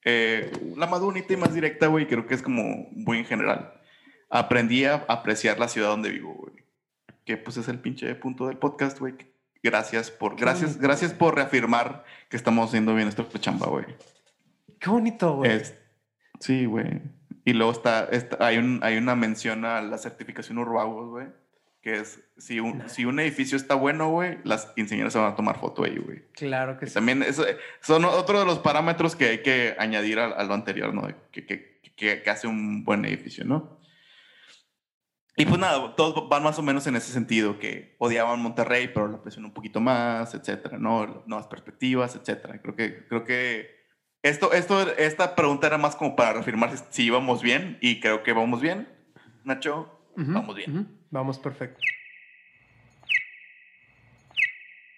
eh, 0.05 0.51
la 0.77 0.87
más 0.87 1.01
bonita 1.01 1.33
y 1.33 1.37
más 1.37 1.53
directa, 1.53 1.87
güey. 1.87 2.07
Creo 2.07 2.25
que 2.27 2.35
es 2.35 2.41
como 2.41 2.87
muy 2.91 3.17
en 3.19 3.25
general. 3.25 3.73
aprendí 4.29 4.85
a 4.85 5.05
apreciar 5.07 5.59
la 5.59 5.67
ciudad 5.67 5.89
donde 5.89 6.09
vivo, 6.11 6.33
güey. 6.33 6.53
Que 7.25 7.37
pues 7.37 7.57
es 7.57 7.67
el 7.67 7.79
pinche 7.79 8.13
punto 8.15 8.47
del 8.47 8.57
podcast, 8.57 8.99
güey. 8.99 9.15
Gracias 9.63 10.11
por, 10.11 10.35
gracias, 10.35 10.71
bonito, 10.71 10.87
gracias 10.87 11.13
por 11.13 11.35
reafirmar 11.35 12.03
que 12.29 12.37
estamos 12.37 12.67
haciendo 12.69 12.93
bien 12.93 13.07
esta 13.07 13.27
chamba, 13.39 13.67
güey. 13.67 13.85
Qué 14.79 14.89
bonito, 14.91 15.37
güey. 15.37 15.61
Sí, 16.39 16.65
güey. 16.65 17.01
Y 17.45 17.53
luego 17.53 17.71
está, 17.71 18.05
está- 18.11 18.37
hay, 18.45 18.57
un, 18.57 18.79
hay 18.83 18.97
una 18.97 19.15
mención 19.15 19.65
a 19.65 19.81
la 19.81 19.97
certificación 19.97 20.57
Urbagos, 20.59 21.09
güey. 21.09 21.27
Que 21.85 21.99
es, 21.99 22.19
si 22.35 22.59
un, 22.59 22.79
Nice. 22.79 22.89
si 22.89 23.05
un 23.05 23.19
edificio 23.19 23.55
está 23.55 23.75
bueno, 23.75 24.09
güey, 24.09 24.39
las 24.43 24.73
ingenieras 24.75 25.13
se 25.13 25.19
van 25.19 25.33
a 25.33 25.35
tomar 25.35 25.59
foto 25.59 25.83
ahí, 25.83 25.95
güey. 25.99 26.23
Claro 26.31 26.79
que 26.79 26.85
Y 26.85 26.87
sí. 26.87 26.95
También 26.95 27.21
eso, 27.21 27.45
son 27.79 28.05
otro 28.05 28.39
de 28.39 28.45
los 28.45 28.57
parámetros 28.57 29.15
que 29.15 29.25
hay 29.25 29.43
que 29.43 29.75
añadir 29.77 30.17
a, 30.17 30.25
a 30.31 30.43
lo 30.45 30.55
anterior, 30.55 30.95
¿no? 30.95 31.07
Que, 31.31 31.45
que, 31.45 31.79
que, 31.95 32.23
que 32.23 32.29
hace 32.31 32.47
un 32.47 32.83
buen 32.83 33.05
edificio, 33.05 33.45
¿no? 33.45 33.79
Y 35.37 35.45
pues 35.45 35.59
nada, 35.59 35.95
todos 35.95 36.27
van 36.27 36.41
más 36.41 36.57
o 36.57 36.63
menos 36.63 36.87
en 36.87 36.95
ese 36.95 37.13
sentido, 37.13 37.59
que 37.59 37.95
odiaban 37.99 38.41
Monterrey, 38.41 38.87
pero 38.87 39.07
lo 39.07 39.17
aprecian 39.17 39.45
un 39.45 39.53
poquito 39.53 39.79
más, 39.79 40.33
etcétera, 40.33 40.79
¿no? 40.79 41.23
Nuevas 41.27 41.45
perspectivas, 41.45 42.15
etcétera. 42.15 42.63
Creo 42.63 42.75
que, 42.75 43.05
creo 43.05 43.23
que 43.25 43.69
esto, 44.23 44.53
esto, 44.53 44.81
esta 44.97 45.35
pregunta 45.35 45.67
era 45.67 45.77
más 45.77 45.95
como 45.95 46.15
para 46.15 46.33
reafirmar 46.33 46.75
si, 46.75 46.83
si 46.89 47.03
íbamos 47.03 47.43
bien, 47.43 47.77
y 47.79 47.99
creo 47.99 48.23
que 48.23 48.33
vamos 48.33 48.59
bien. 48.59 48.89
Nacho, 49.43 49.94
Vamos 50.15 50.55
bien. 50.55 50.87
Vamos 51.11 51.39
perfecto. 51.39 51.79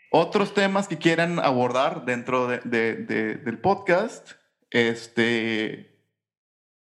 Otros 0.10 0.54
temas 0.54 0.88
que 0.88 0.98
quieran 0.98 1.40
abordar 1.40 2.06
dentro 2.06 2.48
de- 2.48 2.60
de- 2.64 2.96
de- 2.96 3.36
del 3.36 3.60
podcast, 3.60 4.32
este, 4.72 6.00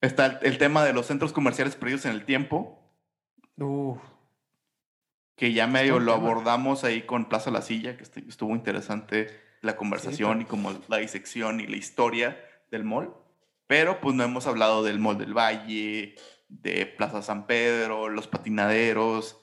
está 0.01 0.25
el, 0.27 0.37
el 0.43 0.57
tema 0.57 0.83
de 0.85 0.93
los 0.93 1.07
centros 1.07 1.33
comerciales 1.33 1.75
perdidos 1.75 2.05
en 2.05 2.11
el 2.11 2.23
tiempo, 2.25 2.79
que 5.35 5.51
ya 5.53 5.67
medio 5.67 5.99
lo 5.99 6.13
tema. 6.15 6.25
abordamos 6.27 6.83
ahí 6.83 7.01
con 7.01 7.25
Plaza 7.27 7.51
La 7.51 7.61
Silla, 7.61 7.97
que 7.97 8.05
estu- 8.05 8.27
estuvo 8.27 8.55
interesante 8.55 9.27
la 9.61 9.75
conversación 9.75 10.41
y 10.41 10.45
como 10.45 10.71
la 10.87 10.97
disección 10.97 11.59
y 11.59 11.67
la 11.67 11.77
historia 11.77 12.39
del 12.71 12.83
mall, 12.85 13.13
pero 13.67 13.99
pues 13.99 14.15
no 14.15 14.23
hemos 14.23 14.47
hablado 14.47 14.83
del 14.83 14.99
mall 14.99 15.17
del 15.17 15.33
Valle, 15.37 16.15
de 16.49 16.85
Plaza 16.85 17.21
San 17.21 17.45
Pedro, 17.47 18.09
los 18.09 18.27
patinaderos, 18.27 19.41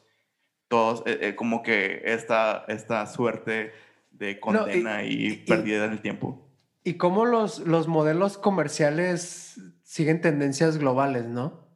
todos, 0.68 1.02
eh, 1.06 1.18
eh, 1.20 1.34
como 1.34 1.62
que 1.62 2.02
esta, 2.04 2.64
esta 2.68 3.06
suerte 3.06 3.72
de 4.10 4.40
condena 4.40 5.02
y, 5.04 5.26
y- 5.26 5.36
pérdida 5.38 5.84
en 5.84 5.92
el 5.92 6.00
tiempo. 6.00 6.48
Y 6.82 6.94
cómo 6.94 7.24
los, 7.24 7.60
los 7.60 7.88
modelos 7.88 8.36
comerciales 8.38 9.58
siguen 9.82 10.20
tendencias 10.20 10.76
globales, 10.78 11.24
¿no? 11.24 11.66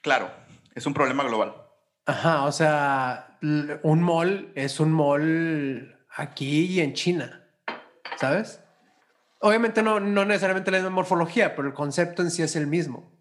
Claro, 0.00 0.30
es 0.74 0.86
un 0.86 0.94
problema 0.94 1.24
global. 1.24 1.54
Ajá, 2.06 2.44
o 2.44 2.52
sea, 2.52 3.38
un 3.82 4.02
mall 4.02 4.52
es 4.54 4.78
un 4.80 4.92
mall 4.92 5.98
aquí 6.14 6.66
y 6.66 6.80
en 6.80 6.94
China, 6.94 7.44
¿sabes? 8.16 8.60
Obviamente 9.40 9.82
no, 9.82 10.00
no 10.00 10.24
necesariamente 10.24 10.70
la 10.70 10.78
misma 10.78 10.90
morfología, 10.90 11.54
pero 11.54 11.68
el 11.68 11.74
concepto 11.74 12.22
en 12.22 12.30
sí 12.30 12.42
es 12.42 12.56
el 12.56 12.66
mismo. 12.66 13.12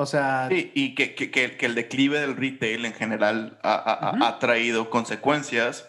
O 0.00 0.06
sea, 0.06 0.46
Sí, 0.48 0.70
y 0.74 0.94
que, 0.94 1.16
que- 1.16 1.32
que- 1.32 1.66
el 1.66 1.74
declive 1.74 2.20
del 2.20 2.36
retail 2.36 2.84
en 2.84 2.92
general 2.92 3.58
ha, 3.64 3.74
ha- 3.74 3.94
ha- 4.10 4.12
Ujú. 4.14 4.24
ha 4.24 4.38
traído 4.38 4.90
consecuencias 4.90 5.88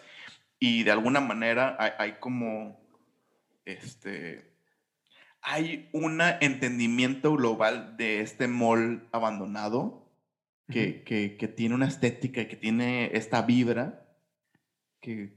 y 0.58 0.82
de 0.82 0.90
alguna 0.90 1.20
manera 1.20 1.76
hay, 1.78 1.92
hay 1.96 2.12
como, 2.18 2.80
este, 3.64 4.50
hay 5.42 5.88
un 5.92 6.20
entendimiento 6.40 7.32
global 7.36 7.96
de 7.96 8.20
este 8.20 8.48
mall 8.48 9.06
abandonado 9.12 10.10
que, 10.68 11.02
que- 11.04 11.36
que 11.36 11.46
tiene 11.46 11.76
una 11.76 11.86
estética 11.86 12.40
y 12.40 12.46
que 12.46 12.56
tiene 12.56 13.10
esta 13.16 13.42
vibra 13.42 14.06
que, 15.00 15.32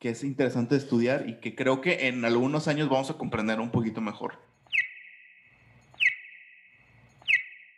que 0.00 0.10
es 0.10 0.24
interesante 0.24 0.74
estudiar 0.74 1.28
y 1.28 1.38
que 1.38 1.54
creo 1.54 1.80
que 1.80 2.08
en 2.08 2.24
algunos 2.24 2.66
años 2.66 2.88
vamos 2.88 3.08
a 3.08 3.14
comprender 3.18 3.60
un 3.60 3.70
poquito 3.70 4.00
mejor. 4.00 4.40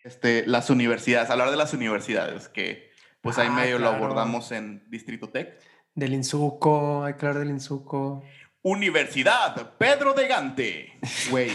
Este, 0.04 0.46
las 0.46 0.70
universidades, 0.70 1.30
hablar 1.30 1.50
de 1.50 1.56
las 1.56 1.72
universidades, 1.74 2.48
que 2.48 2.90
pues 3.20 3.36
ahí 3.38 3.48
Ah, 3.50 3.54
medio 3.54 3.78
lo 3.78 3.88
abordamos 3.88 4.52
en 4.52 4.84
Distrito 4.90 5.28
Tech. 5.28 5.58
del 5.94 6.14
Insuco, 6.14 7.04
hay 7.04 7.14
que 7.14 7.26
hablar 7.26 7.40
del 7.40 7.50
Insuco. 7.50 8.22
Universidad 8.62 9.74
Pedro 9.78 10.14
de 10.14 10.28
Gante. 10.28 10.92
Güey, 11.30 11.50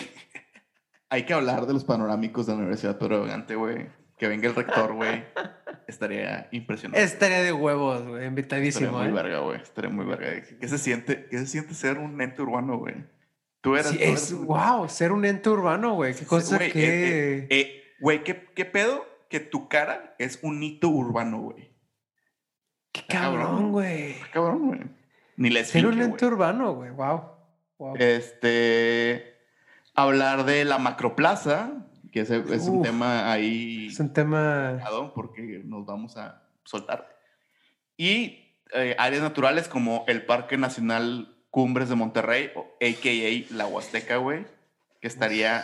hay 1.09 1.23
que 1.23 1.33
hablar 1.33 1.65
de 1.65 1.73
los 1.73 1.83
panorámicos 1.83 2.45
de 2.47 2.53
la 2.53 2.59
Universidad 2.59 2.97
Pedro 2.97 3.23
de 3.23 3.29
Gante, 3.29 3.55
güey. 3.55 3.87
Que 4.17 4.27
venga 4.27 4.47
el 4.47 4.55
rector, 4.55 4.93
güey. 4.93 5.23
Estaría 5.87 6.47
impresionante. 6.51 7.03
Estaría 7.03 7.41
de 7.41 7.51
huevos, 7.51 8.01
güey, 8.03 8.13
Estaría 8.13 8.27
invitadísimo. 8.27 8.97
muy 8.99 9.07
¿eh? 9.07 9.11
verga, 9.11 9.39
güey. 9.39 9.61
Estaría 9.61 9.89
muy 9.89 10.05
verga. 10.05 10.41
¿Qué 10.59 10.67
se 10.67 10.77
siente, 10.77 11.25
qué 11.29 11.39
se 11.39 11.47
siente 11.47 11.73
ser 11.73 11.97
un 11.97 12.21
ente 12.21 12.41
urbano, 12.41 12.77
güey? 12.77 12.95
Tú 13.61 13.75
eras... 13.75 13.87
Sí, 13.91 13.97
tú 13.97 14.03
es, 14.03 14.31
un- 14.31 14.45
wow, 14.47 14.87
ser 14.87 15.11
un 15.11 15.25
ente 15.25 15.49
urbano, 15.49 15.95
güey. 15.95 16.13
Qué 16.13 16.25
cosa 16.25 16.57
que... 16.59 16.67
eh, 16.67 17.37
eh, 17.39 17.47
eh, 17.49 17.82
Güey, 18.03 18.21
¿qué, 18.25 18.49
¿qué 18.53 18.65
pedo? 18.65 19.05
Que 19.29 19.39
tu 19.39 19.69
cara 19.69 20.13
es 20.19 20.39
un 20.41 20.61
hito 20.61 20.89
urbano, 20.89 21.39
güey. 21.39 21.71
Qué 22.91 23.01
cabrón. 23.07 23.71
güey. 23.71 24.11
Está 24.11 24.27
Cabrón, 24.31 24.67
güey. 24.67 24.81
Ni 25.37 25.49
la 25.49 25.63
Ser 25.63 25.87
un 25.87 25.95
güey. 25.95 26.25
urbano, 26.25 26.73
güey. 26.73 26.91
Wow. 26.91 27.21
wow. 27.77 27.95
Este... 27.97 29.37
Hablar 29.95 30.43
de 30.43 30.65
la 30.65 30.79
macroplaza, 30.79 31.87
que 32.11 32.19
es, 32.19 32.29
es 32.29 32.67
un 32.67 32.81
tema 32.81 33.31
ahí... 33.31 33.87
es 33.87 33.99
un 34.01 34.11
tema... 34.11 34.81
porque 35.15 35.61
nos 35.63 35.85
vamos 35.85 36.17
a 36.17 36.43
soltar. 36.65 37.17
Y 37.95 38.57
eh, 38.73 38.97
áreas 38.99 39.21
naturales 39.21 39.69
como 39.69 40.03
el 40.09 40.25
Parque 40.25 40.57
Nacional 40.57 41.37
Cumbres 41.51 41.87
de 41.87 41.95
Monterrey, 41.95 42.51
o 42.53 42.67
a.k.a. 42.81 43.55
La 43.55 43.65
Huasteca, 43.65 44.17
güey, 44.17 44.45
que 44.99 45.07
estaría 45.07 45.63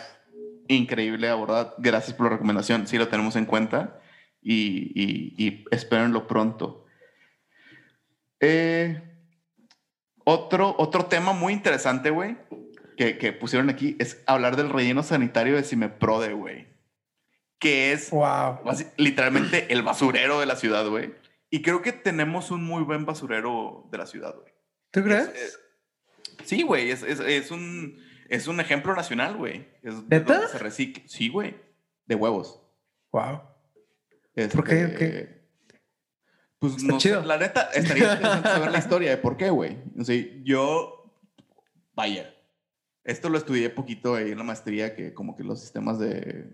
increíble 0.74 1.28
abordar. 1.28 1.74
Gracias 1.78 2.14
por 2.16 2.26
la 2.26 2.32
recomendación, 2.32 2.86
sí 2.86 2.98
lo 2.98 3.08
tenemos 3.08 3.36
en 3.36 3.44
cuenta 3.46 4.00
y, 4.42 4.92
y, 4.94 5.34
y 5.46 5.64
espérenlo 5.70 6.26
pronto. 6.26 6.86
Eh, 8.40 9.02
otro, 10.24 10.74
otro 10.78 11.06
tema 11.06 11.32
muy 11.32 11.52
interesante, 11.52 12.10
güey, 12.10 12.36
que, 12.96 13.18
que 13.18 13.32
pusieron 13.32 13.70
aquí 13.70 13.96
es 13.98 14.22
hablar 14.26 14.56
del 14.56 14.70
relleno 14.70 15.02
sanitario 15.02 15.56
de 15.56 15.62
Cimeprode, 15.62 16.32
güey. 16.32 16.68
Que 17.58 17.92
es 17.92 18.10
Wow. 18.10 18.60
literalmente 18.96 19.72
el 19.72 19.82
basurero 19.82 20.40
de 20.40 20.46
la 20.46 20.56
ciudad, 20.56 20.86
güey. 20.88 21.14
Y 21.50 21.62
creo 21.62 21.82
que 21.82 21.92
tenemos 21.92 22.50
un 22.50 22.64
muy 22.64 22.82
buen 22.84 23.04
basurero 23.04 23.88
de 23.90 23.98
la 23.98 24.06
ciudad, 24.06 24.34
güey. 24.34 24.52
¿Tú 24.92 25.02
crees? 25.02 25.28
Es- 25.28 25.34
es- 25.34 25.58
sí, 26.44 26.62
güey, 26.62 26.90
es- 26.90 27.02
es 27.02 27.50
un, 27.50 27.98
es 28.30 28.46
un 28.48 28.60
ejemplo 28.60 28.94
nacional, 28.94 29.36
güey. 29.36 29.68
Es 29.82 30.08
de 30.08 30.18
¿Neta? 30.18 30.34
donde 30.34 30.48
se 30.48 30.58
recicla. 30.58 31.02
Sí, 31.06 31.28
güey. 31.28 31.54
De 32.06 32.14
huevos. 32.14 32.62
Wow. 33.12 33.42
Este, 34.34 34.56
¿Por 34.56 34.66
qué? 34.66 34.94
¿Qué? 34.98 35.40
Pues 36.58 36.74
Está 36.76 36.86
no 36.86 36.98
chido. 36.98 37.20
sé, 37.22 37.26
la 37.26 37.38
neta, 37.38 37.70
estaría 37.74 38.04
interesante 38.12 38.48
saber 38.48 38.70
la 38.70 38.78
historia 38.78 39.10
de 39.10 39.16
por 39.16 39.36
qué, 39.36 39.50
güey. 39.50 39.78
O 39.98 40.04
sea, 40.04 40.16
yo, 40.44 41.12
vaya, 41.94 42.34
esto 43.04 43.28
lo 43.30 43.38
estudié 43.38 43.70
poquito 43.70 44.14
ahí 44.14 44.30
en 44.32 44.38
la 44.38 44.44
maestría, 44.44 44.94
que 44.94 45.14
como 45.14 45.36
que 45.36 45.42
los 45.42 45.60
sistemas 45.60 45.98
de... 45.98 46.52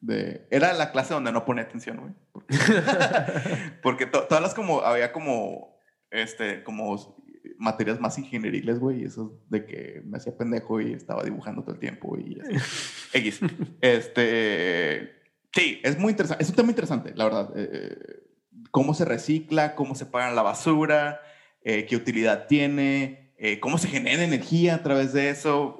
de 0.00 0.46
era 0.50 0.72
la 0.72 0.90
clase 0.90 1.12
donde 1.14 1.32
no 1.32 1.44
ponía 1.44 1.64
atención, 1.64 1.98
güey. 1.98 2.12
Porque, 2.32 2.54
porque 3.82 4.06
to- 4.06 4.24
todas 4.26 4.42
las 4.42 4.54
como, 4.54 4.80
había 4.80 5.12
como, 5.12 5.78
este, 6.10 6.64
como 6.64 6.96
materias 7.58 8.00
más 8.00 8.18
ingenieriles, 8.18 8.78
güey, 8.78 9.04
eso 9.04 9.40
de 9.48 9.64
que 9.64 10.02
me 10.04 10.18
hacía 10.18 10.36
pendejo 10.36 10.80
y 10.80 10.92
estaba 10.92 11.22
dibujando 11.24 11.62
todo 11.62 11.74
el 11.74 11.80
tiempo 11.80 12.16
y 12.18 12.40
así. 12.40 12.56
X. 13.18 13.40
Este, 13.80 15.12
sí, 15.52 15.80
es 15.82 15.98
muy 15.98 16.10
interesante, 16.10 16.42
es 16.42 16.50
un 16.50 16.56
tema 16.56 16.70
interesante, 16.70 17.12
la 17.14 17.24
verdad. 17.24 17.52
Eh, 17.56 17.68
eh, 17.72 18.26
cómo 18.70 18.94
se 18.94 19.04
recicla, 19.04 19.74
cómo 19.74 19.94
se 19.94 20.06
paga 20.06 20.30
la 20.32 20.42
basura, 20.42 21.20
eh, 21.62 21.86
qué 21.86 21.96
utilidad 21.96 22.46
tiene, 22.46 23.32
eh, 23.38 23.58
cómo 23.58 23.78
se 23.78 23.88
genera 23.88 24.22
energía 24.22 24.76
a 24.76 24.82
través 24.82 25.12
de 25.12 25.30
eso. 25.30 25.78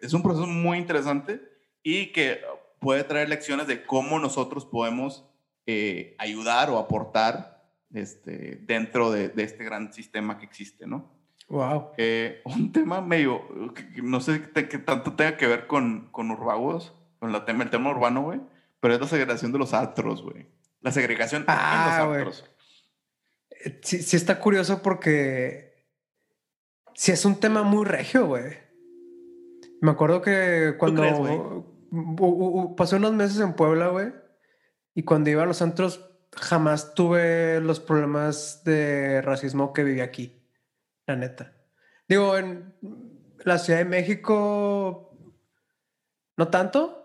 Es 0.00 0.12
un 0.12 0.22
proceso 0.22 0.46
muy 0.46 0.78
interesante 0.78 1.40
y 1.82 2.12
que 2.12 2.40
puede 2.80 3.04
traer 3.04 3.28
lecciones 3.28 3.66
de 3.66 3.84
cómo 3.84 4.18
nosotros 4.18 4.64
podemos 4.64 5.28
eh, 5.66 6.14
ayudar 6.18 6.70
o 6.70 6.78
aportar 6.78 7.68
este, 7.92 8.60
dentro 8.62 9.10
de, 9.10 9.28
de 9.28 9.42
este 9.42 9.64
gran 9.64 9.92
sistema 9.92 10.38
que 10.38 10.46
existe, 10.46 10.86
¿no? 10.86 11.15
Wow. 11.48 11.92
Eh, 11.98 12.40
un 12.44 12.72
tema 12.72 13.00
medio, 13.00 13.42
no 14.02 14.20
sé 14.20 14.42
qué 14.52 14.78
tanto 14.78 15.14
tenga 15.14 15.36
que 15.36 15.46
ver 15.46 15.66
con, 15.66 16.08
con 16.10 16.30
urbagos, 16.30 16.94
con 17.18 17.32
la 17.32 17.44
tema, 17.44 17.64
el 17.64 17.70
tema 17.70 17.90
urbano, 17.90 18.22
güey, 18.22 18.40
pero 18.80 18.94
es 18.94 19.00
la 19.00 19.06
segregación 19.08 19.52
de 19.52 19.58
los 19.58 19.72
atros, 19.74 20.22
güey. 20.22 20.46
La 20.80 20.92
segregación 20.92 21.44
Ah, 21.48 21.98
en 22.02 22.08
los 22.08 22.18
atros. 22.18 22.50
Eh, 23.50 23.80
Sí, 23.82 24.02
sí 24.02 24.16
está 24.16 24.38
curioso 24.38 24.82
porque 24.82 25.86
sí 26.94 27.10
es 27.12 27.24
un 27.24 27.36
tema 27.40 27.62
muy 27.62 27.84
regio, 27.84 28.26
güey. 28.26 28.58
Me 29.80 29.90
acuerdo 29.90 30.22
que 30.22 30.74
cuando 30.78 31.02
crees, 31.02 31.18
güey? 31.18 31.34
u- 31.36 31.64
u- 31.90 32.60
u- 32.62 32.76
pasé 32.76 32.96
unos 32.96 33.12
meses 33.14 33.40
en 33.40 33.54
Puebla, 33.54 33.88
güey, 33.88 34.12
Y 34.94 35.02
cuando 35.02 35.28
iba 35.30 35.42
a 35.42 35.46
los 35.46 35.60
antros, 35.62 36.08
jamás 36.34 36.94
tuve 36.94 37.60
los 37.60 37.80
problemas 37.80 38.62
de 38.64 39.20
racismo 39.22 39.72
que 39.72 39.84
viví 39.84 40.00
aquí, 40.00 40.35
la 41.06 41.16
neta. 41.16 41.52
Digo, 42.08 42.36
en 42.36 42.74
la 43.44 43.58
Ciudad 43.58 43.80
de 43.80 43.84
México, 43.84 45.16
no 46.36 46.48
tanto. 46.48 47.02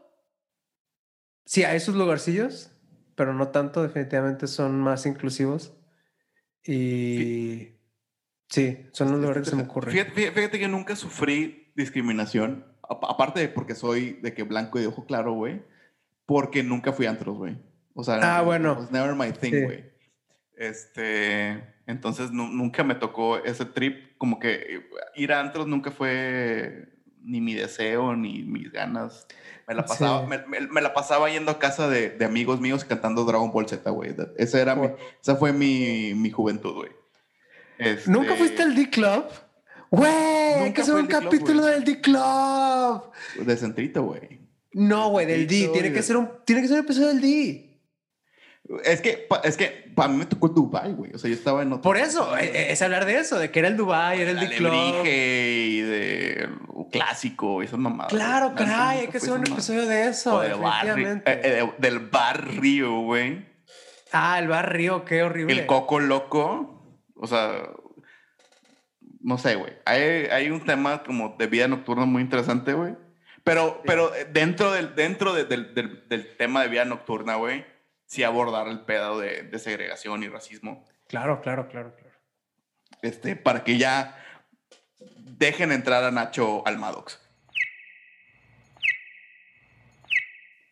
Sí, 1.45 1.64
hay 1.64 1.80
sus 1.80 1.95
lugarcillos, 1.95 2.72
pero 3.16 3.34
no 3.34 3.49
tanto, 3.49 3.84
definitivamente 3.84 4.47
son 4.47 4.80
más 4.80 5.06
inclusivos. 5.06 5.74
Y 6.64 7.70
sí, 8.49 8.88
son 8.93 9.12
los 9.12 9.20
lugares 9.20 9.43
que 9.43 9.49
se 9.49 9.56
me 9.56 9.64
ocurren. 9.64 9.91
Fíjate, 9.91 10.32
fíjate, 10.32 10.60
que 10.60 10.68
nunca 10.68 10.95
sufrí 10.95 11.72
discriminación, 11.76 12.66
aparte 12.84 13.39
de 13.39 13.49
porque 13.49 13.76
soy 13.76 14.14
de 14.22 14.34
que 14.34 14.43
blanco 14.43 14.78
y 14.78 14.82
de 14.82 14.88
ojo 14.88 15.06
claro, 15.06 15.34
güey, 15.34 15.64
porque 16.26 16.64
nunca 16.64 16.93
fui 16.93 17.06
antros, 17.06 17.38
güey. 17.38 17.58
O 17.93 18.04
sea, 18.04 18.38
ah, 18.38 18.41
bueno. 18.41 18.74
was 18.74 18.91
never 18.91 19.16
my 19.16 19.32
thing, 19.32 19.66
güey. 19.66 19.91
Este, 20.62 21.74
entonces 21.88 22.30
nunca 22.30 22.84
me 22.84 22.93
tocó 22.93 23.38
ese 23.38 23.66
trip, 23.66 24.16
como 24.20 24.38
que 24.38 24.84
ir 25.16 25.34
a 25.34 25.39
antros 25.39 25.66
nunca 25.66 25.89
fue 25.89 26.88
ni 27.24 27.41
mi 27.41 27.55
deseo 27.55 28.16
ni 28.16 28.43
mis 28.43 28.72
ganas. 28.72 29.26
Me 29.68 29.74
la 29.74 29.86
pasaba, 29.86 30.28
me, 30.28 30.82
la 30.82 30.93
pasaba 30.93 31.32
yendo 31.32 31.49
a 31.49 31.57
casa 31.57 31.89
de, 31.89 32.12
de, 32.12 32.26
amigos 32.26 32.62
míos 32.62 32.86
cantando 32.86 33.26
Dragon 33.26 33.51
Ball 33.51 33.68
Z, 33.68 33.89
güey. 33.89 34.14
Esa, 34.38 34.62
era 34.62 34.76
mi, 34.76 34.89
esa 35.20 35.36
fue 35.36 35.51
mi, 35.51 36.14
mi 36.14 36.30
juventud, 36.30 36.76
güey. 36.76 36.91
Este... 37.80 38.12
¿Nunca 38.12 38.36
fuiste 38.36 38.62
al 38.62 38.76
D-Club? 38.76 39.26
Güey, 39.89 40.74
que 40.76 40.82
hacer 40.82 40.93
un 40.93 41.07
capítulo 41.07 41.66
del 41.66 41.84
D-Club. 41.84 43.12
De 43.43 43.57
centrito, 43.57 44.03
güey. 44.03 44.41
No, 44.74 45.09
güey, 45.09 45.26
del 45.26 45.47
D. 45.47 45.72
Tiene 45.74 45.91
que, 45.91 46.03
ser 46.03 46.18
un, 46.18 46.30
tiene 46.45 46.62
que 46.62 46.68
ser 46.68 46.78
un 46.78 46.84
episodio 46.84 47.07
del 47.07 47.22
D. 47.22 47.70
Es 48.84 49.01
que, 49.01 49.28
es 49.43 49.57
que 49.57 49.91
para 49.95 50.09
mí 50.09 50.17
me 50.17 50.26
tocó 50.26 50.49
Dubai, 50.49 50.93
güey. 50.93 51.11
O 51.13 51.17
sea, 51.17 51.30
yo 51.30 51.36
estaba 51.36 51.61
en 51.61 51.74
otro... 51.74 51.82
Por 51.82 51.97
eso, 51.97 52.38
e, 52.38 52.45
e, 52.45 52.72
es, 52.72 52.82
hablar 52.82 53.05
de 53.05 53.17
eso, 53.17 53.39
de 53.39 53.51
que 53.51 53.59
era 53.59 53.67
el 53.67 53.78
Dubai, 53.78 54.22
era 54.22 54.32
el 54.32 54.39
de 54.39 54.55
club. 54.55 55.05
y 55.05 55.82
de 55.82 56.49
clásico 56.91 57.61
esas 57.61 57.80
mamadas. 57.80 58.11
Claro, 58.11 58.53
caray, 58.55 58.99
hay 58.99 59.07
que 59.07 59.17
hacer 59.17 59.32
un 59.32 59.47
episodio 59.47 59.86
de 59.88 60.09
eso. 60.09 60.41
definitivamente. 60.41 61.32
Eh, 61.32 61.61
eh, 61.61 61.74
del 61.78 61.99
barrio, 61.99 63.01
güey. 63.01 63.45
Ah, 64.11 64.39
el 64.39 64.47
barrio, 64.47 65.05
qué 65.05 65.24
horrible. 65.24 65.53
El 65.53 65.65
coco 65.65 65.99
loco. 65.99 67.01
O 67.15 67.28
sea, 67.28 67.69
no 69.22 69.38
sé, 69.38 69.55
güey. 69.55 69.74
Hay, 69.86 70.01
hay 70.32 70.49
un 70.49 70.65
tema 70.65 71.03
como 71.03 71.36
de 71.38 71.47
vida 71.47 71.67
nocturna 71.67 72.05
muy 72.05 72.22
interesante, 72.22 72.74
güey. 72.74 72.95
Pero, 73.43 73.82
pero 73.86 74.11
dentro, 74.32 74.72
del, 74.72 74.93
dentro 74.95 75.34
del, 75.34 75.47
del, 75.47 76.07
del 76.07 76.38
tema 76.38 76.61
de 76.61 76.67
vida 76.67 76.86
nocturna, 76.86 77.36
güey 77.36 77.70
sí 78.12 78.24
abordar 78.24 78.68
el 78.68 78.82
pedo 78.82 79.20
de, 79.20 79.57
segregación 79.57 80.22
y 80.22 80.28
racismo. 80.28 80.86
Claro, 81.07 81.39
claro, 81.39 81.70
claro, 81.70 81.95
claro. 81.95 82.18
Este, 83.01 83.38
para 83.38 83.64
que 83.64 83.78
ya 83.78 84.18
dejen 85.18 85.72
entrar 85.72 86.03
a 86.03 86.12
Nacho 86.12 86.62
Almadox. 86.68 87.22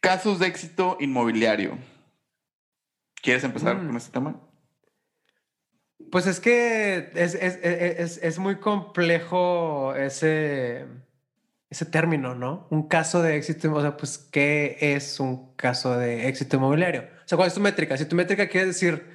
Casos 0.01 0.39
de 0.39 0.47
éxito 0.47 0.97
inmobiliario. 0.99 1.77
¿Quieres 3.21 3.45
empezar 3.45 3.77
mm. 3.77 3.87
con 3.87 3.95
este 3.95 4.11
tema? 4.11 4.35
Pues 6.11 6.27
es 6.27 6.41
que 6.41 7.09
es, 7.15 7.35
es, 7.35 8.39
muy 8.39 8.59
complejo 8.59 9.95
ese, 9.95 10.87
ese 11.69 11.85
término, 11.85 12.35
¿no? 12.35 12.67
Un 12.69 12.89
caso 12.89 13.21
de 13.21 13.37
éxito, 13.37 13.73
o 13.73 13.81
sea, 13.81 13.95
pues, 13.95 14.17
¿qué 14.17 14.77
es 14.81 15.21
un 15.21 15.55
caso 15.55 15.97
de 15.97 16.27
éxito 16.27 16.57
inmobiliario? 16.57 17.18
Sea, 17.29 17.35
¿cuál 17.35 17.47
es 17.47 17.53
tu 17.53 17.61
métrica? 17.61 17.95
Si 17.95 18.05
tu 18.05 18.15
métrica 18.15 18.47
quiere 18.47 18.67
decir, 18.67 19.05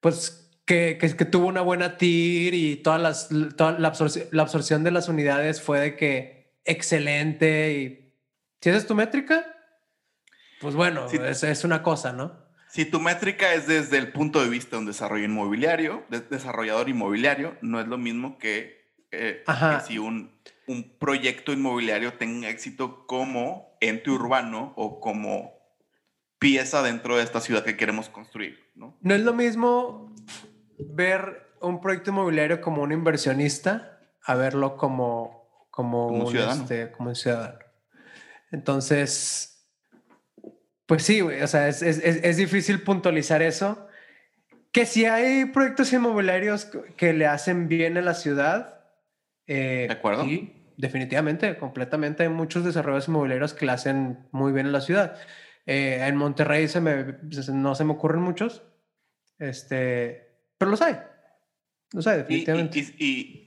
pues, 0.00 0.50
que, 0.64 0.98
que, 0.98 1.24
tuvo 1.24 1.46
una 1.46 1.60
buena 1.60 1.96
TIR 1.96 2.54
y 2.54 2.76
todas 2.76 3.00
las, 3.00 3.28
toda 3.56 3.78
la, 3.78 3.86
absorción, 3.86 4.26
la, 4.32 4.42
absorción, 4.42 4.82
de 4.82 4.90
las 4.90 5.08
unidades 5.08 5.62
fue 5.62 5.78
de 5.78 5.96
que 5.96 6.56
excelente 6.64 7.72
y 7.74 8.12
si 8.60 8.70
esa 8.70 8.78
es 8.78 8.86
tu 8.88 8.96
métrica, 8.96 9.46
pues 10.60 10.74
bueno, 10.74 11.06
es, 11.06 11.44
es, 11.44 11.62
una 11.62 11.84
cosa, 11.84 12.12
¿no? 12.12 12.36
Si 12.68 12.84
tu 12.84 12.98
métrica 12.98 13.54
es 13.54 13.68
desde 13.68 13.98
el 13.98 14.10
punto 14.10 14.42
de 14.42 14.48
vista 14.48 14.74
de 14.74 14.80
un 14.80 14.86
desarrollo 14.86 15.24
inmobiliario, 15.24 16.04
de 16.08 16.20
desarrollador 16.20 16.88
inmobiliario, 16.88 17.56
no 17.60 17.80
es 17.80 17.86
lo 17.86 17.96
mismo 17.96 18.38
que, 18.38 18.90
eh, 19.12 19.44
que 19.46 19.86
si 19.86 19.98
un, 19.98 20.36
un 20.66 20.98
proyecto 20.98 21.52
inmobiliario 21.52 22.14
tenga 22.14 22.48
éxito 22.48 23.06
como 23.06 23.76
ente 23.80 24.10
urbano 24.10 24.72
o 24.76 24.98
como 24.98 25.55
pieza 26.38 26.82
dentro 26.82 27.16
de 27.16 27.22
esta 27.22 27.40
ciudad 27.40 27.64
que 27.64 27.76
queremos 27.76 28.08
construir, 28.08 28.58
¿no? 28.74 28.96
No 29.00 29.14
es 29.14 29.20
lo 29.22 29.32
mismo 29.32 30.14
ver 30.78 31.46
un 31.60 31.80
proyecto 31.80 32.10
inmobiliario 32.10 32.60
como 32.60 32.82
un 32.82 32.92
inversionista 32.92 34.00
a 34.22 34.34
verlo 34.34 34.76
como, 34.76 35.66
como, 35.70 36.08
un, 36.08 36.30
ciudadano. 36.30 36.62
Este, 36.62 36.90
como 36.90 37.10
un 37.10 37.16
ciudadano. 37.16 37.58
Entonces, 38.50 39.68
pues 40.86 41.02
sí, 41.02 41.20
o 41.20 41.46
sea, 41.46 41.68
es, 41.68 41.82
es, 41.82 41.98
es, 41.98 42.36
difícil 42.36 42.82
puntualizar 42.82 43.42
eso. 43.42 43.88
Que 44.72 44.84
si 44.84 45.06
hay 45.06 45.46
proyectos 45.46 45.92
inmobiliarios 45.92 46.68
que 46.96 47.12
le 47.12 47.26
hacen 47.26 47.68
bien 47.68 47.96
a 47.96 48.02
la 48.02 48.14
ciudad, 48.14 48.84
eh, 49.46 49.86
¿de 49.88 49.94
acuerdo? 49.94 50.24
Sí, 50.24 50.52
definitivamente, 50.76 51.56
completamente. 51.56 52.24
Hay 52.24 52.28
muchos 52.28 52.64
desarrollos 52.64 53.08
inmobiliarios 53.08 53.54
que 53.54 53.66
le 53.66 53.72
hacen 53.72 54.26
muy 54.32 54.52
bien 54.52 54.66
a 54.66 54.70
la 54.70 54.80
ciudad. 54.80 55.18
Eh, 55.66 55.98
en 56.00 56.16
Monterrey 56.16 56.68
se 56.68 56.80
me, 56.80 57.18
no 57.52 57.74
se 57.74 57.84
me 57.84 57.92
ocurren 57.92 58.22
muchos, 58.22 58.62
este, 59.38 60.40
pero 60.56 60.70
los 60.70 60.80
hay. 60.80 60.96
Los 61.92 62.06
hay, 62.06 62.18
definitivamente. 62.18 62.78
Y, 62.98 63.42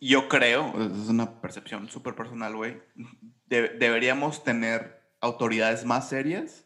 yo 0.00 0.28
creo, 0.28 0.72
es 0.80 1.08
una 1.08 1.40
percepción 1.40 1.88
súper 1.88 2.14
personal, 2.14 2.54
güey, 2.54 2.80
deberíamos 3.46 4.44
tener 4.44 5.02
autoridades 5.20 5.84
más 5.84 6.08
serias 6.08 6.64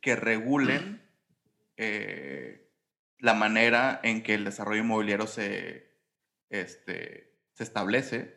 que 0.00 0.16
regulen 0.16 1.02
eh, 1.76 2.72
la 3.18 3.34
manera 3.34 4.00
en 4.02 4.22
que 4.22 4.32
el 4.32 4.44
desarrollo 4.44 4.80
inmobiliario 4.80 5.26
se, 5.26 5.90
este, 6.48 7.36
se 7.52 7.62
establece 7.62 8.36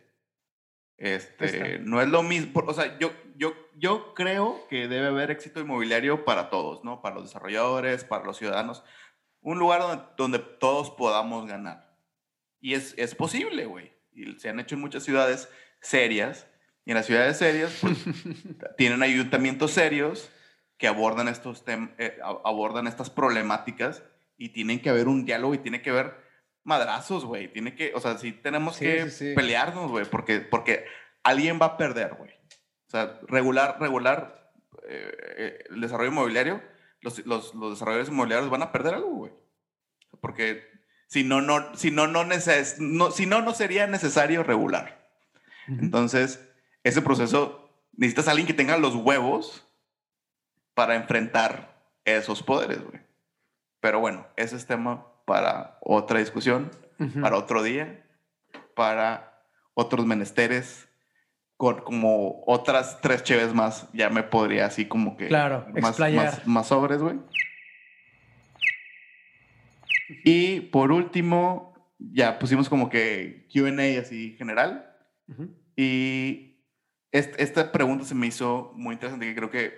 este, 0.99 1.79
no 1.79 2.01
es 2.01 2.09
lo 2.09 2.23
mismo, 2.23 2.61
o 2.67 2.73
sea, 2.73 2.99
yo, 2.99 3.13
yo, 3.39 3.55
yo 3.77 4.13
creo 4.13 4.67
que 4.69 4.89
debe 4.89 5.07
haber 5.07 5.31
éxito 5.31 5.61
inmobiliario 5.61 6.25
para 6.25 6.49
todos, 6.49 6.83
¿no? 6.83 7.01
Para 7.01 7.15
los 7.15 7.23
desarrolladores, 7.23 8.03
para 8.03 8.25
los 8.25 8.37
ciudadanos. 8.37 8.83
Un 9.39 9.57
lugar 9.57 9.79
donde, 9.79 10.03
donde 10.17 10.39
todos 10.39 10.91
podamos 10.91 11.47
ganar. 11.47 11.95
Y 12.59 12.73
es, 12.73 12.93
es 12.97 13.15
posible, 13.15 13.65
güey. 13.65 13.93
Y 14.11 14.37
se 14.39 14.49
han 14.49 14.59
hecho 14.59 14.75
en 14.75 14.81
muchas 14.81 15.03
ciudades 15.03 15.49
serias. 15.79 16.47
Y 16.83 16.91
en 16.91 16.97
las 16.97 17.05
ciudades 17.05 17.37
serias, 17.37 17.77
pues, 17.79 17.97
tienen 18.77 19.01
ayuntamientos 19.03 19.71
serios 19.71 20.29
que 20.77 20.87
abordan, 20.87 21.29
estos 21.29 21.63
eh, 21.67 22.19
abordan 22.43 22.87
estas 22.87 23.09
problemáticas 23.09 24.03
y 24.37 24.49
tienen 24.49 24.81
que 24.81 24.89
haber 24.89 25.07
un 25.07 25.23
diálogo 25.23 25.53
y 25.53 25.59
tiene 25.59 25.81
que 25.81 25.91
haber 25.91 26.13
madrazos, 26.65 27.23
güey. 27.23 27.53
Tiene 27.53 27.73
que, 27.73 27.93
o 27.95 28.01
sea, 28.01 28.17
sí 28.17 28.33
tenemos 28.33 28.77
que 28.77 29.07
pelearnos, 29.33 29.89
güey, 29.91 30.03
porque, 30.03 30.41
porque 30.41 30.85
alguien 31.23 31.57
va 31.61 31.67
a 31.67 31.77
perder, 31.77 32.15
güey. 32.15 32.38
O 32.89 32.91
sea, 32.91 33.19
regular, 33.27 33.77
regular 33.79 34.51
eh, 34.87 35.17
eh, 35.37 35.63
el 35.69 35.81
desarrollo 35.81 36.09
inmobiliario, 36.09 36.63
los, 37.01 37.23
los, 37.27 37.53
los, 37.53 37.73
desarrolladores 37.73 38.09
inmobiliarios 38.09 38.49
van 38.49 38.63
a 38.63 38.71
perder 38.71 38.95
algo, 38.95 39.11
güey. 39.11 39.31
Porque 40.19 40.63
si 41.05 41.23
no, 41.23 41.39
no, 41.39 41.75
si 41.75 41.91
no, 41.91 42.07
no, 42.07 42.25
neces 42.25 42.79
no, 42.79 43.11
si 43.11 43.27
no, 43.27 43.43
no 43.43 43.53
sería 43.53 43.85
necesario 43.85 44.41
regular. 44.41 45.07
Entonces, 45.67 46.49
ese 46.83 47.03
proceso, 47.03 47.69
necesitas 47.93 48.27
a 48.27 48.31
alguien 48.31 48.47
que 48.47 48.55
tenga 48.55 48.75
los 48.79 48.95
huevos 48.95 49.67
para 50.73 50.95
enfrentar 50.95 51.79
esos 52.05 52.41
poderes, 52.41 52.83
güey. 52.83 53.01
Pero 53.81 53.99
bueno, 53.99 54.25
ese 54.35 54.55
es 54.55 54.65
tema 54.65 55.05
para 55.25 55.77
otra 55.81 56.17
discusión, 56.17 56.71
para 57.21 57.37
otro 57.37 57.61
día, 57.61 58.03
para 58.73 59.43
otros 59.75 60.07
menesteres, 60.07 60.88
con 61.59 61.81
como 61.81 62.41
otras 62.47 63.01
tres 63.01 63.21
cheves 63.21 63.53
más, 63.53 63.89
ya 63.91 64.09
me 64.09 64.23
podría 64.23 64.65
así 64.65 64.85
como 64.85 65.17
que... 65.17 65.27
Claro, 65.27 65.67
más, 65.81 66.47
más, 66.47 66.67
sobres, 66.69 67.01
güey. 67.01 67.19
Y 70.23 70.61
por 70.61 70.93
último, 70.93 71.73
ya 71.99 72.39
pusimos 72.39 72.69
como 72.69 72.89
que 72.89 73.45
QA 73.53 73.99
así 73.99 74.35
general. 74.37 74.95
Y 75.75 76.63
esta 77.11 77.73
pregunta 77.73 78.05
se 78.05 78.15
me 78.15 78.27
hizo 78.27 78.71
muy 78.77 78.93
interesante, 78.93 79.25
que 79.25 79.35
creo 79.35 79.49
que 79.49 79.73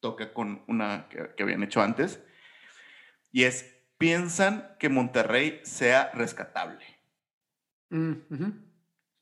toca 0.00 0.34
con 0.34 0.62
una 0.68 1.08
que, 1.08 1.30
que 1.34 1.44
habían 1.44 1.62
hecho 1.62 1.80
antes. 1.80 2.22
Y 3.32 3.44
es, 3.44 3.74
piensan 3.96 4.76
que 4.78 4.90
Monterrey 4.90 5.62
sea 5.62 6.10
rescatable. 6.12 6.84
Mm, 7.88 8.16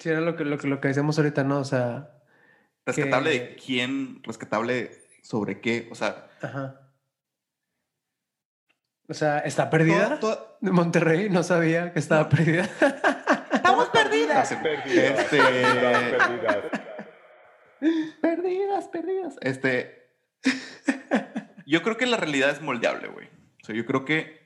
sí, 0.01 0.09
era 0.09 0.21
lo 0.21 0.35
que, 0.35 0.45
lo, 0.45 0.57
lo 0.57 0.81
que 0.81 0.89
decíamos 0.89 1.17
ahorita, 1.19 1.45
¿no? 1.45 1.61
O 1.61 1.65
sea. 1.65 2.11
¿Rescatable 2.85 3.31
de 3.31 3.55
quién? 3.57 4.21
¿Rescatable 4.25 4.91
sobre 5.23 5.61
qué? 5.61 5.89
O 5.93 5.95
sea. 5.95 6.27
O 9.09 9.15
sea, 9.15 9.39
¿está 9.41 9.71
perdida? 9.71 10.19
Todo- 10.21 10.37
todo- 10.37 10.51
De 10.61 10.71
Monterrey 10.73 11.31
no 11.31 11.43
sabía 11.43 11.93
que 11.93 11.99
estaba 11.99 12.29
perdida. 12.29 12.69
Estamos 13.53 13.89
perdidas. 13.89 14.53
Perdidas, 14.55 15.19
Este- 15.21 15.39
perdidas, 15.39 16.03
perdidas. 16.11 16.65
Perdidas, 18.21 18.89
perdidas. 18.89 19.37
Este. 19.41 20.11
Yo 21.67 21.83
creo 21.83 21.97
que 21.97 22.05
la 22.07 22.17
realidad 22.19 22.51
es 22.51 22.61
moldeable, 22.61 23.09
güey. 23.09 23.29
O 23.63 23.65
sea, 23.65 23.75
yo 23.75 23.87
creo 23.87 24.05
que 24.05 24.39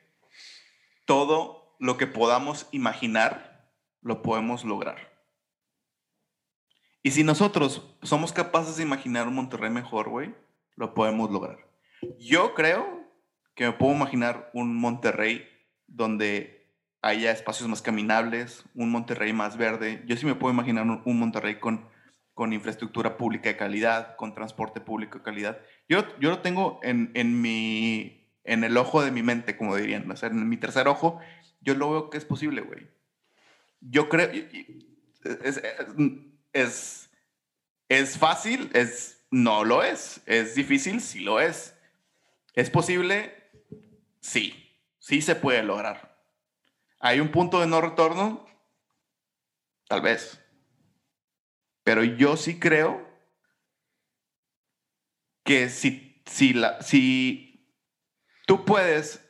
todo 1.04 1.74
lo 1.80 1.96
que 1.96 2.06
podamos 2.06 2.68
imaginar 2.70 3.70
lo 4.02 4.22
podemos 4.22 4.64
lograr. 4.64 5.13
Y 7.06 7.10
si 7.10 7.22
nosotros 7.22 7.86
somos 8.02 8.32
capaces 8.32 8.78
de 8.78 8.82
imaginar 8.82 9.28
un 9.28 9.34
Monterrey 9.34 9.70
mejor, 9.70 10.08
güey, 10.08 10.34
lo 10.74 10.94
podemos 10.94 11.30
lograr. 11.30 11.58
Yo 12.18 12.54
creo 12.54 13.04
que 13.54 13.66
me 13.66 13.72
puedo 13.72 13.94
imaginar 13.94 14.50
un 14.54 14.74
Monterrey 14.74 15.46
donde 15.86 16.66
haya 17.02 17.30
espacios 17.30 17.68
más 17.68 17.82
caminables, 17.82 18.64
un 18.74 18.90
Monterrey 18.90 19.34
más 19.34 19.58
verde. 19.58 20.02
Yo 20.06 20.16
sí 20.16 20.24
me 20.24 20.34
puedo 20.34 20.54
imaginar 20.54 20.86
un, 20.86 21.18
Monterrey 21.18 21.60
con, 21.60 21.86
con 22.32 22.54
infraestructura 22.54 23.18
pública 23.18 23.50
de 23.50 23.58
calidad, 23.58 24.16
con 24.16 24.34
transporte 24.34 24.80
público 24.80 25.18
de 25.18 25.24
calidad. 25.24 25.58
Yo, 25.86 26.04
yo 26.20 26.30
lo 26.30 26.38
tengo 26.38 26.80
en, 26.82 27.10
en, 27.12 27.38
mi, 27.42 28.30
en 28.44 28.64
el 28.64 28.78
ojo 28.78 29.04
de 29.04 29.10
mi 29.10 29.22
mente, 29.22 29.58
como 29.58 29.76
dirían. 29.76 30.10
O 30.10 30.16
sea, 30.16 30.30
en 30.30 30.48
mi 30.48 30.56
tercer 30.56 30.88
ojo, 30.88 31.20
yo 31.60 31.74
lo 31.74 31.90
veo 31.90 32.08
que 32.08 32.16
es 32.16 32.24
posible, 32.24 32.62
güey. 32.62 32.88
Yo 33.82 34.08
creo... 34.08 34.30
es, 36.54 37.10
es 37.88 38.16
fácil, 38.16 38.70
es, 38.72 39.22
no 39.30 39.64
lo 39.64 39.82
es. 39.82 40.22
Es 40.24 40.54
difícil, 40.54 41.00
sí 41.00 41.20
lo 41.20 41.40
es. 41.40 41.74
¿Es 42.54 42.70
posible? 42.70 43.34
Sí. 44.20 44.60
Sí 44.98 45.20
se 45.20 45.34
puede 45.34 45.62
lograr. 45.62 46.18
¿Hay 46.98 47.20
un 47.20 47.30
punto 47.30 47.60
de 47.60 47.66
no 47.66 47.82
retorno? 47.82 48.46
Tal 49.86 50.00
vez. 50.00 50.40
Pero 51.82 52.02
yo 52.02 52.38
sí 52.38 52.58
creo 52.58 53.06
que 55.44 55.68
si, 55.68 56.22
si, 56.24 56.54
la, 56.54 56.80
si 56.80 57.68
tú 58.46 58.64
puedes 58.64 59.20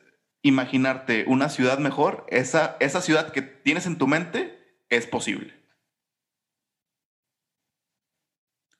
imaginarte 0.43 1.25
una 1.27 1.49
ciudad 1.49 1.79
mejor, 1.79 2.25
esa, 2.29 2.77
esa 2.79 3.01
ciudad 3.01 3.33
que 3.33 3.43
tienes 3.43 3.87
en 3.87 3.99
tu 3.99 4.07
mente 4.07 4.79
es 4.91 5.09
posible. 5.09 5.64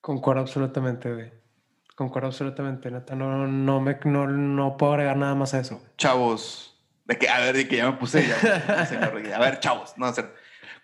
Concuerdo 0.05 0.43
absolutamente, 0.43 1.11
güey. 1.11 1.33
Concuerdo 1.95 2.27
absolutamente, 2.29 2.91
neta. 2.91 3.15
No, 3.15 3.47
no, 3.47 3.81
me, 3.81 3.99
no, 4.05 4.27
no 4.27 4.77
puedo 4.77 4.93
agregar 4.93 5.17
nada 5.17 5.35
más 5.35 5.55
a 5.55 5.61
eso. 5.61 5.83
Chavos, 5.97 6.79
de 7.07 7.17
que, 7.17 7.27
a 7.27 7.41
ver, 7.41 7.57
de 7.57 7.67
que 7.67 7.79
ya 7.79 7.91
me 7.91 7.97
puse 7.97 8.27
ya, 8.29 8.37
a 9.35 9.41
ver, 9.41 9.61
chavos, 9.61 9.95
no, 9.97 10.07
o 10.11 10.13
sea, 10.13 10.31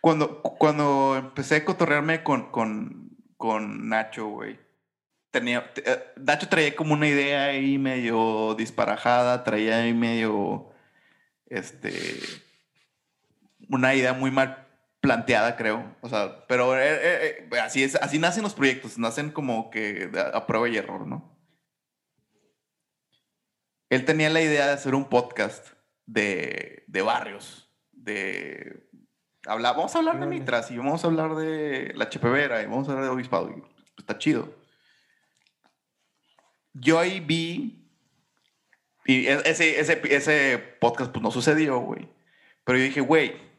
cuando, 0.01 0.41
cuando 0.41 1.17
empecé 1.19 1.57
a 1.57 1.65
cotorrearme 1.67 2.23
con, 2.23 2.51
con, 2.51 3.11
con 3.37 3.91
Nacho, 3.91 4.29
güey, 4.29 4.59
tenía, 5.31 5.71
te- 5.75 5.83
eh, 5.85 5.99
Nacho 6.17 6.49
traía 6.49 6.75
como 6.75 6.95
una 6.95 7.07
idea 7.07 7.45
ahí 7.45 7.77
medio 7.77 8.55
disparajada, 8.55 9.45
traía 9.45 9.83
ahí 9.83 9.93
medio, 9.93 10.71
este, 11.45 11.93
una 13.69 13.95
idea 13.95 14.15
muy 14.15 14.31
mal 14.31 14.67
planteada, 15.01 15.57
creo, 15.57 15.97
o 16.03 16.09
sea, 16.09 16.47
pero 16.47 16.77
eh, 16.77 16.83
eh, 16.85 17.49
eh, 17.51 17.61
así 17.61 17.83
es, 17.83 17.95
así 17.97 18.19
nacen 18.19 18.43
los 18.43 18.55
proyectos, 18.55 18.99
nacen 18.99 19.31
como 19.31 19.71
que 19.71 20.11
a 20.35 20.47
prueba 20.47 20.69
y 20.69 20.77
error, 20.77 21.07
¿no? 21.07 21.39
Él 23.89 24.05
tenía 24.05 24.31
la 24.31 24.43
idea 24.43 24.67
de 24.67 24.73
hacer 24.73 24.95
un 24.95 25.09
podcast 25.09 25.69
de, 26.07 26.85
de 26.87 27.03
barrios, 27.03 27.69
de... 27.91 28.89
Habla, 29.47 29.73
vamos 29.73 29.95
a 29.95 29.99
hablar 29.99 30.21
de. 30.21 30.27
Mitras 30.27 30.71
y 30.71 30.77
vamos 30.77 31.03
a 31.03 31.07
hablar 31.07 31.35
de 31.35 31.93
La 31.97 32.09
Chepevera 32.11 32.63
y 32.63 32.67
vamos 32.67 32.87
a 32.87 32.93
hablar 32.93 33.07
de 33.07 33.11
Obispado. 33.11 33.51
y 33.51 33.63
está 33.99 34.19
chido. 34.19 34.55
Yo 36.75 36.99
ahí 36.99 37.21
vi... 37.21 37.91
Y 39.07 39.27
e- 39.27 39.43
ese, 39.47 39.81
ese, 39.81 40.01
ese 40.15 40.59
podcast 40.79 41.11
pues 41.11 41.23
no 41.23 41.31
sucedió, 41.31 41.79
güey. 41.81 42.09
Pero 42.65 42.79
yo 42.79 42.85
dije, 42.85 43.01
güey, 43.01 43.50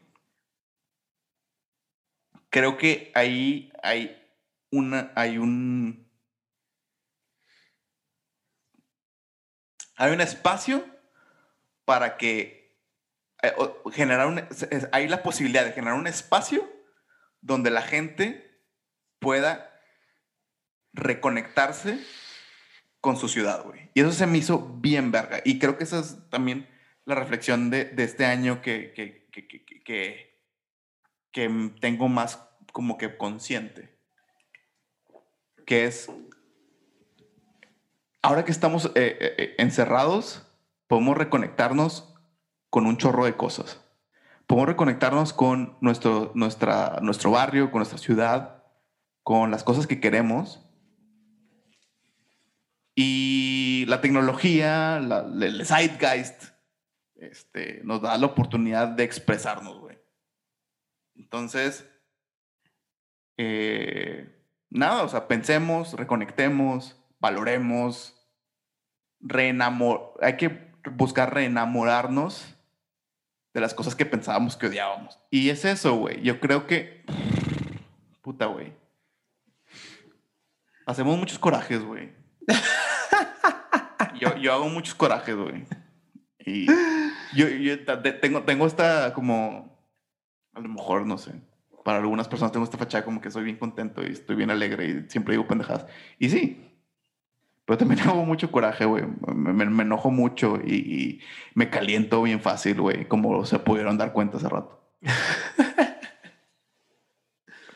creo 2.52 2.76
que 2.76 3.10
ahí 3.14 3.72
hay 3.82 4.22
una, 4.70 5.10
hay 5.16 5.38
un, 5.38 6.06
hay 9.96 10.12
un 10.12 10.20
espacio 10.20 10.84
para 11.86 12.18
que 12.18 12.78
eh, 13.42 13.54
generar 13.92 14.26
un, 14.26 14.46
hay 14.92 15.08
la 15.08 15.22
posibilidad 15.22 15.64
de 15.64 15.72
generar 15.72 15.98
un 15.98 16.06
espacio 16.06 16.70
donde 17.40 17.70
la 17.70 17.82
gente 17.82 18.62
pueda 19.18 19.80
reconectarse 20.92 21.98
con 23.00 23.16
su 23.16 23.28
ciudad, 23.28 23.64
güey. 23.64 23.90
Y 23.94 24.02
eso 24.02 24.12
se 24.12 24.26
me 24.26 24.38
hizo 24.38 24.78
bien 24.80 25.10
verga. 25.10 25.40
Y 25.44 25.58
creo 25.58 25.78
que 25.78 25.84
esa 25.84 26.00
es 26.00 26.18
también 26.28 26.68
la 27.06 27.14
reflexión 27.14 27.70
de, 27.70 27.86
de 27.86 28.04
este 28.04 28.26
año 28.26 28.60
que, 28.60 28.92
que, 28.92 29.26
que, 29.32 29.48
que, 29.82 30.31
que- 31.32 31.72
tengo 31.80 32.08
más 32.08 32.38
como 32.72 32.96
que 32.98 33.16
consciente. 33.16 33.98
Que 35.66 35.84
es, 35.86 36.10
ahora 38.22 38.44
que 38.44 38.52
estamos 38.52 38.86
eh, 38.86 38.90
eh, 39.20 39.34
eh, 39.38 39.54
encerrados, 39.58 40.46
podemos 40.86 41.16
reconectarnos 41.16 42.14
con 42.70 42.86
un 42.86 42.96
chorro 42.96 43.24
de 43.24 43.36
cosas. 43.36 43.80
Podemos 44.46 44.68
reconectarnos 44.68 45.32
con 45.32 45.76
nuestro, 45.80 46.32
nuestra, 46.34 46.98
nuestro 47.00 47.30
barrio, 47.30 47.70
con 47.70 47.78
nuestra 47.80 47.98
ciudad, 47.98 48.62
con 49.22 49.50
las 49.50 49.62
cosas 49.64 49.86
que 49.86 50.00
queremos. 50.00 50.60
Y 52.94 53.84
la 53.88 54.00
tecnología, 54.00 55.00
la- 55.00 55.20
el 55.46 55.64
zeitgeist, 55.64 56.44
este, 57.16 57.80
nos 57.84 58.02
da 58.02 58.18
la 58.18 58.26
oportunidad 58.26 58.88
de 58.88 59.04
expresarnos. 59.04 59.81
Entonces, 61.14 61.88
eh, 63.36 64.34
nada, 64.70 65.02
o 65.02 65.08
sea, 65.08 65.28
pensemos, 65.28 65.94
reconectemos, 65.94 66.96
valoremos, 67.18 68.18
reenamor 69.20 70.14
hay 70.20 70.36
que 70.36 70.72
buscar 70.90 71.32
reenamorarnos 71.32 72.56
de 73.54 73.60
las 73.60 73.74
cosas 73.74 73.94
que 73.94 74.06
pensábamos 74.06 74.56
que 74.56 74.66
odiábamos. 74.66 75.18
Y 75.30 75.50
es 75.50 75.64
eso, 75.64 75.94
güey. 75.94 76.22
Yo 76.22 76.40
creo 76.40 76.66
que, 76.66 77.04
puta, 78.22 78.46
güey. 78.46 78.72
Hacemos 80.86 81.18
muchos 81.18 81.38
corajes, 81.38 81.82
güey. 81.82 82.12
Yo, 84.18 84.36
yo 84.36 84.52
hago 84.52 84.68
muchos 84.68 84.94
corajes, 84.94 85.34
güey. 85.34 85.64
Y 86.38 86.66
yo, 87.34 87.48
yo 87.48 87.84
tengo, 88.20 88.42
tengo 88.44 88.66
esta 88.66 89.12
como, 89.14 89.71
a 90.54 90.60
lo 90.60 90.68
mejor, 90.68 91.06
no 91.06 91.18
sé, 91.18 91.40
para 91.84 91.98
algunas 91.98 92.28
personas 92.28 92.52
tengo 92.52 92.64
esta 92.64 92.78
fachada 92.78 93.04
como 93.04 93.20
que 93.20 93.30
soy 93.30 93.44
bien 93.44 93.56
contento 93.56 94.02
y 94.02 94.12
estoy 94.12 94.36
bien 94.36 94.50
alegre 94.50 94.86
y 94.86 95.10
siempre 95.10 95.34
digo 95.34 95.48
pendejadas. 95.48 95.86
Y 96.18 96.30
sí, 96.30 96.72
pero 97.64 97.78
también 97.78 98.00
hago 98.08 98.24
mucho 98.24 98.50
coraje, 98.50 98.84
güey. 98.84 99.04
Me 99.34 99.64
enojo 99.64 100.10
mucho 100.10 100.58
y, 100.64 100.74
y 100.74 101.20
me 101.54 101.70
caliento 101.70 102.22
bien 102.22 102.40
fácil, 102.40 102.80
güey, 102.80 103.06
como 103.08 103.44
se 103.44 103.58
pudieron 103.58 103.98
dar 103.98 104.12
cuenta 104.12 104.36
hace 104.36 104.48
rato. 104.48 104.80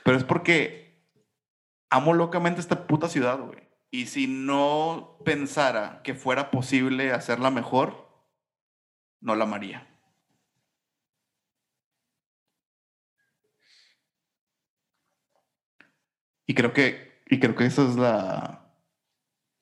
Pero 0.05 0.18
es 0.18 0.24
porque 0.24 1.03
amo 1.91 2.14
locamente 2.14 2.61
esta 2.61 2.87
puta 2.87 3.09
ciudad, 3.09 3.41
güey. 3.41 3.66
Y 3.91 4.07
si 4.07 4.29
no 4.29 5.18
pensara 5.24 6.01
que 6.05 6.14
fuera 6.14 6.53
posible 6.53 7.12
hacerla 7.12 7.51
mejor, 7.51 8.09
no 9.20 9.35
la 9.35 9.45
amaría. 9.45 9.95
Y 16.47 16.55
creo 16.55 16.72
que, 16.72 17.22
y 17.26 17.40
creo 17.40 17.55
que 17.57 17.66
esa 17.66 17.82
es 17.88 17.97
la, 17.97 18.72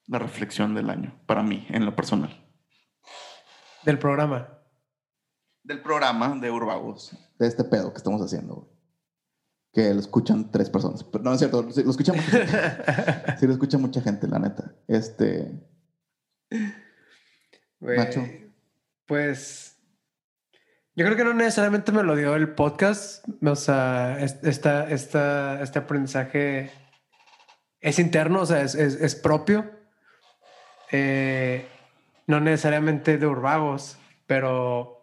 la 0.07 0.19
reflexión 0.19 0.75
del 0.75 0.91
año, 0.91 1.19
para 1.27 1.43
mí, 1.43 1.67
en 1.71 1.87
lo 1.87 1.97
personal. 1.97 2.47
Del 3.85 3.99
programa. 3.99 4.59
Del 5.63 5.81
programa 5.81 6.37
de 6.41 6.51
Urbagos. 6.51 7.17
De 7.39 7.47
este 7.47 7.65
pedo 7.65 7.93
que 7.93 7.99
estamos 7.99 8.21
haciendo, 8.21 8.55
güey. 8.55 8.69
Que 9.73 9.93
lo 9.93 10.01
escuchan 10.01 10.53
tres 10.53 10.71
personas. 10.71 11.03
Pero 11.03 11.25
no 11.25 11.33
es 11.33 11.39
cierto, 11.39 11.63
lo 11.63 11.69
escucha 11.69 12.13
mucha 12.13 12.31
gente. 12.31 13.37
Sí, 13.39 13.47
lo 13.47 13.53
escucha 13.53 13.79
mucha 13.79 14.01
gente, 14.01 14.29
la 14.29 14.39
neta. 14.39 14.73
Este. 14.87 15.51
Güey, 17.81 17.99
Nacho. 17.99 18.25
Pues 19.07 19.74
yo 20.97 21.05
creo 21.05 21.17
que 21.17 21.25
no 21.25 21.35
necesariamente 21.35 21.93
me 21.93 22.03
lo 22.03 22.15
dio 22.17 22.35
el 22.37 22.55
podcast. 22.55 23.25
O 23.45 23.57
sea, 23.57 24.19
es- 24.21 24.39
esta, 24.43 24.89
esta, 24.91 25.63
este 25.63 25.79
aprendizaje 25.81 26.71
es 27.81 27.99
interno, 27.99 28.41
o 28.43 28.47
sea, 28.47 28.63
es, 28.63 28.75
es- 28.75 29.01
es 29.01 29.15
propio. 29.15 29.71
Eh, 30.93 31.67
no 32.27 32.41
necesariamente 32.41 33.19
de 33.19 33.27
Urbagos. 33.27 33.99
pero 34.27 35.03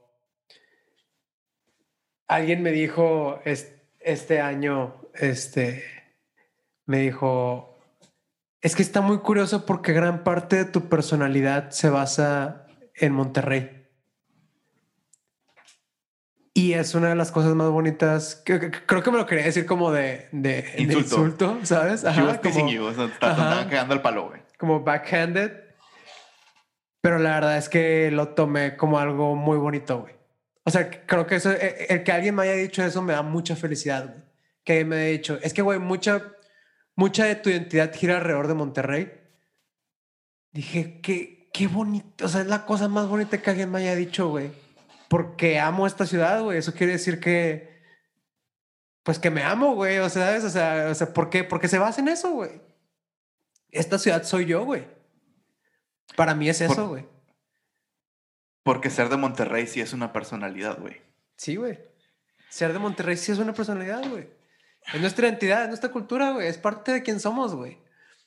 alguien 2.27 2.63
me 2.63 2.71
dijo 2.71 3.39
este 3.99 4.39
año, 4.41 4.95
este, 5.13 5.83
me 6.85 6.99
dijo, 6.99 7.77
es 8.61 8.75
que 8.75 8.81
está 8.81 9.01
muy 9.01 9.19
curioso 9.19 9.65
porque 9.65 9.93
gran 9.93 10.23
parte 10.23 10.55
de 10.55 10.65
tu 10.65 10.87
personalidad 10.89 11.69
se 11.71 11.89
basa 11.89 12.65
en 12.95 13.13
Monterrey. 13.13 13.80
Y 16.61 16.73
es 16.73 16.93
una 16.93 17.09
de 17.09 17.15
las 17.15 17.31
cosas 17.31 17.55
más 17.55 17.71
bonitas. 17.71 18.35
Que, 18.35 18.69
creo 18.69 19.01
que 19.01 19.09
me 19.09 19.17
lo 19.17 19.25
quería 19.25 19.45
decir 19.45 19.65
como 19.65 19.91
de, 19.91 20.27
de, 20.31 20.63
insulto. 20.77 21.57
¿sabes? 21.63 22.05
Ajá, 22.05 22.39
como, 22.39 22.69
you, 22.69 22.85
o 22.85 22.93
cagando 23.19 23.95
el 23.95 24.01
palo, 24.01 24.27
güey. 24.27 24.41
Como 24.59 24.81
backhanded. 24.81 25.53
Pero 27.01 27.17
la 27.17 27.31
verdad 27.31 27.57
es 27.57 27.67
que 27.67 28.11
lo 28.11 28.35
tomé 28.35 28.77
como 28.77 28.99
algo 28.99 29.35
muy 29.35 29.57
bonito, 29.57 30.01
güey. 30.01 30.13
O 30.63 30.69
sea, 30.69 30.87
creo 31.07 31.25
que 31.25 31.37
eso, 31.37 31.51
e, 31.51 31.87
el, 31.89 32.03
que 32.03 32.11
alguien 32.11 32.35
me 32.35 32.43
haya 32.43 32.53
dicho 32.53 32.83
eso 32.83 33.01
me 33.01 33.13
da 33.13 33.23
mucha 33.23 33.55
felicidad, 33.55 34.05
güey. 34.05 34.21
Que 34.63 34.85
me 34.85 34.97
haya 34.97 35.05
dicho, 35.13 35.39
es 35.41 35.55
que, 35.55 35.63
güey, 35.63 35.79
mucha, 35.79 36.21
mucha 36.95 37.25
de 37.25 37.37
tu 37.37 37.49
identidad 37.49 37.91
gira 37.91 38.17
alrededor 38.17 38.47
de 38.47 38.53
Monterrey. 38.53 39.11
Dije, 40.51 41.01
qué, 41.01 41.49
qué 41.51 41.65
bonito. 41.65 42.23
O 42.23 42.27
sea, 42.27 42.41
es 42.41 42.47
la 42.47 42.67
cosa 42.67 42.87
más 42.87 43.07
bonita 43.07 43.41
que 43.41 43.49
alguien 43.49 43.71
me 43.71 43.79
haya 43.79 43.95
dicho, 43.95 44.29
güey 44.29 44.51
porque 45.11 45.59
amo 45.59 45.85
esta 45.85 46.05
ciudad, 46.05 46.41
güey. 46.41 46.57
Eso 46.57 46.73
quiere 46.73 46.93
decir 46.93 47.19
que, 47.19 47.83
pues 49.03 49.19
que 49.19 49.29
me 49.29 49.43
amo, 49.43 49.75
güey. 49.75 49.97
O 49.97 50.07
sea, 50.07 50.27
¿sabes? 50.27 50.45
O 50.45 50.49
sea, 50.49 50.87
o 50.89 50.95
sea 50.95 51.11
¿por 51.11 51.29
qué? 51.29 51.43
Porque 51.43 51.67
se 51.67 51.77
basa 51.77 51.99
en 51.99 52.07
eso, 52.07 52.31
güey. 52.31 52.61
Esta 53.71 53.99
ciudad 53.99 54.23
soy 54.23 54.45
yo, 54.45 54.63
güey. 54.63 54.87
Para 56.15 56.33
mí 56.33 56.47
es 56.47 56.61
eso, 56.61 56.87
güey. 56.87 57.05
Porque 58.63 58.89
ser 58.89 59.09
de 59.09 59.17
Monterrey 59.17 59.67
sí 59.67 59.81
es 59.81 59.91
una 59.91 60.13
personalidad, 60.13 60.79
güey. 60.79 61.01
Sí, 61.35 61.57
güey. 61.57 61.77
Ser 62.47 62.71
de 62.71 62.79
Monterrey 62.79 63.17
sí 63.17 63.33
es 63.33 63.37
una 63.37 63.53
personalidad, 63.53 64.09
güey. 64.09 64.29
Es 64.93 65.01
nuestra 65.01 65.27
identidad, 65.27 65.63
es 65.63 65.67
nuestra 65.67 65.91
cultura, 65.91 66.31
güey. 66.31 66.47
Es 66.47 66.57
parte 66.57 66.93
de 66.93 67.03
quien 67.03 67.19
somos, 67.19 67.53
güey. 67.53 67.79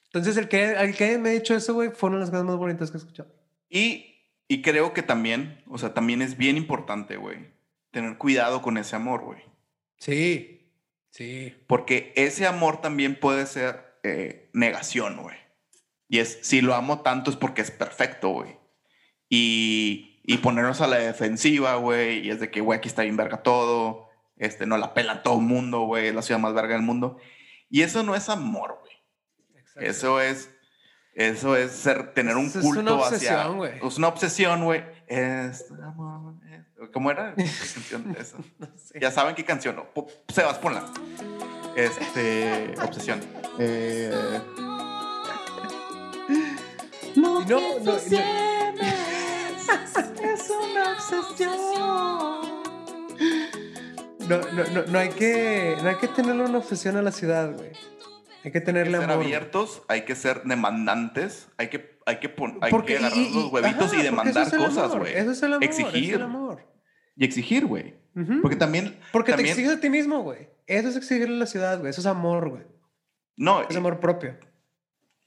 Entonces, 0.04 0.36
el 0.36 0.50
que, 0.50 0.72
el 0.72 0.94
que 0.94 1.16
me 1.16 1.30
ha 1.30 1.32
dicho 1.32 1.54
eso, 1.54 1.72
güey, 1.72 1.92
fueron 1.92 2.20
las 2.20 2.28
cosas 2.28 2.44
más 2.44 2.56
bonitas 2.56 2.90
que 2.90 2.98
he 2.98 3.00
escuchado. 3.00 3.34
Y 3.70 4.13
y 4.48 4.62
creo 4.62 4.92
que 4.92 5.02
también, 5.02 5.62
o 5.68 5.78
sea, 5.78 5.94
también 5.94 6.22
es 6.22 6.36
bien 6.36 6.56
importante, 6.56 7.16
güey, 7.16 7.50
tener 7.90 8.18
cuidado 8.18 8.62
con 8.62 8.76
ese 8.76 8.96
amor, 8.96 9.22
güey. 9.22 9.42
Sí, 9.98 10.70
sí. 11.10 11.54
Porque 11.66 12.12
ese 12.16 12.46
amor 12.46 12.80
también 12.80 13.18
puede 13.18 13.46
ser 13.46 13.98
eh, 14.02 14.50
negación, 14.52 15.16
güey. 15.22 15.36
Y 16.08 16.18
es, 16.18 16.38
si 16.42 16.60
lo 16.60 16.74
amo 16.74 17.00
tanto 17.00 17.30
es 17.30 17.36
porque 17.36 17.62
es 17.62 17.70
perfecto, 17.70 18.28
güey. 18.28 18.56
Y, 19.30 20.20
y 20.24 20.38
ponernos 20.38 20.80
a 20.80 20.86
la 20.86 20.98
defensiva, 20.98 21.76
güey, 21.76 22.26
y 22.26 22.30
es 22.30 22.40
de 22.40 22.50
que, 22.50 22.60
güey, 22.60 22.78
aquí 22.78 22.88
está 22.88 23.02
bien 23.02 23.16
verga 23.16 23.42
todo, 23.42 24.08
este, 24.36 24.66
no 24.66 24.76
la 24.76 24.92
pela 24.92 25.22
todo 25.22 25.38
el 25.38 25.46
mundo, 25.46 25.80
güey, 25.82 26.08
es 26.08 26.14
la 26.14 26.22
ciudad 26.22 26.40
más 26.40 26.54
verga 26.54 26.74
del 26.74 26.82
mundo. 26.82 27.16
Y 27.70 27.82
eso 27.82 28.02
no 28.02 28.14
es 28.14 28.28
amor, 28.28 28.78
güey. 28.80 28.94
Eso 29.86 30.20
es 30.20 30.53
eso 31.14 31.56
es 31.56 31.72
ser, 31.72 32.12
tener 32.12 32.36
un 32.36 32.50
culto 32.50 32.58
es 32.58 32.76
una 32.76 32.94
obsesión, 32.94 33.62
hacia. 33.62 33.86
Es 33.86 33.98
una 33.98 34.08
obsesión, 34.08 34.64
güey. 34.64 34.84
Es 35.06 35.66
¿Cómo 36.92 37.10
era? 37.10 37.34
canción 37.36 38.16
esa? 38.18 38.36
Ya 39.00 39.10
saben 39.10 39.34
qué 39.34 39.44
canción. 39.44 39.76
¿no? 39.76 39.86
Sebas, 40.28 40.58
ponla. 40.58 40.84
Este. 41.76 42.74
Obsesión. 42.82 43.20
Eh... 43.58 44.40
No, 47.16 47.44
no, 47.44 47.78
no, 47.78 47.92
es 47.92 48.10
una 50.50 50.94
obsesión. 50.94 51.56
No, 54.28 54.38
no, 54.52 54.64
no, 54.72 54.82
no 54.88 54.98
hay 54.98 55.10
que, 55.10 55.76
no 55.80 55.90
hay 55.90 55.94
que 55.94 56.08
tenerle 56.08 56.42
una 56.42 56.58
obsesión 56.58 56.96
a 56.96 57.02
la 57.02 57.12
ciudad, 57.12 57.52
güey. 57.52 57.70
Hay 58.44 58.52
que 58.52 58.60
tenerle 58.60 58.98
hay 58.98 59.00
que 59.00 59.08
ser 59.08 59.18
abiertos, 59.18 59.82
hay 59.88 60.02
que 60.02 60.14
ser 60.14 60.42
demandantes, 60.42 61.48
hay 61.56 61.68
que, 61.68 61.98
hay 62.04 62.18
que, 62.18 62.34
hay 62.60 62.72
que 62.84 62.96
agarrar 62.98 63.16
los 63.16 63.50
huevitos 63.50 63.94
y 63.94 64.02
demandar 64.02 64.54
cosas, 64.54 64.94
güey. 64.94 65.14
Eso 65.14 65.30
es 65.30 65.42
el 65.42 65.54
amor. 65.54 65.64
Exigir. 65.64 66.10
Es 66.10 66.16
el 66.16 66.22
amor. 66.22 66.62
Y 67.16 67.24
exigir, 67.24 67.64
güey. 67.64 67.94
Porque 68.42 68.56
también. 68.56 69.00
Porque 69.12 69.32
te 69.32 69.40
exiges 69.40 69.72
a 69.72 69.80
ti 69.80 69.88
mismo, 69.88 70.20
güey. 70.20 70.50
Eso 70.66 70.88
es 70.88 70.96
exigirle 70.96 71.36
a 71.36 71.38
la 71.38 71.46
ciudad, 71.46 71.78
güey. 71.78 71.88
Eso 71.88 72.02
es 72.02 72.06
amor, 72.06 72.50
güey. 72.50 72.62
No. 73.36 73.62
Es 73.62 73.74
amor 73.76 73.98
propio. 73.98 74.38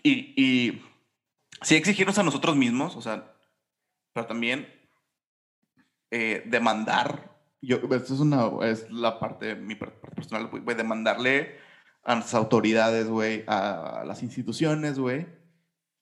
Y, 0.03 0.33
y 0.37 0.83
sí 1.63 1.75
exigirnos 1.75 2.19
a 2.19 2.23
nosotros 2.23 2.55
mismos, 2.55 2.95
o 2.95 3.01
sea, 3.01 3.33
pero 4.13 4.27
también 4.27 4.67
eh, 6.11 6.43
demandar. 6.45 7.35
Yo, 7.61 7.77
esto 7.77 8.13
es 8.13 8.19
una, 8.19 8.49
es 8.61 8.89
la 8.91 9.19
parte, 9.19 9.55
mi 9.55 9.73
parte 9.73 10.07
personal, 10.15 10.47
güey, 10.47 10.77
demandarle 10.77 11.65
a 12.07 12.15
las 12.15 12.33
autoridades, 12.33 13.09
güey, 13.09 13.43
a 13.47 14.03
las 14.05 14.23
instituciones, 14.23 14.97
güey. 14.97 15.27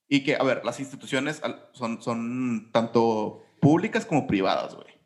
Y 0.07 0.23
que, 0.23 0.35
a 0.35 0.43
ver, 0.43 0.63
las 0.63 0.79
instituciones 0.79 1.41
son, 1.71 1.99
son 2.03 2.69
tanto 2.71 3.43
públicas 3.59 4.05
como 4.05 4.27
privadas, 4.27 4.75
güey. 4.75 5.01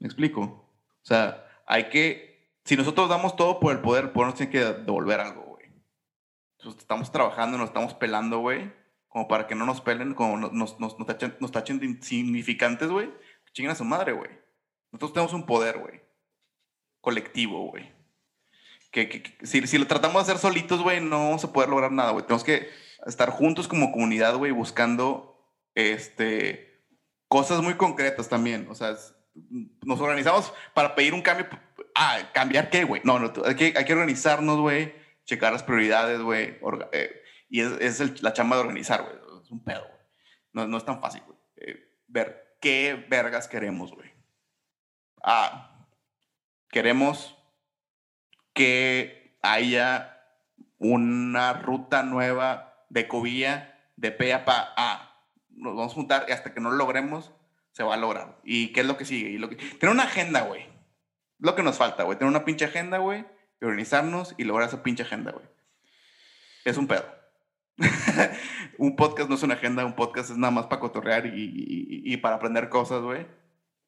¿Me 0.00 0.08
explico? 0.08 0.40
O 0.40 1.04
sea, 1.04 1.46
hay 1.64 1.90
que, 1.90 2.58
si 2.64 2.76
nosotros 2.76 3.08
damos 3.08 3.36
todo 3.36 3.60
por 3.60 3.72
el 3.72 3.82
poder, 3.82 4.06
el 4.06 4.10
poder 4.10 4.30
nos 4.30 4.34
tiene 4.36 4.50
que 4.50 4.58
devolver 4.58 5.20
algo, 5.20 5.42
güey. 5.42 5.66
Estamos 6.76 7.12
trabajando, 7.12 7.56
nos 7.56 7.68
estamos 7.68 7.94
pelando, 7.94 8.40
güey, 8.40 8.72
como 9.06 9.28
para 9.28 9.46
que 9.46 9.54
no 9.54 9.64
nos 9.64 9.80
pelen, 9.80 10.14
como 10.14 10.36
nos, 10.36 10.52
nos, 10.52 10.80
nos, 10.80 11.06
tachen, 11.06 11.36
nos 11.38 11.52
de 11.52 11.86
insignificantes, 11.86 12.90
güey. 12.90 13.14
Chinguen 13.52 13.70
a 13.70 13.76
su 13.76 13.84
madre, 13.84 14.10
güey. 14.10 14.30
Nosotros 14.90 15.12
tenemos 15.12 15.34
un 15.34 15.46
poder, 15.46 15.78
güey. 15.78 16.02
Colectivo, 17.00 17.68
güey 17.70 17.99
que, 18.90 19.36
si, 19.42 19.66
si, 19.66 19.78
lo 19.78 19.86
tratamos 19.86 20.14
de 20.14 20.32
hacer 20.32 20.38
solitos, 20.38 20.82
güey, 20.82 21.00
no 21.00 21.18
vamos 21.18 21.44
a 21.44 21.52
poder 21.52 21.68
lograr 21.68 21.92
nada, 21.92 22.10
güey. 22.10 22.24
Tenemos 22.24 22.44
que 22.44 22.68
estar 23.06 23.30
juntos 23.30 23.68
como 23.68 23.92
comunidad, 23.92 24.36
güey, 24.36 24.52
buscando 24.52 25.38
este, 25.74 26.84
cosas 27.28 27.62
muy 27.62 27.74
concretas 27.74 28.28
también. 28.28 28.66
O 28.68 28.74
sea, 28.74 28.96
nos 29.82 30.00
organizamos 30.00 30.52
para 30.74 30.94
pedir 30.94 31.14
un 31.14 31.22
cambio. 31.22 31.46
Ah, 31.94 32.18
¿cambiar 32.34 32.70
qué, 32.70 32.84
güey? 32.84 33.00
No, 33.04 33.18
no 33.18 33.32
hay, 33.44 33.54
que, 33.54 33.74
hay 33.76 33.84
que 33.84 33.92
organizarnos, 33.92 34.58
güey, 34.58 34.94
checar 35.24 35.52
las 35.52 35.62
prioridades, 35.62 36.20
güey. 36.20 36.58
Eh, 36.92 37.22
y 37.48 37.60
es, 37.60 38.00
es 38.00 38.22
la 38.22 38.32
chamba 38.32 38.56
de 38.56 38.62
organizar, 38.62 39.02
güey. 39.02 39.42
Es 39.42 39.50
un 39.50 39.62
pedo, 39.62 39.86
güey. 39.86 40.00
No, 40.52 40.66
no, 40.66 40.76
es 40.76 40.84
tan 40.84 41.00
fácil, 41.00 41.22
güey. 41.26 41.38
Eh, 41.56 41.96
ver 42.08 42.56
qué 42.60 43.06
vergas 43.08 43.46
queremos, 43.46 43.92
güey. 43.92 44.10
Ah, 45.22 45.86
queremos 46.70 47.36
que 48.52 49.36
haya 49.42 50.20
una 50.78 51.52
ruta 51.52 52.02
nueva 52.02 52.84
de 52.88 53.06
Covilla 53.06 53.78
de 53.96 54.10
P 54.10 54.32
a 54.32 54.42
A. 54.46 55.16
Nos 55.50 55.76
vamos 55.76 55.92
a 55.92 55.94
juntar 55.94 56.26
y 56.28 56.32
hasta 56.32 56.54
que 56.54 56.60
no 56.60 56.70
lo 56.70 56.76
logremos, 56.76 57.32
se 57.72 57.82
va 57.82 57.94
a 57.94 57.98
lograr. 57.98 58.38
¿Y 58.44 58.68
qué 58.72 58.80
es 58.80 58.86
lo 58.86 58.96
que 58.96 59.04
sigue? 59.04 59.30
Y 59.30 59.38
lo 59.38 59.48
que... 59.48 59.56
Tener 59.56 59.94
una 59.94 60.04
agenda, 60.04 60.42
güey. 60.42 60.66
Lo 61.38 61.54
que 61.54 61.62
nos 61.62 61.76
falta, 61.76 62.02
güey. 62.02 62.18
Tener 62.18 62.30
una 62.30 62.44
pinche 62.44 62.64
agenda, 62.64 62.98
güey. 62.98 63.26
Organizarnos 63.60 64.34
y 64.38 64.44
lograr 64.44 64.68
esa 64.68 64.82
pinche 64.82 65.02
agenda, 65.02 65.32
güey. 65.32 65.44
Es 66.64 66.78
un 66.78 66.86
pedo. 66.86 67.04
un 68.78 68.96
podcast 68.96 69.28
no 69.28 69.34
es 69.34 69.42
una 69.42 69.54
agenda, 69.54 69.84
un 69.84 69.94
podcast 69.94 70.30
es 70.30 70.36
nada 70.36 70.50
más 70.50 70.66
para 70.66 70.80
cotorrear 70.80 71.26
y, 71.26 72.02
y 72.04 72.16
para 72.18 72.36
aprender 72.36 72.68
cosas, 72.70 73.02
güey. 73.02 73.26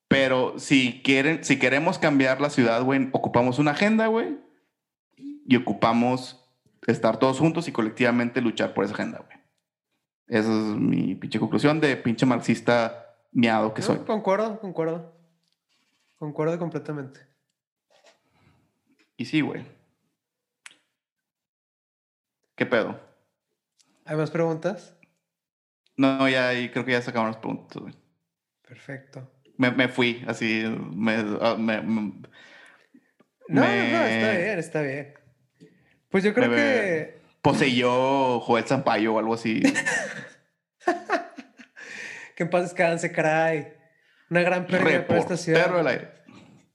Pero 0.09 0.59
si, 0.59 1.01
quieren, 1.03 1.43
si 1.43 1.59
queremos 1.59 1.99
cambiar 1.99 2.41
la 2.41 2.51
ciudad, 2.51 2.83
güey, 2.83 3.09
ocupamos 3.13 3.59
una 3.59 3.71
agenda, 3.71 4.07
güey 4.09 4.37
y 5.53 5.57
ocupamos 5.57 6.43
estar 6.87 7.19
todos 7.19 7.39
juntos 7.39 7.69
y 7.69 7.73
colectivamente 7.73 8.41
luchar 8.41 8.73
por 8.73 8.87
esa 8.87 8.95
agenda, 8.95 9.19
güey. 9.19 9.39
Esa 10.29 10.51
es 10.51 10.77
mi 10.79 11.15
pinche 11.15 11.39
conclusión 11.39 11.79
de 11.79 11.95
pinche 11.95 12.25
marxista 12.25 13.19
miado 13.33 13.75
que 13.75 13.83
soy. 13.83 13.99
Concuerdo, 13.99 14.59
concuerdo. 14.61 15.15
Concuerdo 16.17 16.59
completamente. 16.59 17.21
Y 19.19 19.27
sí, 19.27 19.43
güey. 19.43 19.63
¿Qué 22.55 22.65
pedo? 22.65 22.99
¿Hay 24.07 24.17
más 24.17 24.31
preguntas? 24.31 24.97
No, 25.99 26.31
ya 26.31 26.53
creo 26.73 26.87
que 26.87 26.93
ya 26.93 27.03
se 27.03 27.11
acabaron 27.11 27.33
las 27.33 27.43
preguntas, 27.43 27.77
güey. 27.77 27.95
Perfecto. 28.67 29.31
Me, 29.59 29.89
fui, 29.89 30.25
así. 30.27 30.65
Me, 30.95 31.17
ah, 31.43 31.57
me, 31.59 31.83
no, 31.83 33.61
no, 33.61 33.65
está 33.65 34.31
bien, 34.33 34.59
está 34.59 34.81
bien. 34.81 35.22
Pues 36.13 36.23
yo 36.23 36.33
creo 36.35 36.51
que. 36.51 37.21
Poseyó 37.41 38.39
Joel 38.39 38.65
Zampayo 38.65 39.15
o 39.15 39.19
algo 39.19 39.35
así. 39.35 39.63
que 42.37 42.43
en 42.45 42.51
paz 42.51 42.63
descanse, 42.63 43.11
caray. 43.11 43.73
Una 44.31 44.43
gran 44.43 44.67
pérdida 44.67 45.05
para 45.07 45.19
esta 45.19 45.37
ciudad. 45.37 45.65
Perro 45.65 45.79
del 45.79 45.87
aire. 45.89 46.09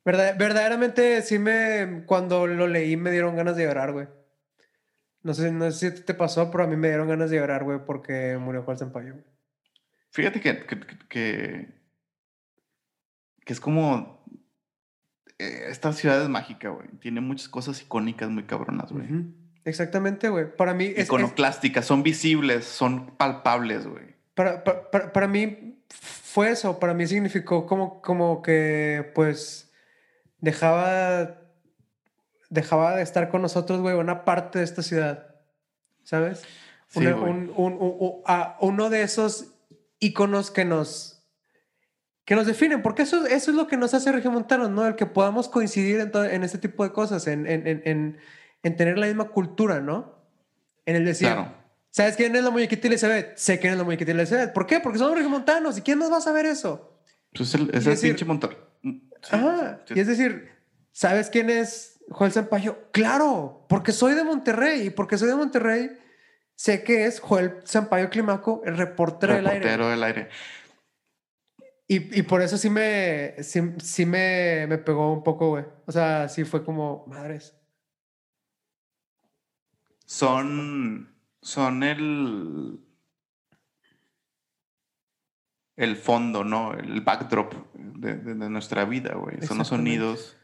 verdaderamente, 0.03 1.21
sí 1.21 1.39
me. 1.39 2.03
Cuando 2.05 2.47
lo 2.47 2.67
leí 2.67 2.97
me 2.97 3.11
dieron 3.11 3.37
ganas 3.37 3.55
de 3.55 3.63
llorar, 3.63 3.93
güey. 3.93 4.07
No 5.21 5.33
sé, 5.33 5.51
no 5.51 5.71
sé 5.71 5.91
si 5.91 6.03
te 6.03 6.13
pasó, 6.13 6.51
pero 6.51 6.65
a 6.65 6.67
mí 6.67 6.75
me 6.75 6.89
dieron 6.89 7.07
ganas 7.07 7.29
de 7.29 7.37
llorar, 7.37 7.63
güey, 7.63 7.79
porque 7.85 8.37
murió 8.37 8.63
Joel 8.63 8.77
Zampayo. 8.77 9.15
Fíjate 10.11 10.41
que, 10.41 10.65
que, 11.09 11.67
que 13.45 13.53
es 13.53 13.59
como... 13.59 14.16
eh, 15.39 15.65
esta 15.69 15.93
ciudad 15.93 16.21
es 16.21 16.29
mágica, 16.29 16.69
güey. 16.69 16.87
Tiene 16.99 17.21
muchas 17.21 17.47
cosas 17.49 17.81
icónicas 17.81 18.29
muy 18.29 18.43
cabronas, 18.43 18.91
güey. 18.91 19.07
Exactamente, 19.65 20.29
güey. 20.29 20.55
Para 20.55 20.73
mí 20.73 20.85
es, 20.85 20.97
es- 20.99 21.05
Iconoclásticas, 21.05 21.85
son 21.85 22.03
visibles, 22.03 22.65
son 22.65 23.07
palpables, 23.17 23.85
güey. 23.87 24.15
para, 24.33 24.63
para, 24.63 24.89
para- 24.91 25.13
para 25.13 25.27
mí 25.27 25.79
fue 25.89 26.51
eso. 26.51 26.79
Para 26.79 26.93
mí 26.93 27.05
significó 27.07 27.65
como, 27.65 28.01
como 28.01 28.41
que, 28.41 29.11
pues, 29.15 29.71
dejaba, 30.39 31.41
dejaba 32.49 32.95
de 32.95 33.03
estar 33.03 33.29
con 33.29 33.41
nosotros, 33.41 33.81
güey, 33.81 33.95
una 33.95 34.23
parte 34.25 34.59
de 34.59 34.65
esta 34.65 34.81
ciudad. 34.83 35.35
¿Sabes? 36.03 36.43
Sí, 36.87 36.99
Una- 36.99 37.11
güey. 37.13 37.31
un- 37.31 37.51
un- 37.55 37.73
un- 37.73 37.95
un- 37.99 38.21
a- 38.25 38.57
uno 38.61 38.89
de 38.89 39.01
esos 39.01 39.53
iconos 39.99 40.51
que 40.51 40.63
nos 40.63 41.16
que 42.27 42.35
nos 42.35 42.45
definen, 42.45 42.81
porque 42.81 43.03
eso, 43.03 43.25
eso 43.25 43.51
es 43.51 43.55
lo 43.55 43.67
que 43.67 43.77
nos 43.77 43.93
hace 43.93 44.11
regiomontanos, 44.11 44.69
¿no? 44.69 44.85
El 44.85 44.95
que 44.95 45.05
podamos 45.05 45.47
coincidir 45.47 46.01
en, 46.01 46.11
todo- 46.11 46.25
en 46.25 46.43
este 46.43 46.57
tipo 46.57 46.83
de 46.83 46.91
cosas, 46.91 47.25
en, 47.25 47.47
en, 47.47 47.65
en, 47.65 47.81
en, 47.85 48.17
en 48.63 48.75
tener 48.75 48.97
la 48.97 49.07
misma 49.07 49.29
cultura, 49.29 49.79
¿no? 49.79 50.13
En 50.85 50.97
el 50.97 51.05
decir, 51.05 51.27
Claro. 51.29 51.53
¿sabes 51.89 52.17
quién 52.17 52.35
es 52.35 52.43
la 52.43 52.49
muñequita 52.49 52.85
Elizabeth? 52.89 53.37
Sé 53.37 53.59
quién 53.59 53.71
es 53.71 53.79
la 53.79 53.85
muñequita 53.85 54.11
Elizabeth. 54.11 54.51
¿Por 54.51 54.67
qué? 54.67 54.81
Porque 54.81 54.99
somos 54.99 55.15
regiomontanos. 55.15 55.77
¿Y 55.77 55.81
quién 55.83 55.99
más 55.99 56.11
va 56.11 56.17
a 56.17 56.21
saber 56.21 56.45
eso? 56.45 56.99
Pues 57.33 57.53
el, 57.55 57.69
es 57.73 57.85
el 57.87 57.93
decir- 57.93 58.09
pinche 58.09 58.25
Monterrey. 58.25 58.57
Sí, 58.83 59.01
Ajá. 59.31 59.79
sí, 59.85 59.93
Y 59.95 59.99
es 60.01 60.07
decir, 60.07 60.49
¿sabes 60.91 61.29
quién 61.29 61.49
es 61.49 62.01
Joel 62.09 62.33
Sampaio? 62.33 62.89
Claro, 62.91 63.65
porque 63.69 63.93
soy 63.93 64.15
de 64.15 64.25
Monterrey. 64.25 64.87
Y 64.87 64.89
porque 64.89 65.17
soy 65.17 65.29
de 65.29 65.35
Monterrey, 65.35 65.91
sé 66.55 66.83
que 66.83 67.05
es 67.05 67.21
Joel 67.21 67.55
Sampaio 67.63 68.09
Climaco, 68.09 68.61
el 68.65 68.75
reportero 68.77 69.33
del 69.33 69.47
aire. 69.47 69.59
reportero 69.61 69.89
del 69.89 70.03
aire. 70.03 70.29
Y, 71.87 72.19
y 72.19 72.23
por 72.23 72.41
eso 72.41 72.57
sí 72.57 72.69
me, 72.69 73.35
sí, 73.43 73.61
sí 73.81 74.05
me, 74.05 74.65
me 74.67 74.77
pegó 74.77 75.13
un 75.13 75.23
poco, 75.23 75.49
güey. 75.49 75.65
O 75.85 75.91
sea, 75.91 76.27
sí 76.27 76.43
fue 76.43 76.63
como, 76.65 77.05
madres. 77.07 77.55
Son, 80.05 81.13
son 81.41 81.83
el, 81.83 82.79
el 85.75 85.95
fondo, 85.95 86.43
¿no? 86.43 86.73
El 86.73 87.01
backdrop 87.01 87.53
de, 87.73 88.15
de- 88.15 88.33
de 88.35 88.49
nuestra 88.49 88.85
vida, 88.85 89.15
güey. 89.15 89.41
Son 89.41 89.57
los 89.57 89.67
sonidos. 89.67 90.35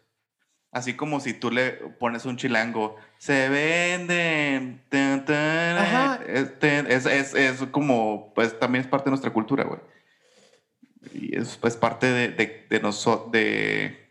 Así 0.72 0.96
como 0.96 1.20
si 1.20 1.34
tú 1.34 1.52
le 1.52 1.72
pones 2.00 2.26
un 2.26 2.36
chilango, 2.36 2.96
se 3.20 3.48
venden. 3.50 4.82
tan, 4.90 5.24
tan, 5.24 5.78
Ajá. 5.78 6.20
este, 6.28 6.80
es, 6.94 7.06
es, 7.06 7.36
es 7.36 7.62
como, 7.70 8.34
pues 8.34 8.58
también 8.60 8.84
es 8.84 8.90
parte 8.90 9.06
de 9.06 9.12
nuestra 9.12 9.32
cultura, 9.32 9.66
güey. 9.66 9.80
Y 11.14 11.38
es 11.38 11.58
pues, 11.58 11.76
parte 11.76 12.08
de, 12.08 12.30
de, 12.30 12.66
de 12.70 12.80
nosotros, 12.80 13.32
de, 13.32 14.10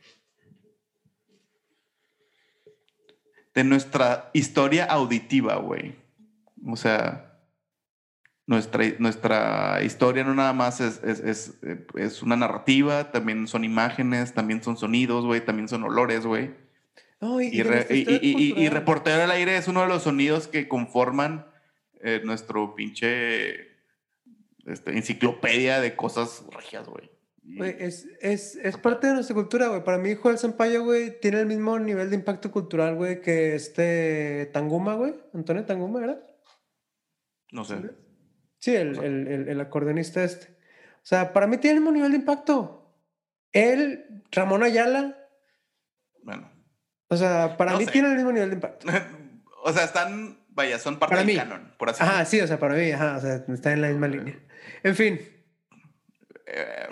de 3.55 3.64
nuestra 3.64 4.31
historia 4.32 4.85
auditiva, 4.85 5.56
güey. 5.56 5.94
O 6.66 6.77
sea, 6.77 7.40
nuestra, 8.47 8.85
nuestra 8.98 9.82
historia 9.82 10.24
no 10.24 10.35
nada 10.35 10.52
más 10.52 10.81
es, 10.81 11.01
es, 11.02 11.20
es, 11.20 11.59
es 11.97 12.23
una 12.23 12.36
narrativa, 12.36 13.10
también 13.10 13.47
son 13.48 13.64
imágenes, 13.64 14.35
también 14.35 14.62
son 14.62 14.77
sonidos, 14.77 15.24
güey, 15.24 15.44
también 15.44 15.69
son 15.69 15.85
olores, 15.85 16.27
güey. 16.27 16.51
Y, 17.40 17.60
Y. 17.60 18.69
Reportero 18.69 19.19
del 19.19 19.31
Aire 19.31 19.56
es 19.56 19.69
uno 19.69 19.82
de 19.82 19.89
los 19.89 20.02
sonidos 20.02 20.48
que 20.48 20.66
conforman 20.66 21.47
eh, 22.01 22.20
nuestro 22.24 22.74
pinche 22.74 23.72
este, 24.67 24.93
enciclopedia 24.93 25.81
de 25.81 25.97
cosas 25.97 26.45
regias, 26.53 26.87
güey. 26.89 27.11
Es, 27.59 28.07
es, 28.21 28.55
es 28.57 28.77
parte 28.77 29.09
de 29.09 29.15
nuestra 29.15 29.35
cultura, 29.35 29.67
güey. 29.67 29.83
Para 29.83 29.99
mí, 29.99 30.15
Joel 30.15 30.39
Sampaio, 30.39 30.85
güey, 30.85 31.19
tiene 31.21 31.41
el 31.41 31.47
mismo 31.47 31.77
nivel 31.79 32.09
de 32.09 32.17
impacto 32.17 32.53
cultural, 32.53 32.95
güey, 32.95 33.21
que 33.21 33.55
este 33.57 34.49
Tanguma, 34.53 34.95
güey. 34.95 35.15
Antonio 35.35 35.65
Tanguma, 35.65 36.01
¿verdad? 36.01 36.23
no 37.51 37.65
sé. 37.65 37.77
Sí, 38.59 38.75
el, 38.77 38.97
el, 38.99 39.27
el, 39.29 39.49
el 39.49 39.61
acordeonista 39.61 40.23
este. 40.23 40.57
O 40.97 41.05
sea, 41.05 41.33
para 41.33 41.47
mí 41.49 41.59
tiene 41.59 41.77
el 41.79 41.81
mismo 41.83 41.93
nivel 41.93 42.13
de 42.13 42.19
impacto. 42.19 42.97
Él, 43.53 44.23
Ramón 44.31 44.63
Ayala, 44.63 45.19
Bueno. 46.23 46.49
o 47.09 47.17
sea, 47.17 47.57
para 47.57 47.73
No 47.73 47.79
mí 47.79 47.85
sé. 47.87 47.91
tiene 47.91 48.09
el 48.09 48.15
mismo 48.15 48.31
nivel 48.33 48.51
de 48.51 48.55
impacto. 48.55 48.87
o 49.65 49.73
sea, 49.73 49.85
están, 49.85 50.39
vaya, 50.51 50.79
son 50.79 50.99
parte 51.01 51.17
Para 51.17 51.25
del 51.25 51.35
mí. 51.35 51.37
canon, 51.37 51.75
por 51.77 51.91
así 51.91 52.03
Ajá, 52.03 52.25
sí, 52.25 52.41
o 52.41 52.47
sea, 52.47 52.59
para 52.61 52.75
mí, 52.77 52.91
ajá, 52.93 53.17
o 53.17 53.21
sea, 53.21 53.45
está 53.49 53.73
en 53.73 53.83
la 53.83 53.89
misma 53.89 54.07
línea. 54.07 54.39
En 54.85 54.95
fin, 54.95 55.21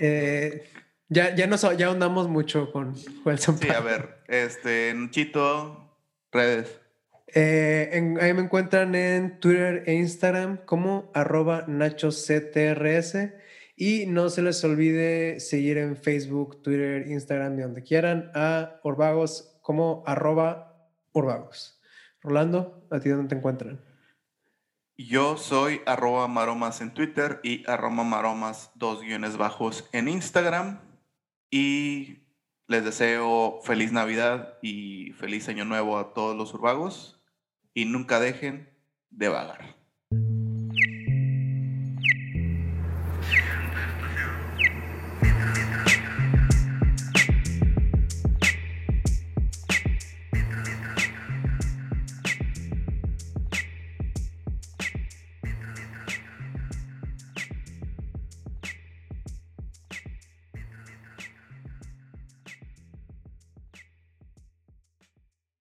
Eh, 0.01 0.65
ya, 1.09 1.35
ya, 1.35 1.47
nos, 1.47 1.63
ya 1.77 1.87
ahondamos 1.89 2.29
mucho 2.29 2.71
con 2.73 2.95
Joel 3.25 3.39
sí, 3.39 3.45
Sampaio. 3.45 3.75
a 3.75 3.81
ver, 3.81 4.09
este, 4.29 4.95
Chito, 5.11 5.99
redes. 6.33 6.81
Eh, 7.35 7.91
en- 7.93 8.19
ahí 8.21 8.33
me 8.33 8.43
encuentran 8.43 8.95
en 8.95 9.39
Twitter 9.39 9.85
e 9.87 9.95
Instagram 9.95 10.59
como 10.65 11.11
arroba 11.15 11.65
nachoctrs 11.69 13.17
y 13.77 14.07
no 14.07 14.31
se 14.31 14.43
les 14.43 14.63
olvide 14.65 15.41
seguir 15.41 15.79
en 15.79 15.97
Facebook, 15.97 16.63
Twitter, 16.63 17.07
Instagram 17.09 17.59
y 17.59 17.63
donde 17.63 17.83
quieran 17.83 18.31
a 18.35 18.81
Urbagos 18.85 19.59
como 19.63 20.03
arroba 20.07 20.89
Urbagos. 21.13 21.81
Rolando, 22.23 22.87
¿a 22.91 23.01
ti 23.01 23.09
dónde 23.11 23.29
te 23.29 23.35
encuentran? 23.37 23.81
Yo 25.07 25.39
soy 25.39 25.81
arroba 25.87 26.29
maromas 26.29 26.83
en 26.83 26.93
Twitter 26.93 27.41
y 27.43 27.69
arroba 27.71 28.05
maromas 28.05 28.71
dos 28.75 29.01
guiones 29.01 29.39
bajos 29.39 29.89
en 29.93 30.09
Instagram. 30.09 30.79
Y 31.51 32.19
les 32.67 32.85
deseo 32.85 33.61
feliz 33.63 33.93
Navidad 33.93 34.59
y 34.61 35.13
feliz 35.13 35.49
Año 35.49 35.65
Nuevo 35.65 35.97
a 35.99 36.13
todos 36.13 36.37
los 36.37 36.53
urbagos. 36.53 37.19
Y 37.73 37.87
nunca 37.87 38.21
dejen 38.21 38.69
de 39.09 39.29
vagar. 39.29 39.80